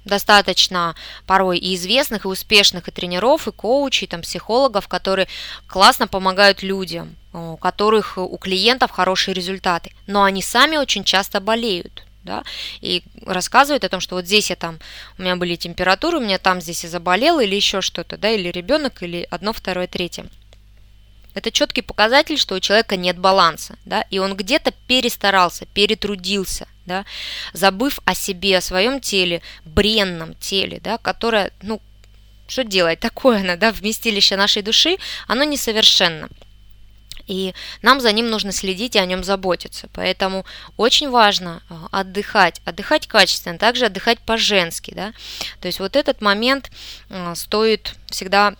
достаточно 0.05 0.95
порой 1.26 1.57
и 1.59 1.76
известных, 1.76 2.26
и 2.26 2.28
успешных, 2.28 2.88
и 2.88 2.91
тренеров, 2.91 3.47
и 3.47 3.51
коучей, 3.51 4.07
там, 4.07 4.22
психологов, 4.22 4.88
которые 4.88 5.28
классно 5.68 6.07
помогают 6.07 6.64
людям, 6.64 7.16
у 7.32 7.57
которых 7.57 8.18
у 8.18 8.38
клиентов 8.38 8.91
хорошие 8.91 9.34
результаты, 9.34 9.91
но 10.07 10.24
они 10.24 10.41
сами 10.41 10.78
очень 10.78 11.03
часто 11.03 11.39
болеют 11.39 12.03
да, 12.24 12.43
и 12.82 13.03
рассказывает 13.26 13.84
о 13.84 13.89
том, 13.89 13.99
что 13.99 14.15
вот 14.15 14.26
здесь 14.26 14.49
я 14.49 14.55
там, 14.55 14.80
у 15.17 15.21
меня 15.21 15.36
были 15.36 15.55
температуры, 15.55 16.17
у 16.17 16.21
меня 16.21 16.38
там 16.38 16.61
здесь 16.61 16.84
и 16.84 16.88
заболел, 16.88 17.39
или 17.39 17.55
еще 17.55 17.82
что-то, 17.82 18.17
да, 18.17 18.30
или 18.30 18.49
ребенок, 18.49 19.03
или 19.03 19.28
одно, 19.30 19.53
второе, 19.53 19.88
третье. 19.88 20.26
Это 21.34 21.51
четкий 21.51 21.82
показатель, 21.82 22.38
что 22.38 22.55
у 22.55 22.59
человека 22.59 22.95
нет 22.95 23.17
баланса, 23.17 23.76
да, 23.86 24.01
и 24.09 24.19
он 24.19 24.36
где-то 24.36 24.71
перестарался, 24.88 25.65
перетрудился, 25.65 26.67
да, 26.86 27.05
забыв 27.53 27.99
о 28.05 28.13
себе, 28.13 28.57
о 28.57 28.61
своем 28.61 28.99
теле, 28.99 29.41
бренном 29.65 30.36
теле, 30.36 30.80
да, 30.84 30.97
которое, 30.97 31.51
ну, 31.61 31.82
что 32.47 32.63
делать, 32.63 32.99
такое 33.01 33.39
оно, 33.39 33.57
да, 33.57 33.71
вместилище 33.71 34.38
нашей 34.38 34.61
души, 34.61 34.97
оно 35.28 35.43
несовершенно. 35.43 36.30
И 37.28 37.53
нам 37.82 38.01
за 38.01 38.11
ним 38.11 38.30
нужно 38.30 38.51
следить 38.51 38.95
и 38.95 38.99
о 38.99 39.05
нем 39.05 39.24
заботиться. 39.24 39.88
Поэтому 39.93 40.45
очень 40.78 41.09
важно 41.09 41.61
э, 41.69 41.76
отдыхать, 41.91 42.61
отдыхать 42.65 43.07
качественно, 43.07 43.57
также 43.57 43.86
отдыхать 43.86 44.19
по-женски. 44.19 44.93
Да? 44.93 45.13
То 45.61 45.67
есть 45.67 45.80
вот 45.80 45.95
этот 45.95 46.21
момент 46.21 46.71
э, 47.09 47.34
стоит 47.36 47.95
всегда 48.09 48.55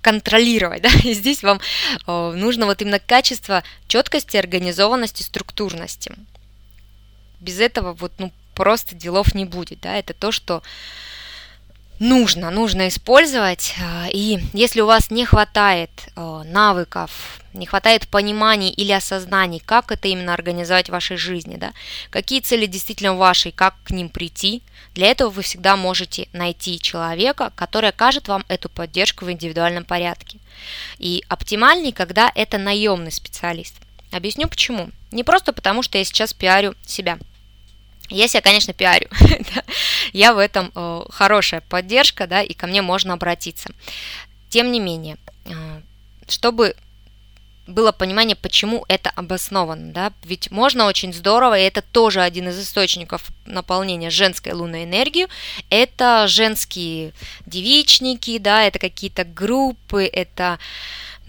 контролировать, 0.00 0.82
да, 0.82 0.90
и 1.04 1.12
здесь 1.12 1.42
вам 1.42 1.60
э, 2.06 2.32
нужно 2.32 2.66
вот 2.66 2.80
именно 2.82 2.98
качество 2.98 3.62
четкости, 3.86 4.36
организованности, 4.36 5.22
структурности. 5.22 6.12
Без 7.38 7.60
этого 7.60 7.92
вот, 7.92 8.12
ну, 8.18 8.32
просто 8.54 8.94
делов 8.94 9.34
не 9.34 9.44
будет, 9.44 9.80
да, 9.80 9.96
это 9.96 10.14
то, 10.14 10.32
что 10.32 10.62
нужно, 12.00 12.50
нужно 12.50 12.88
использовать. 12.88 13.74
А, 13.80 14.08
и 14.10 14.40
если 14.52 14.80
у 14.80 14.86
вас 14.86 15.10
не 15.10 15.24
хватает 15.24 15.90
а, 16.16 16.42
навыков, 16.42 17.40
не 17.52 17.66
хватает 17.66 18.08
понимания 18.08 18.72
или 18.72 18.90
осознаний, 18.90 19.62
как 19.64 19.92
это 19.92 20.08
именно 20.08 20.34
организовать 20.34 20.88
в 20.88 20.92
вашей 20.92 21.16
жизни, 21.16 21.56
да, 21.56 21.72
какие 22.10 22.40
цели 22.40 22.66
действительно 22.66 23.14
ваши, 23.14 23.52
как 23.52 23.74
к 23.84 23.90
ним 23.90 24.08
прийти, 24.08 24.62
для 24.94 25.08
этого 25.08 25.30
вы 25.30 25.42
всегда 25.42 25.76
можете 25.76 26.28
найти 26.32 26.80
человека, 26.80 27.52
который 27.54 27.90
окажет 27.90 28.26
вам 28.26 28.44
эту 28.48 28.68
поддержку 28.68 29.24
в 29.24 29.30
индивидуальном 29.30 29.84
порядке. 29.84 30.38
И 30.98 31.24
оптимальней, 31.28 31.92
когда 31.92 32.32
это 32.34 32.58
наемный 32.58 33.12
специалист. 33.12 33.74
Объясню 34.10 34.48
почему. 34.48 34.90
Не 35.12 35.22
просто 35.22 35.52
потому, 35.52 35.82
что 35.82 35.98
я 35.98 36.04
сейчас 36.04 36.32
пиарю 36.32 36.74
себя– 36.84 37.18
я 38.10 38.28
себя, 38.28 38.42
конечно, 38.42 38.72
пиарю. 38.72 39.08
Я 40.12 40.34
в 40.34 40.38
этом 40.38 40.72
э, 40.74 41.02
хорошая 41.10 41.60
поддержка, 41.60 42.26
да, 42.26 42.42
и 42.42 42.54
ко 42.54 42.66
мне 42.66 42.82
можно 42.82 43.14
обратиться. 43.14 43.70
Тем 44.48 44.72
не 44.72 44.80
менее, 44.80 45.16
э, 45.46 45.80
чтобы 46.28 46.74
было 47.70 47.92
понимание, 47.92 48.36
почему 48.36 48.84
это 48.88 49.10
обосновано, 49.10 49.92
да, 49.92 50.12
ведь 50.24 50.50
можно 50.50 50.86
очень 50.86 51.12
здорово, 51.12 51.58
и 51.58 51.62
это 51.62 51.82
тоже 51.82 52.20
один 52.20 52.48
из 52.48 52.60
источников 52.60 53.30
наполнения 53.46 54.10
женской 54.10 54.52
лунной 54.52 54.84
энергии, 54.84 55.28
это 55.70 56.26
женские 56.26 57.12
девичники, 57.46 58.38
да, 58.38 58.64
это 58.64 58.78
какие-то 58.78 59.24
группы, 59.24 60.04
это 60.04 60.58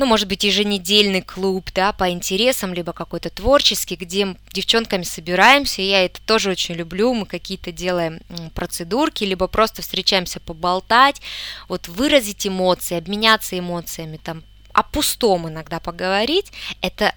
ну, 0.02 0.08
может 0.08 0.28
быть, 0.28 0.44
еженедельный 0.44 1.22
клуб, 1.22 1.70
да, 1.76 1.94
по 1.94 2.10
интересам, 2.10 2.74
либо 2.74 2.92
какой-то 2.92 3.30
творческий, 3.30 3.96
где 3.96 4.36
девчонками 4.52 5.04
собираемся, 5.04 5.84
я 5.84 6.04
это 6.04 6.20
тоже 6.22 6.50
очень 6.50 6.74
люблю, 6.74 7.14
мы 7.14 7.28
какие-то 7.28 7.72
делаем 7.72 8.20
процедурки, 8.56 9.26
либо 9.26 9.46
просто 9.46 9.84
встречаемся 9.84 10.40
поболтать, 10.40 11.22
вот 11.68 11.88
выразить 11.88 12.48
эмоции, 12.48 12.98
обменяться 12.98 13.60
эмоциями, 13.60 14.18
там, 14.18 14.42
о 14.74 14.82
пустом 14.82 15.48
иногда 15.48 15.80
поговорить, 15.80 16.52
это 16.82 17.14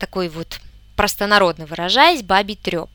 такой 0.00 0.28
вот 0.28 0.58
простонародно 0.96 1.66
выражаясь, 1.66 2.24
бабий 2.24 2.56
треп, 2.56 2.90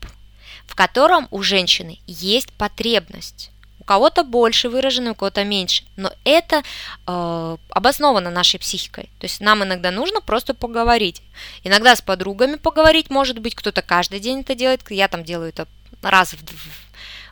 в 0.66 0.74
котором 0.74 1.28
у 1.30 1.42
женщины 1.42 1.98
есть 2.06 2.52
потребность 2.52 3.52
кого-то 3.84 4.24
больше 4.24 4.68
выражены, 4.68 5.12
у 5.12 5.14
кого-то 5.14 5.44
меньше. 5.44 5.84
Но 5.96 6.12
это 6.24 6.62
э, 7.06 7.56
обосновано 7.70 8.30
нашей 8.30 8.58
психикой. 8.60 9.04
То 9.18 9.24
есть 9.24 9.40
нам 9.40 9.64
иногда 9.64 9.90
нужно 9.90 10.20
просто 10.20 10.54
поговорить. 10.54 11.22
Иногда 11.64 11.96
с 11.96 12.00
подругами 12.00 12.56
поговорить, 12.56 13.10
может 13.10 13.38
быть, 13.38 13.54
кто-то 13.54 13.82
каждый 13.82 14.20
день 14.20 14.40
это 14.40 14.54
делает. 14.54 14.82
Я 14.90 15.08
там 15.08 15.24
делаю 15.24 15.48
это 15.50 15.66
раз 16.02 16.34
в, 16.34 16.38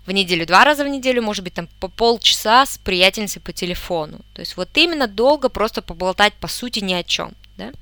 в 0.07 0.11
неделю, 0.13 0.47
два 0.47 0.65
раза 0.65 0.85
в 0.85 0.89
неделю, 0.89 1.23
может 1.23 1.45
быть, 1.45 1.55
там 1.55 1.69
по 1.81 1.89
полчаса 1.89 2.65
с 2.65 2.79
приятельницей 2.79 3.43
по 3.43 3.53
телефону. 3.53 4.21
То 4.35 4.41
есть 4.41 4.57
вот 4.57 4.69
именно 4.75 5.07
долго 5.07 5.49
просто 5.49 5.83
поболтать 5.83 6.35
по 6.35 6.49
сути 6.49 6.81
ни 6.81 6.95
о 6.95 7.03
чем. 7.03 7.33
Да? 7.57 7.73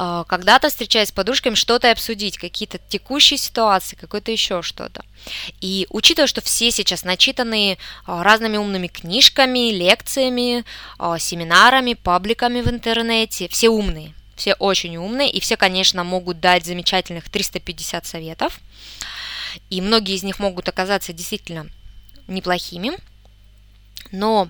А, 0.00 0.22
когда-то 0.24 0.68
встречаясь 0.68 1.08
с 1.08 1.12
подружками, 1.12 1.56
что-то 1.56 1.90
обсудить, 1.90 2.38
какие-то 2.38 2.78
текущие 2.78 3.36
ситуации, 3.36 3.96
какое-то 3.96 4.30
еще 4.30 4.62
что-то. 4.62 5.04
И 5.60 5.88
учитывая, 5.90 6.28
что 6.28 6.40
все 6.40 6.70
сейчас 6.70 7.02
начитаны 7.02 7.78
а, 8.06 8.22
разными 8.22 8.56
умными 8.56 8.86
книжками, 8.86 9.72
лекциями, 9.72 10.64
а, 10.98 11.18
семинарами, 11.18 11.94
пабликами 11.94 12.60
в 12.60 12.68
интернете, 12.68 13.48
все 13.48 13.70
умные, 13.70 14.14
все 14.36 14.54
очень 14.54 14.96
умные, 14.96 15.32
и 15.32 15.40
все, 15.40 15.56
конечно, 15.56 16.04
могут 16.04 16.38
дать 16.38 16.64
замечательных 16.64 17.28
350 17.28 18.06
советов, 18.06 18.60
и 19.68 19.80
многие 19.80 20.14
из 20.14 20.22
них 20.22 20.38
могут 20.38 20.68
оказаться 20.68 21.12
действительно 21.12 21.68
неплохими, 22.28 22.92
но 24.12 24.48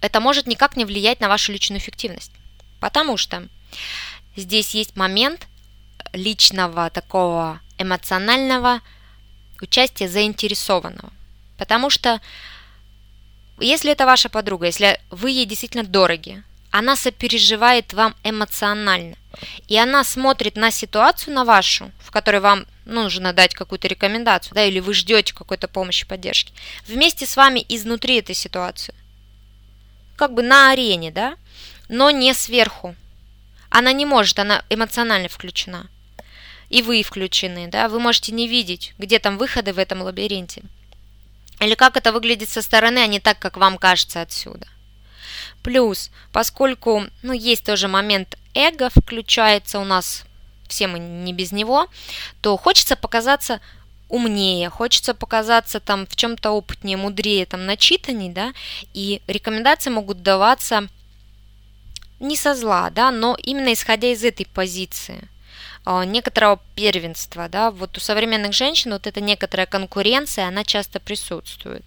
это 0.00 0.20
может 0.20 0.46
никак 0.46 0.76
не 0.76 0.84
влиять 0.84 1.18
на 1.18 1.28
вашу 1.28 1.50
личную 1.50 1.80
эффективность, 1.80 2.30
потому 2.78 3.16
что 3.16 3.48
здесь 4.40 4.74
есть 4.74 4.96
момент 4.96 5.46
личного 6.12 6.90
такого 6.90 7.60
эмоционального 7.78 8.80
участия 9.60 10.08
заинтересованного. 10.08 11.12
Потому 11.58 11.90
что 11.90 12.20
если 13.58 13.92
это 13.92 14.06
ваша 14.06 14.28
подруга, 14.28 14.66
если 14.66 14.98
вы 15.10 15.30
ей 15.30 15.44
действительно 15.44 15.84
дороги, 15.84 16.42
она 16.70 16.96
сопереживает 16.96 17.92
вам 17.92 18.14
эмоционально, 18.22 19.16
и 19.68 19.76
она 19.76 20.04
смотрит 20.04 20.56
на 20.56 20.70
ситуацию, 20.70 21.34
на 21.34 21.44
вашу, 21.44 21.90
в 21.98 22.10
которой 22.10 22.40
вам 22.40 22.66
нужно 22.84 23.32
дать 23.32 23.54
какую-то 23.54 23.88
рекомендацию, 23.88 24.54
да, 24.54 24.64
или 24.64 24.80
вы 24.80 24.94
ждете 24.94 25.34
какой-то 25.34 25.68
помощи, 25.68 26.06
поддержки, 26.06 26.52
вместе 26.86 27.26
с 27.26 27.36
вами 27.36 27.64
изнутри 27.68 28.18
этой 28.18 28.34
ситуации, 28.34 28.94
как 30.16 30.32
бы 30.32 30.42
на 30.42 30.70
арене, 30.70 31.10
да, 31.10 31.36
но 31.88 32.10
не 32.10 32.32
сверху, 32.34 32.94
она 33.70 33.92
не 33.92 34.04
может, 34.04 34.38
она 34.38 34.64
эмоционально 34.68 35.28
включена. 35.28 35.88
И 36.68 36.82
вы 36.82 37.02
включены, 37.02 37.68
да, 37.68 37.88
вы 37.88 37.98
можете 37.98 38.32
не 38.32 38.46
видеть, 38.46 38.94
где 38.98 39.18
там 39.18 39.38
выходы 39.38 39.72
в 39.72 39.78
этом 39.78 40.02
лабиринте. 40.02 40.62
Или 41.60 41.74
как 41.74 41.96
это 41.96 42.12
выглядит 42.12 42.48
со 42.48 42.62
стороны, 42.62 42.98
а 42.98 43.06
не 43.06 43.20
так, 43.20 43.38
как 43.38 43.56
вам 43.56 43.78
кажется 43.78 44.22
отсюда. 44.22 44.66
Плюс, 45.62 46.10
поскольку, 46.32 47.04
ну, 47.22 47.32
есть 47.32 47.64
тоже 47.64 47.88
момент 47.88 48.38
эго 48.54 48.88
включается 48.90 49.78
у 49.78 49.84
нас, 49.84 50.24
все 50.68 50.86
мы 50.86 50.98
не 50.98 51.32
без 51.32 51.52
него, 51.52 51.88
то 52.40 52.56
хочется 52.56 52.96
показаться 52.96 53.60
умнее, 54.08 54.70
хочется 54.70 55.14
показаться 55.14 55.80
там 55.80 56.06
в 56.06 56.16
чем-то 56.16 56.50
опытнее, 56.50 56.96
мудрее, 56.96 57.46
там 57.46 57.66
начитанней, 57.66 58.30
да, 58.30 58.52
и 58.94 59.22
рекомендации 59.26 59.90
могут 59.90 60.22
даваться 60.22 60.88
не 62.20 62.36
со 62.36 62.54
зла, 62.54 62.90
да, 62.90 63.10
но 63.10 63.36
именно 63.42 63.72
исходя 63.72 64.12
из 64.12 64.22
этой 64.22 64.46
позиции 64.46 65.28
а, 65.84 66.04
некоторого 66.04 66.60
первенства, 66.74 67.48
да, 67.48 67.70
вот 67.70 67.96
у 67.96 68.00
современных 68.00 68.52
женщин 68.52 68.92
вот 68.92 69.06
эта 69.06 69.20
некоторая 69.20 69.66
конкуренция, 69.66 70.46
она 70.46 70.62
часто 70.62 71.00
присутствует. 71.00 71.82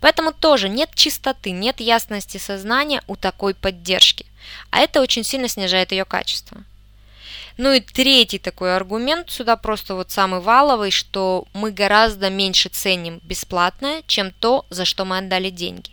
Поэтому 0.00 0.32
тоже 0.32 0.68
нет 0.68 0.90
чистоты, 0.94 1.50
нет 1.50 1.80
ясности 1.80 2.36
сознания 2.36 3.02
у 3.06 3.16
такой 3.16 3.54
поддержки, 3.54 4.26
а 4.70 4.80
это 4.80 5.00
очень 5.00 5.24
сильно 5.24 5.48
снижает 5.48 5.92
ее 5.92 6.04
качество. 6.04 6.62
Ну 7.56 7.72
и 7.72 7.80
третий 7.80 8.38
такой 8.38 8.76
аргумент 8.76 9.30
сюда 9.30 9.56
просто 9.56 9.96
вот 9.96 10.12
самый 10.12 10.40
валовый, 10.40 10.92
что 10.92 11.44
мы 11.54 11.72
гораздо 11.72 12.30
меньше 12.30 12.68
ценим 12.68 13.20
бесплатное, 13.24 14.02
чем 14.06 14.30
то, 14.30 14.64
за 14.70 14.84
что 14.84 15.04
мы 15.04 15.18
отдали 15.18 15.50
деньги. 15.50 15.90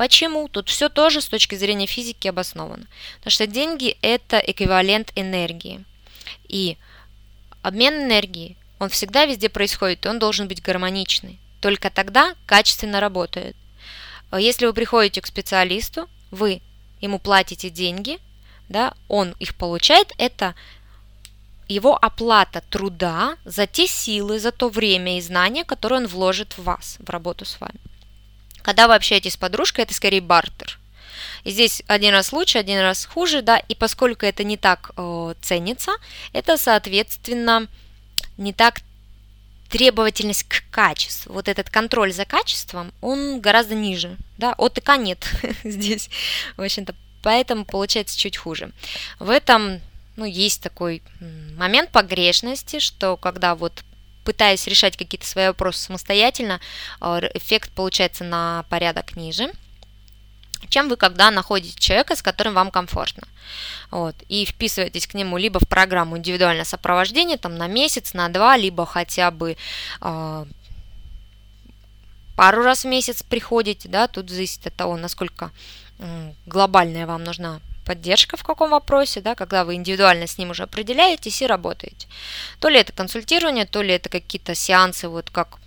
Почему? 0.00 0.48
Тут 0.48 0.70
все 0.70 0.88
тоже 0.88 1.20
с 1.20 1.28
точки 1.28 1.56
зрения 1.56 1.84
физики 1.84 2.26
обосновано. 2.26 2.86
Потому 3.18 3.32
что 3.32 3.46
деньги– 3.46 3.98
это 4.00 4.38
эквивалент 4.38 5.12
энергии. 5.14 5.84
И 6.48 6.78
обмен 7.60 8.04
энергии, 8.04 8.56
он 8.78 8.88
всегда 8.88 9.26
везде 9.26 9.50
происходит, 9.50 10.06
и 10.06 10.08
он 10.08 10.18
должен 10.18 10.48
быть 10.48 10.62
гармоничный. 10.62 11.38
Только 11.60 11.90
тогда 11.90 12.34
качественно 12.46 12.98
работает. 12.98 13.56
Если 14.32 14.64
вы 14.64 14.72
приходите 14.72 15.20
к 15.20 15.26
специалисту, 15.26 16.08
вы 16.30 16.62
ему 17.02 17.18
платите 17.18 17.68
деньги, 17.68 18.20
да, 18.70 18.94
он 19.06 19.34
их 19.38 19.54
получает, 19.54 20.14
это 20.16 20.54
его 21.68 21.94
оплата 21.94 22.62
труда 22.70 23.36
за 23.44 23.66
те 23.66 23.86
силы, 23.86 24.40
за 24.40 24.50
то 24.50 24.70
время 24.70 25.18
и 25.18 25.20
знания, 25.20 25.62
которые 25.62 25.98
он 26.00 26.06
вложит 26.06 26.56
в 26.56 26.62
вас, 26.62 26.96
в 27.00 27.10
работу 27.10 27.44
с 27.44 27.60
вами. 27.60 27.89
Когда 28.62 28.88
вы 28.88 28.94
общаетесь 28.94 29.34
с 29.34 29.36
подружкой, 29.36 29.84
это 29.84 29.94
скорее 29.94 30.20
бартер. 30.20 30.78
И 31.44 31.50
здесь 31.50 31.82
один 31.86 32.12
раз 32.12 32.32
лучше, 32.32 32.58
один 32.58 32.80
раз 32.80 33.06
хуже, 33.06 33.42
да, 33.42 33.58
и 33.58 33.74
поскольку 33.74 34.26
это 34.26 34.44
не 34.44 34.56
так 34.56 34.90
э, 34.96 35.34
ценится, 35.40 35.92
это, 36.32 36.56
соответственно, 36.56 37.66
не 38.36 38.52
так 38.52 38.80
требовательность 39.70 40.44
к 40.44 40.64
качеству. 40.70 41.32
Вот 41.32 41.48
этот 41.48 41.70
контроль 41.70 42.12
за 42.12 42.24
качеством, 42.24 42.92
он 43.00 43.40
гораздо 43.40 43.74
ниже, 43.74 44.16
да, 44.36 44.52
ОТК 44.58 44.96
нет 44.98 45.26
здесь, 45.64 46.10
в 46.56 46.62
общем-то, 46.62 46.94
поэтому 47.22 47.64
получается 47.64 48.18
чуть 48.18 48.36
хуже. 48.36 48.72
В 49.18 49.30
этом, 49.30 49.80
ну, 50.16 50.24
есть 50.24 50.60
такой 50.60 51.02
момент 51.56 51.90
погрешности, 51.90 52.80
что 52.80 53.16
когда 53.16 53.54
вот 53.54 53.84
пытаясь 54.24 54.66
решать 54.66 54.96
какие-то 54.96 55.26
свои 55.26 55.48
вопросы 55.48 55.80
самостоятельно, 55.80 56.60
э, 57.00 57.20
эффект 57.34 57.70
получается 57.72 58.24
на 58.24 58.64
порядок 58.68 59.16
ниже. 59.16 59.50
чем 60.68 60.90
вы 60.90 60.96
когда 60.96 61.30
находите 61.30 61.80
человека, 61.80 62.14
с 62.14 62.22
которым 62.22 62.54
вам 62.54 62.70
комфортно. 62.70 63.26
Вот, 63.90 64.14
и 64.28 64.44
вписываетесь 64.44 65.06
к 65.06 65.14
нему 65.14 65.38
либо 65.38 65.58
в 65.58 65.66
программу 65.66 66.18
индивидуальное 66.18 66.64
сопровождение 66.64 67.38
там, 67.38 67.56
на 67.56 67.66
месяц, 67.66 68.12
на 68.12 68.28
два, 68.28 68.58
либо 68.58 68.84
хотя 68.84 69.30
бы 69.30 69.56
э, 70.00 70.46
пару 72.36 72.62
раз 72.62 72.84
в 72.84 72.88
месяц 72.88 73.22
приходите, 73.22 73.88
да, 73.88 74.06
тут 74.06 74.30
зависит 74.30 74.66
от 74.66 74.74
того, 74.74 74.96
насколько 74.96 75.50
глобальная 76.46 77.06
вам 77.06 77.24
нужна 77.24 77.60
поддержка 77.90 78.36
в 78.36 78.44
каком 78.44 78.70
вопросе, 78.70 79.20
да, 79.20 79.34
когда 79.34 79.64
вы 79.64 79.74
индивидуально 79.74 80.28
с 80.28 80.38
ним 80.38 80.50
уже 80.50 80.62
определяетесь 80.62 81.42
и 81.42 81.46
работаете. 81.46 82.06
То 82.60 82.68
ли 82.68 82.78
это 82.78 82.92
консультирование, 82.92 83.66
то 83.66 83.82
ли 83.82 83.92
это 83.92 84.08
какие-то 84.08 84.54
сеансы, 84.54 85.08
вот 85.08 85.30
как 85.30 85.58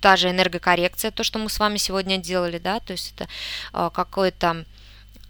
та 0.00 0.16
же 0.16 0.30
энергокоррекция, 0.30 1.12
то, 1.12 1.22
что 1.22 1.38
мы 1.38 1.48
с 1.48 1.60
вами 1.60 1.76
сегодня 1.76 2.18
делали, 2.18 2.58
да, 2.58 2.80
то 2.80 2.92
есть 2.94 3.14
это 3.14 3.28
э, 3.72 3.90
какое-то 3.94 4.64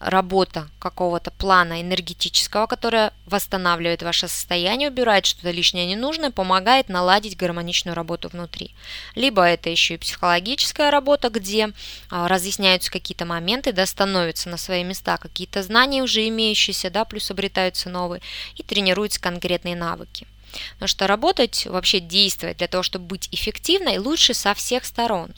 работа 0.03 0.69
какого-то 0.79 1.31
плана 1.31 1.81
энергетического, 1.81 2.67
которая 2.67 3.13
восстанавливает 3.27 4.03
ваше 4.03 4.29
состояние, 4.29 4.91
убирает 4.91 5.27
что-то 5.27 5.51
лишнее 5.51 5.87
ненужное, 5.87 6.31
помогает 6.31 6.89
наладить 6.89 7.37
гармоничную 7.37 7.95
работу 7.95 8.29
внутри. 8.29 8.75
Либо 9.15 9.45
это 9.45 9.71
еще 9.71 9.95
и 9.95 9.99
психологическая 9.99 10.91
работа, 10.91 11.31
где 11.31 11.73
а, 12.11 12.29
разъясняются 12.29 12.91
какие-то 12.91 13.25
моменты, 13.25 13.73
да, 13.73 13.87
становятся 13.87 14.49
на 14.49 14.57
свои 14.57 14.83
места 14.83 15.17
какие-то 15.19 15.63
знания 15.63 16.03
уже 16.03 16.27
имеющиеся, 16.29 16.91
да, 16.91 17.05
плюс 17.05 17.31
обретаются 17.31 17.89
новые, 17.89 18.21
и 18.57 18.63
тренируются 18.63 19.21
конкретные 19.21 19.77
навыки. 19.77 20.27
Потому 20.75 20.89
что 20.89 21.07
работать, 21.07 21.67
вообще 21.67 22.01
действовать 22.01 22.59
для 22.59 22.69
того, 22.69 22.83
чтобы 22.83 23.07
быть 23.07 23.29
эффективной, 23.33 23.99
лучше 23.99 24.35
со 24.35 24.53
всех 24.53 24.85
сторон. 24.85 25.33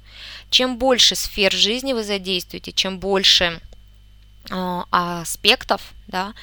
Чем 0.51 0.79
больше 0.79 1.15
сфер 1.15 1.53
жизни 1.53 1.93
вы 1.93 2.03
задействуете, 2.03 2.73
чем 2.73 2.99
больше 2.99 3.61
аспектов, 4.51 5.95
да, 6.07 6.35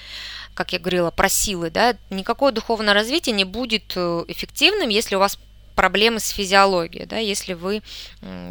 как 0.53 0.73
я 0.73 0.79
говорила, 0.79 1.11
про 1.11 1.29
силы, 1.29 1.69
да, 1.69 1.95
никакое 2.09 2.51
духовное 2.51 2.93
развитие 2.93 3.35
не 3.35 3.45
будет 3.45 3.93
э, 3.95 4.25
эффективным, 4.27 4.89
если 4.89 5.15
у 5.15 5.19
вас 5.19 5.37
проблемы 5.75 6.19
с 6.19 6.29
физиологией, 6.29 7.05
да, 7.05 7.17
если 7.17 7.53
вы 7.53 7.81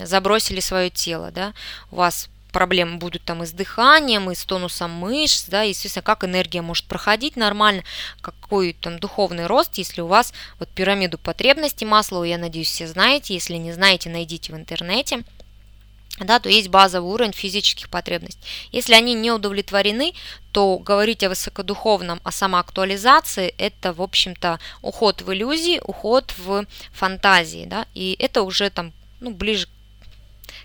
забросили 0.03 0.61
свое 0.61 0.91
тело, 0.91 1.31
да, 1.31 1.53
у 1.91 1.97
вас 1.97 2.29
проблемы 2.51 2.97
будут 2.97 3.23
там 3.23 3.43
и 3.43 3.47
с 3.47 3.53
дыханием, 3.53 4.31
и 4.31 4.35
с 4.35 4.45
тонусом 4.45 4.91
мышц, 4.91 5.47
да, 5.49 5.63
естественно, 5.63 6.03
как 6.03 6.25
энергия 6.25 6.63
может 6.63 6.87
проходить 6.87 7.37
нормально, 7.37 7.85
какой 8.21 8.73
там 8.73 8.99
духовный 8.99 9.47
рост, 9.47 9.79
если 9.79 10.01
у 10.01 10.07
вас 10.07 10.33
вот 10.59 10.69
пирамиду 10.69 11.19
потребностей 11.19 11.85
масла, 11.85 12.25
я 12.25 12.39
надеюсь, 12.39 12.71
все 12.71 12.89
знаете, 12.89 13.35
если 13.35 13.55
не 13.55 13.73
знаете, 13.73 14.11
найдите 14.11 14.53
в 14.53 14.57
интернете– 14.57 15.23
да, 16.25 16.39
то 16.39 16.49
есть 16.49 16.69
базовый 16.69 17.13
уровень 17.13 17.33
физических 17.33 17.89
потребностей. 17.89 18.43
Если 18.73 18.95
они 18.95 19.15
не 19.15 19.31
удовлетворены, 19.31 20.13
то 20.53 20.79
говорить 20.79 21.23
о 21.23 21.29
высокодуховном, 21.29 22.21
о 22.25 22.33
самоактуализации– 22.33 23.55
это, 23.59 23.93
в 23.93 24.03
общем-то, 24.03 24.59
уход 24.83 25.23
в 25.23 25.33
иллюзии, 25.33 25.81
уход 25.85 26.35
в 26.39 26.67
фантазии, 26.93 27.67
да, 27.67 27.87
и 27.95 28.17
это 28.19 28.43
уже 28.43 28.71
там, 28.71 28.93
ну, 29.21 29.31
ближе 29.31 29.69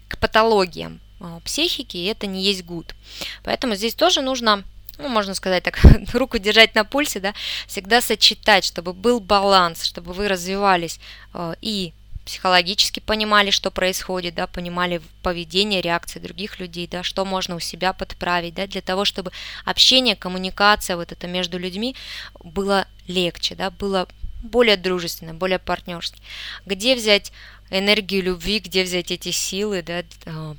к 0.07 0.17
патологиям 0.17 0.99
а, 1.19 1.39
психики, 1.41 1.97
и 1.97 2.05
это 2.05 2.27
не 2.27 2.43
есть 2.43 2.65
гуд. 2.65 2.95
Поэтому 3.43 3.75
здесь 3.75 3.95
тоже 3.95 4.21
нужно 4.21 4.63
ну, 4.97 5.09
можно 5.09 5.33
сказать 5.33 5.63
так, 5.63 5.77
руку 6.13 6.37
держать 6.37 6.73
на 6.73 6.85
пульсе, 6.85 7.19
да, 7.19 7.33
всегда 7.67 8.01
сочетать, 8.01 8.63
чтобы 8.63 8.93
был 8.93 9.19
баланс, 9.19 9.83
чтобы 9.83 10.13
вы 10.13 10.27
развивались 10.29 10.99
э, 11.33 11.55
и 11.61 11.93
психологически 12.25 12.99
понимали, 12.99 13.51
что 13.51 13.71
происходит, 13.71 14.35
да, 14.35 14.47
понимали 14.47 15.01
поведение, 15.21 15.81
реакции 15.81 16.19
других 16.19 16.59
людей, 16.59 16.87
да, 16.87 17.03
что 17.03 17.23
можно 17.23 17.55
у 17.55 17.59
себя 17.59 17.93
подправить, 17.93 18.55
да, 18.55 18.67
для 18.67 18.81
того, 18.81 19.05
чтобы 19.05 19.31
общение, 19.63 20.15
коммуникация 20.15 20.97
вот 20.97 21.11
это 21.11 21.27
между 21.27 21.57
людьми 21.59 21.95
было 22.43 22.87
легче, 23.07 23.55
да, 23.55 23.69
было 23.69 24.07
более 24.41 24.75
дружественно, 24.75 25.33
более 25.33 25.59
партнерски. 25.59 26.19
Где 26.65 26.95
взять 26.95 27.31
энергию 27.69 28.23
любви, 28.23 28.59
где 28.59 28.83
взять 28.83 29.11
эти 29.11 29.31
силы, 29.31 29.83
да, 29.83 30.03
а, 30.25 30.55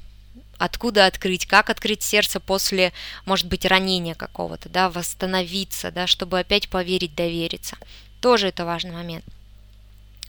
откуда 0.59 1.07
открыть, 1.07 1.47
как 1.47 1.71
открыть 1.71 2.03
сердце 2.03 2.41
после, 2.41 2.93
может 3.25 3.47
быть, 3.47 3.64
ранения 3.64 4.14
какого-то, 4.14 4.69
да, 4.69 4.89
восстановиться, 4.89 5.91
да, 5.91 6.07
чтобы 6.07 6.39
опять 6.39 6.69
поверить, 6.69 7.14
довериться. 7.14 7.77
Тоже 8.21 8.49
это 8.49 8.64
важный 8.64 8.93
момент. 8.93 9.25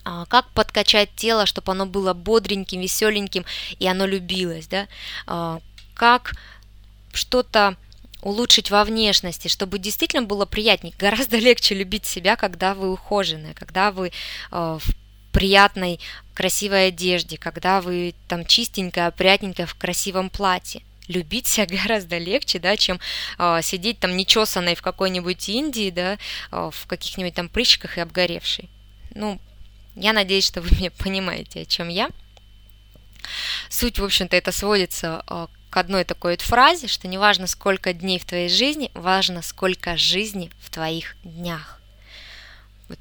А, 0.09 0.25
как 0.27 0.47
подкачать 0.51 1.09
тело, 1.17 1.45
чтобы 1.45 1.73
оно 1.73 1.85
было 1.85 2.13
бодреньким, 2.13 2.79
веселеньким, 2.79 3.43
и 3.77 3.85
оно 3.87 4.05
любилось, 4.05 4.67
да, 4.67 4.87
а, 5.25 5.59
как 5.95 6.33
что-то 7.11 7.75
улучшить 8.21 8.71
во 8.71 8.85
внешности, 8.85 9.49
чтобы 9.49 9.79
действительно 9.79 10.21
было 10.21 10.45
приятнее. 10.45 10.95
Гораздо 10.97 11.37
легче 11.47 11.75
любить 11.75 12.05
себя, 12.05 12.37
когда 12.37 12.73
вы 12.73 12.93
ухоженная, 12.93 13.53
когда 13.53 13.91
вы 13.91 14.13
а, 14.49 14.79
в 14.79 14.85
приятной, 15.33 15.99
красивой 16.33 16.87
одежде, 16.87 17.37
когда 17.37 17.81
вы 17.81 18.15
там 18.29 18.45
чистенькая, 18.45 19.07
опрятненькая 19.07 19.65
в 19.65 19.75
красивом 19.75 20.29
платье. 20.29 20.83
Любить 21.09 21.47
себя 21.47 21.65
гораздо 21.83 22.17
легче, 22.17 22.59
да, 22.59 22.77
чем 22.77 23.01
э, 23.37 23.59
сидеть 23.61 23.99
там 23.99 24.15
нечесанной 24.15 24.75
в 24.75 24.81
какой-нибудь 24.81 25.49
Индии, 25.49 25.89
да, 25.89 26.17
э, 26.51 26.69
в 26.73 26.87
каких-нибудь 26.87 27.33
там 27.33 27.49
прыщиках 27.49 27.97
и 27.97 28.01
обгоревшей. 28.01 28.69
Ну, 29.13 29.39
я 29.97 30.13
надеюсь, 30.13 30.47
что 30.47 30.61
вы 30.61 30.69
меня 30.77 30.91
понимаете, 30.91 31.61
о 31.61 31.65
чем 31.65 31.89
я. 31.89 32.09
Суть, 33.69 33.99
в 33.99 34.03
общем-то, 34.03 34.35
это 34.35 34.51
сводится 34.51 35.23
э, 35.27 35.47
к 35.69 35.77
одной 35.77 36.05
такой 36.05 36.33
вот 36.33 36.41
фразе, 36.41 36.87
что 36.87 37.07
не 37.07 37.17
важно, 37.17 37.47
сколько 37.47 37.93
дней 37.93 38.19
в 38.19 38.25
твоей 38.25 38.47
жизни, 38.47 38.91
важно, 38.93 39.41
сколько 39.41 39.97
жизни 39.97 40.51
в 40.61 40.69
твоих 40.69 41.15
днях. 41.23 41.81
Вот. 42.87 42.99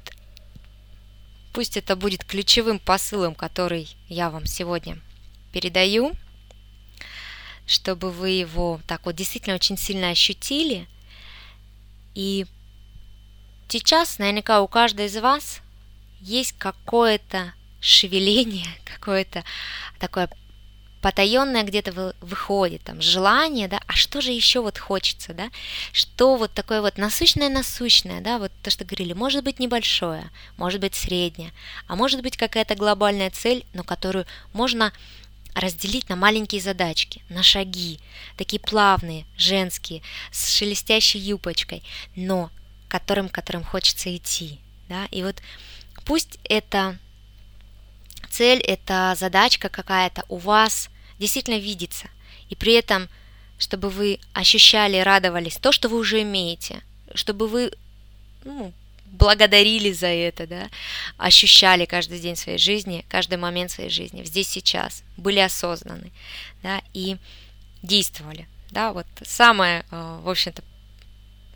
Пусть 1.53 1.77
это 1.77 1.95
будет 1.95 2.25
ключевым 2.25 2.79
посылом, 2.79 3.35
который 3.35 3.95
я 4.09 4.29
вам 4.29 4.45
сегодня 4.45 4.99
передаю, 5.53 6.11
чтобы 7.65 8.11
вы 8.11 8.31
его 8.31 8.81
так 8.87 9.05
вот 9.05 9.15
действительно 9.15 9.55
очень 9.55 9.77
сильно 9.77 10.09
ощутили. 10.09 10.87
И 12.15 12.45
сейчас 13.69 14.17
наверняка 14.17 14.61
у 14.61 14.67
каждой 14.67 15.05
из 15.05 15.17
вас 15.17 15.61
есть 16.19 16.53
какое-то 16.57 17.53
шевеление, 17.79 18.67
какое-то 18.85 19.43
такое 19.99 20.29
потаенное 21.01 21.63
где-то 21.63 22.13
выходит, 22.21 22.83
там, 22.83 23.01
желание, 23.01 23.67
да, 23.67 23.79
а 23.87 23.93
что 23.93 24.19
же 24.19 24.31
еще 24.31 24.61
вот 24.61 24.77
хочется, 24.77 25.33
да, 25.33 25.49
что 25.93 26.35
вот 26.35 26.53
такое 26.53 26.81
вот 26.81 26.97
насущное-насущное, 26.97 28.21
да, 28.21 28.39
вот 28.39 28.51
то, 28.63 28.71
что 28.71 28.83
говорили, 28.83 29.13
может 29.13 29.43
быть 29.43 29.59
небольшое, 29.59 30.29
может 30.57 30.81
быть 30.81 30.95
среднее, 30.95 31.53
а 31.87 31.95
может 31.95 32.21
быть 32.21 32.35
какая-то 32.35 32.75
глобальная 32.75 33.29
цель, 33.29 33.65
но 33.73 33.83
которую 33.83 34.25
можно 34.53 34.91
разделить 35.53 36.09
на 36.09 36.15
маленькие 36.15 36.61
задачки, 36.61 37.23
на 37.29 37.41
шаги, 37.41 37.99
такие 38.35 38.59
плавные, 38.59 39.25
женские, 39.37 40.01
с 40.31 40.49
шелестящей 40.55 41.19
юбочкой, 41.19 41.83
но 42.15 42.49
которым, 42.87 43.29
которым 43.29 43.63
хочется 43.63 44.15
идти, 44.15 44.59
да, 44.89 45.05
и 45.11 45.23
вот 45.23 45.41
Пусть 46.07 46.39
эта 46.45 46.97
цель, 48.29 48.59
эта 48.59 49.13
задачка 49.19 49.67
какая-то 49.67 50.23
у 50.29 50.37
вас 50.37 50.89
действительно 51.19 51.57
видится, 51.59 52.07
и 52.47 52.55
при 52.55 52.75
этом, 52.75 53.09
чтобы 53.59 53.89
вы 53.89 54.21
ощущали, 54.31 54.99
радовались 54.99 55.57
то, 55.57 55.73
что 55.73 55.89
вы 55.89 55.97
уже 55.97 56.21
имеете, 56.21 56.81
чтобы 57.13 57.49
вы 57.49 57.73
ну, 58.45 58.71
благодарили 59.07 59.91
за 59.91 60.07
это, 60.07 60.47
да, 60.47 60.69
ощущали 61.17 61.83
каждый 61.83 62.21
день 62.21 62.37
своей 62.37 62.57
жизни, 62.57 63.03
каждый 63.09 63.37
момент 63.37 63.71
своей 63.71 63.89
жизни, 63.89 64.23
здесь 64.23 64.47
сейчас, 64.47 65.03
были 65.17 65.39
осознаны, 65.39 66.13
да, 66.63 66.81
и 66.93 67.17
действовали, 67.83 68.47
да, 68.71 68.93
вот 68.93 69.07
самое, 69.23 69.83
э, 69.91 70.19
в 70.23 70.29
общем-то, 70.29 70.63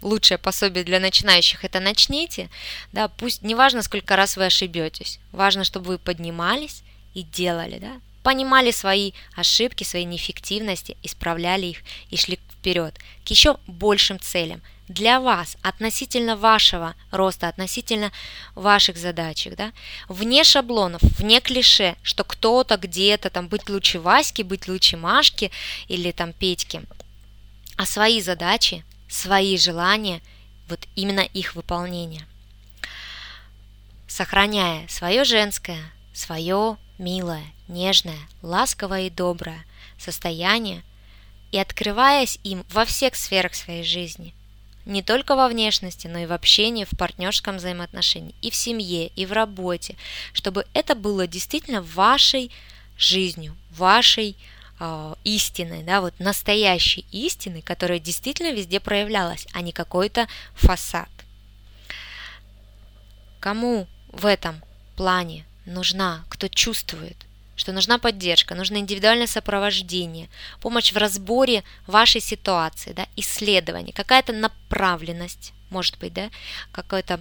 лучшее 0.02 0.38
пособие 0.38 0.84
для 0.84 1.00
начинающих 1.00 1.64
это 1.64 1.80
начните, 1.80 2.50
да, 2.92 3.08
пусть 3.08 3.42
неважно, 3.44 3.82
сколько 3.82 4.16
раз 4.16 4.38
вы 4.38 4.46
ошибетесь, 4.46 5.20
важно, 5.32 5.64
чтобы 5.64 5.88
вы 5.88 5.98
поднимались 5.98 6.84
и 7.14 7.24
делали, 7.24 7.80
да, 7.80 8.00
понимали 8.24 8.72
свои 8.72 9.14
ошибки, 9.36 9.84
свои 9.84 10.06
неэффективности, 10.06 10.98
исправляли 11.04 11.68
их 11.68 11.78
и 12.10 12.18
шли 12.18 12.40
вперед. 12.52 12.96
К 13.26 13.30
еще 13.30 13.58
большим 13.68 14.20
целям. 14.20 14.62
Для 14.88 15.22
вас, 15.22 15.56
относительно 15.62 16.36
вашего 16.36 16.96
роста, 17.12 17.48
относительно 17.48 18.12
ваших 18.56 18.98
задачек, 18.98 19.56
да, 19.56 19.72
вне 20.10 20.44
шаблонов, 20.44 21.02
вне 21.02 21.40
клише, 21.40 21.96
что 22.04 22.26
кто-то 22.26 22.76
где-то 22.76 23.30
там 23.30 23.48
быть 23.48 23.70
лучше 23.70 24.00
Васьки, 24.00 24.42
быть 24.42 24.68
лучше 24.68 24.98
Машки 24.98 25.50
или 25.88 26.12
там 26.12 26.34
Петьки, 26.34 26.82
а 27.78 27.86
свои 27.86 28.22
задачи 28.22 28.84
свои 29.12 29.58
желания, 29.58 30.22
вот 30.70 30.88
именно 30.96 31.20
их 31.20 31.56
выполнение. 31.56 32.26
Сохраняя 34.08 34.88
свое 34.88 35.26
женское, 35.26 35.84
свое 36.14 36.78
милое, 36.98 37.44
нежное, 37.68 38.20
ласковое 38.42 39.08
и 39.08 39.10
доброе 39.10 39.66
состояние, 39.98 40.84
и 41.52 41.58
открываясь 41.58 42.40
им 42.44 42.66
во 42.70 42.86
всех 42.86 43.16
сферах 43.16 43.54
своей 43.54 43.84
жизни. 43.84 44.34
Не 44.86 45.04
только 45.04 45.36
во 45.36 45.48
внешности, 45.48 46.08
но 46.08 46.20
и 46.20 46.26
в 46.26 46.32
общении, 46.32 46.86
в 46.86 46.98
партнерском 46.98 47.58
взаимоотношении, 47.58 48.34
и 48.42 48.50
в 48.50 48.56
семье, 48.56 49.08
и 49.08 49.26
в 49.26 49.34
работе, 49.34 49.96
чтобы 50.34 50.66
это 50.74 50.96
было 50.96 51.28
действительно 51.28 51.82
вашей 51.82 52.50
жизнью, 52.98 53.56
вашей 53.70 54.38
э, 54.82 55.14
истиной, 55.24 55.84
да, 55.84 56.02
вот 56.02 56.20
настоящей 56.20 57.06
истиной, 57.12 57.62
которая 57.62 58.00
действительно 58.00 58.52
везде 58.52 58.80
проявлялась, 58.80 59.48
а 59.54 59.62
не 59.62 59.72
какой-то 59.72 60.28
фасад. 60.56 61.10
Кому 63.40 63.88
в 64.12 64.26
этом 64.26 64.62
плане 64.98 65.46
нужна, 65.66 66.26
кто 66.30 66.48
чувствует, 66.48 67.18
что 67.56 67.74
нужна 67.74 68.00
поддержка, 68.00 68.56
нужно 68.56 68.78
индивидуальное 68.78 69.28
сопровождение, 69.28 70.30
помощь 70.60 70.92
в 70.92 70.98
разборе 70.98 71.64
вашей 71.86 72.22
ситуации, 72.22 72.94
да, 72.94 73.08
исследование, 73.16 73.94
какая-то 73.94 74.34
направленность, 74.34 75.54
может 75.72 75.98
быть, 75.98 76.14
да, 76.14 76.30
какое-то 76.72 77.20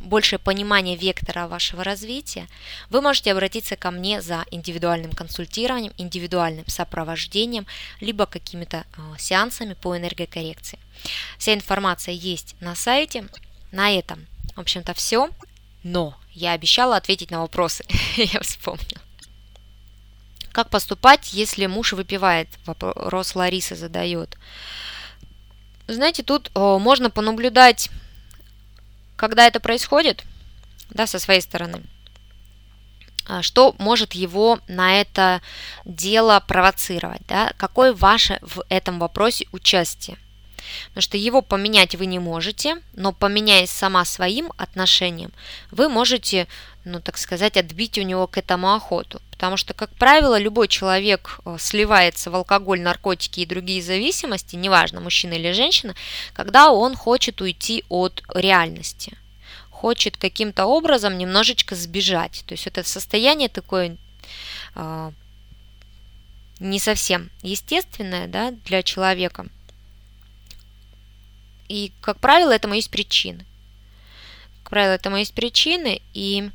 большее 0.00 0.38
понимание 0.38 0.96
вектора 0.96 1.46
вашего 1.46 1.84
развития, 1.84 2.48
вы 2.88 3.00
можете 3.00 3.32
обратиться 3.32 3.76
ко 3.76 3.90
мне 3.90 4.20
за 4.22 4.44
индивидуальным 4.50 5.12
консультированием, 5.12 5.92
индивидуальным 5.98 6.66
сопровождением, 6.66 7.66
либо 8.00 8.26
какими-то 8.26 8.84
э, 8.96 9.00
сеансами 9.18 9.74
по 9.74 9.96
энергокоррекции. 9.96 10.78
Вся 11.38 11.54
информация 11.54 12.14
есть 12.14 12.56
на 12.60 12.74
сайте. 12.74 13.28
На 13.70 13.92
этом, 13.92 14.26
в 14.56 14.60
общем-то, 14.60 14.94
все. 14.94 15.30
Но 15.82 16.18
я 16.32 16.52
обещала 16.52 16.96
ответить 16.96 17.30
на 17.30 17.40
вопросы. 17.40 17.84
я 18.16 18.40
вспомнила. 18.40 19.00
Как 20.52 20.68
поступать, 20.68 21.32
если 21.32 21.66
муж 21.66 21.92
выпивает? 21.92 22.48
Вопрос 22.66 23.34
Лариса 23.34 23.76
задает. 23.76 24.36
Знаете, 25.92 26.22
тут 26.22 26.50
о, 26.54 26.78
можно 26.78 27.10
понаблюдать, 27.10 27.90
когда 29.16 29.46
это 29.46 29.58
происходит, 29.58 30.22
да, 30.90 31.06
со 31.06 31.18
своей 31.18 31.40
стороны. 31.40 31.82
А, 33.26 33.42
что 33.42 33.74
может 33.78 34.12
его 34.12 34.60
на 34.68 35.00
это 35.00 35.42
дело 35.84 36.42
провоцировать, 36.46 37.22
да? 37.26 37.52
Какое 37.56 37.92
ваше 37.92 38.38
в 38.40 38.64
этом 38.68 39.00
вопросе 39.00 39.46
участие? 39.52 40.16
Потому 40.88 41.02
что 41.02 41.16
его 41.16 41.42
поменять 41.42 41.96
вы 41.96 42.06
не 42.06 42.20
можете, 42.20 42.80
но 42.92 43.12
поменяясь 43.12 43.70
сама 43.70 44.04
своим 44.04 44.52
отношением, 44.56 45.32
вы 45.72 45.88
можете, 45.88 46.46
ну 46.84 47.00
так 47.00 47.18
сказать, 47.18 47.56
отбить 47.56 47.98
у 47.98 48.02
него 48.02 48.28
к 48.28 48.38
этому 48.38 48.74
охоту. 48.74 49.20
Потому 49.40 49.56
что, 49.56 49.72
как 49.72 49.90
правило, 49.96 50.38
любой 50.38 50.68
человек 50.68 51.40
э, 51.46 51.56
сливается 51.58 52.30
в 52.30 52.36
алкоголь, 52.36 52.82
наркотики 52.82 53.40
и 53.40 53.46
другие 53.46 53.82
зависимости, 53.82 54.54
неважно, 54.54 55.00
мужчина 55.00 55.32
или 55.32 55.52
женщина, 55.52 55.94
когда 56.34 56.70
он 56.70 56.94
хочет 56.94 57.40
уйти 57.40 57.84
от 57.88 58.22
реальности 58.34 59.16
хочет 59.70 60.18
каким-то 60.18 60.66
образом 60.66 61.16
немножечко 61.16 61.74
сбежать. 61.74 62.44
То 62.46 62.52
есть 62.52 62.66
это 62.66 62.84
состояние 62.84 63.48
такое 63.48 63.96
э, 64.74 65.10
не 66.58 66.78
совсем 66.78 67.30
естественное 67.42 68.26
да, 68.28 68.50
для 68.50 68.82
человека– 68.82 69.46
и, 71.70 71.92
как 72.00 72.18
правило, 72.18 72.50
этому 72.50 72.74
есть 72.74 72.90
причины. 72.90 73.46
Как 74.64 74.70
правило, 74.70 74.92
этому 74.92 75.18
есть 75.18 75.34
причины, 75.34 76.02
и 76.12 76.50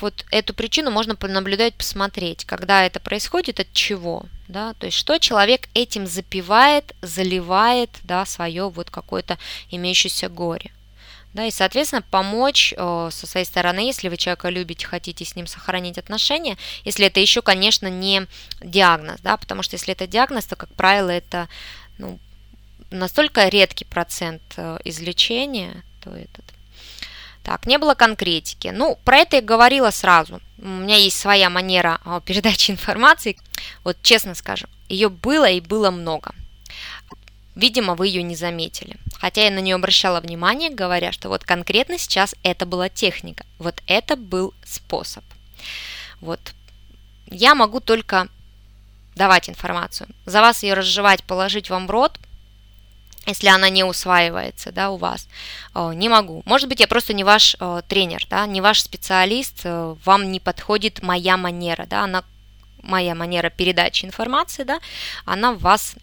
вот 0.00 0.24
эту 0.30 0.54
причину 0.54 0.90
можно 0.90 1.16
понаблюдать, 1.16 1.74
посмотреть, 1.74 2.44
когда 2.44 2.84
это 2.84 3.00
происходит, 3.00 3.60
от 3.60 3.72
чего, 3.72 4.24
да, 4.48 4.74
то 4.74 4.86
есть 4.86 4.96
что 4.98 5.18
человек 5.18 5.68
этим 5.74 6.06
запивает, 6.06 6.94
заливает, 7.02 7.90
да, 8.02 8.24
свое 8.26 8.68
вот 8.68 8.90
какое-то 8.90 9.38
имеющееся 9.70 10.28
горе. 10.28 10.70
Да, 11.34 11.44
и, 11.44 11.50
соответственно, 11.50 12.02
помочь 12.02 12.72
э, 12.76 13.08
со 13.12 13.26
своей 13.26 13.44
стороны, 13.44 13.80
если 13.80 14.08
вы 14.08 14.16
человека 14.16 14.48
любите, 14.48 14.86
хотите 14.86 15.24
с 15.26 15.36
ним 15.36 15.46
сохранить 15.46 15.98
отношения, 15.98 16.56
если 16.84 17.06
это 17.06 17.20
еще, 17.20 17.42
конечно, 17.42 17.86
не 17.88 18.26
диагноз, 18.62 19.20
да, 19.20 19.36
потому 19.36 19.62
что 19.62 19.74
если 19.74 19.92
это 19.92 20.06
диагноз, 20.06 20.46
то, 20.46 20.56
как 20.56 20.70
правило, 20.70 21.10
это 21.10 21.48
ну, 21.98 22.18
настолько 22.90 23.46
редкий 23.48 23.84
процент 23.84 24.42
э, 24.56 24.78
излечения, 24.84 25.82
то 26.02 26.10
этот. 26.10 26.44
Так, 27.48 27.64
не 27.64 27.78
было 27.78 27.94
конкретики. 27.94 28.68
Ну, 28.68 28.98
про 29.04 29.20
это 29.20 29.36
я 29.36 29.42
говорила 29.42 29.88
сразу. 29.88 30.42
У 30.58 30.68
меня 30.68 30.96
есть 30.96 31.18
своя 31.18 31.48
манера 31.48 31.98
а, 32.04 32.20
передачи 32.20 32.70
информации. 32.70 33.38
Вот 33.84 33.96
честно 34.02 34.34
скажем, 34.34 34.68
ее 34.90 35.08
было 35.08 35.48
и 35.48 35.62
было 35.62 35.90
много. 35.90 36.34
Видимо, 37.54 37.94
вы 37.94 38.08
ее 38.08 38.22
не 38.22 38.36
заметили. 38.36 38.98
Хотя 39.18 39.44
я 39.44 39.50
на 39.50 39.60
нее 39.60 39.76
обращала 39.76 40.20
внимание, 40.20 40.68
говоря, 40.68 41.10
что 41.10 41.30
вот 41.30 41.44
конкретно 41.44 41.96
сейчас 41.96 42.34
это 42.42 42.66
была 42.66 42.90
техника. 42.90 43.46
Вот 43.58 43.82
это 43.86 44.16
был 44.16 44.52
способ. 44.66 45.24
Вот. 46.20 46.52
Я 47.30 47.54
могу 47.54 47.80
только 47.80 48.28
давать 49.16 49.48
информацию. 49.48 50.10
За 50.26 50.42
вас 50.42 50.62
ее 50.62 50.74
разжевать, 50.74 51.24
положить 51.24 51.70
вам 51.70 51.86
в 51.86 51.90
рот, 51.90 52.18
если 53.28 53.48
она 53.48 53.68
не 53.68 53.84
усваивается, 53.84 54.72
да, 54.72 54.90
у 54.90 54.96
вас. 54.96 55.28
Не 55.74 56.08
могу. 56.08 56.42
Может 56.46 56.68
быть, 56.68 56.80
я 56.80 56.88
просто 56.88 57.12
не 57.12 57.24
ваш 57.24 57.56
тренер, 57.88 58.26
да, 58.30 58.46
не 58.46 58.60
ваш 58.60 58.80
специалист, 58.80 59.60
э, 59.64 59.96
вам 60.04 60.32
не 60.32 60.40
подходит 60.40 61.02
моя 61.02 61.36
манера, 61.36 61.86
да, 61.86 62.04
она, 62.04 62.24
моя 62.82 63.14
манера 63.14 63.50
передачи 63.50 64.06
информации, 64.06 64.64
да, 64.64 64.80
она 65.24 65.52
в 65.52 65.60
вас 65.60 65.94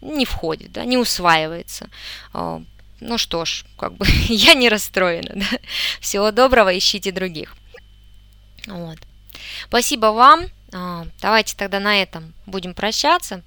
не 0.00 0.24
входит, 0.24 0.72
да, 0.72 0.84
не 0.84 0.96
усваивается. 0.96 1.88
Ну 2.32 3.18
что 3.18 3.44
ж, 3.44 3.64
как 3.78 3.94
бы 3.94 4.06
я 4.28 4.54
не 4.54 4.68
расстроена, 4.68 5.32
да. 5.34 5.58
Всего 6.00 6.30
доброго, 6.30 6.76
ищите 6.76 7.12
других. 7.12 7.56
Вот. 8.66 8.98
Спасибо 9.66 10.06
вам. 10.06 10.46
Давайте 11.20 11.56
тогда 11.56 11.80
на 11.80 12.00
этом 12.02 12.34
будем 12.46 12.74
прощаться. 12.74 13.42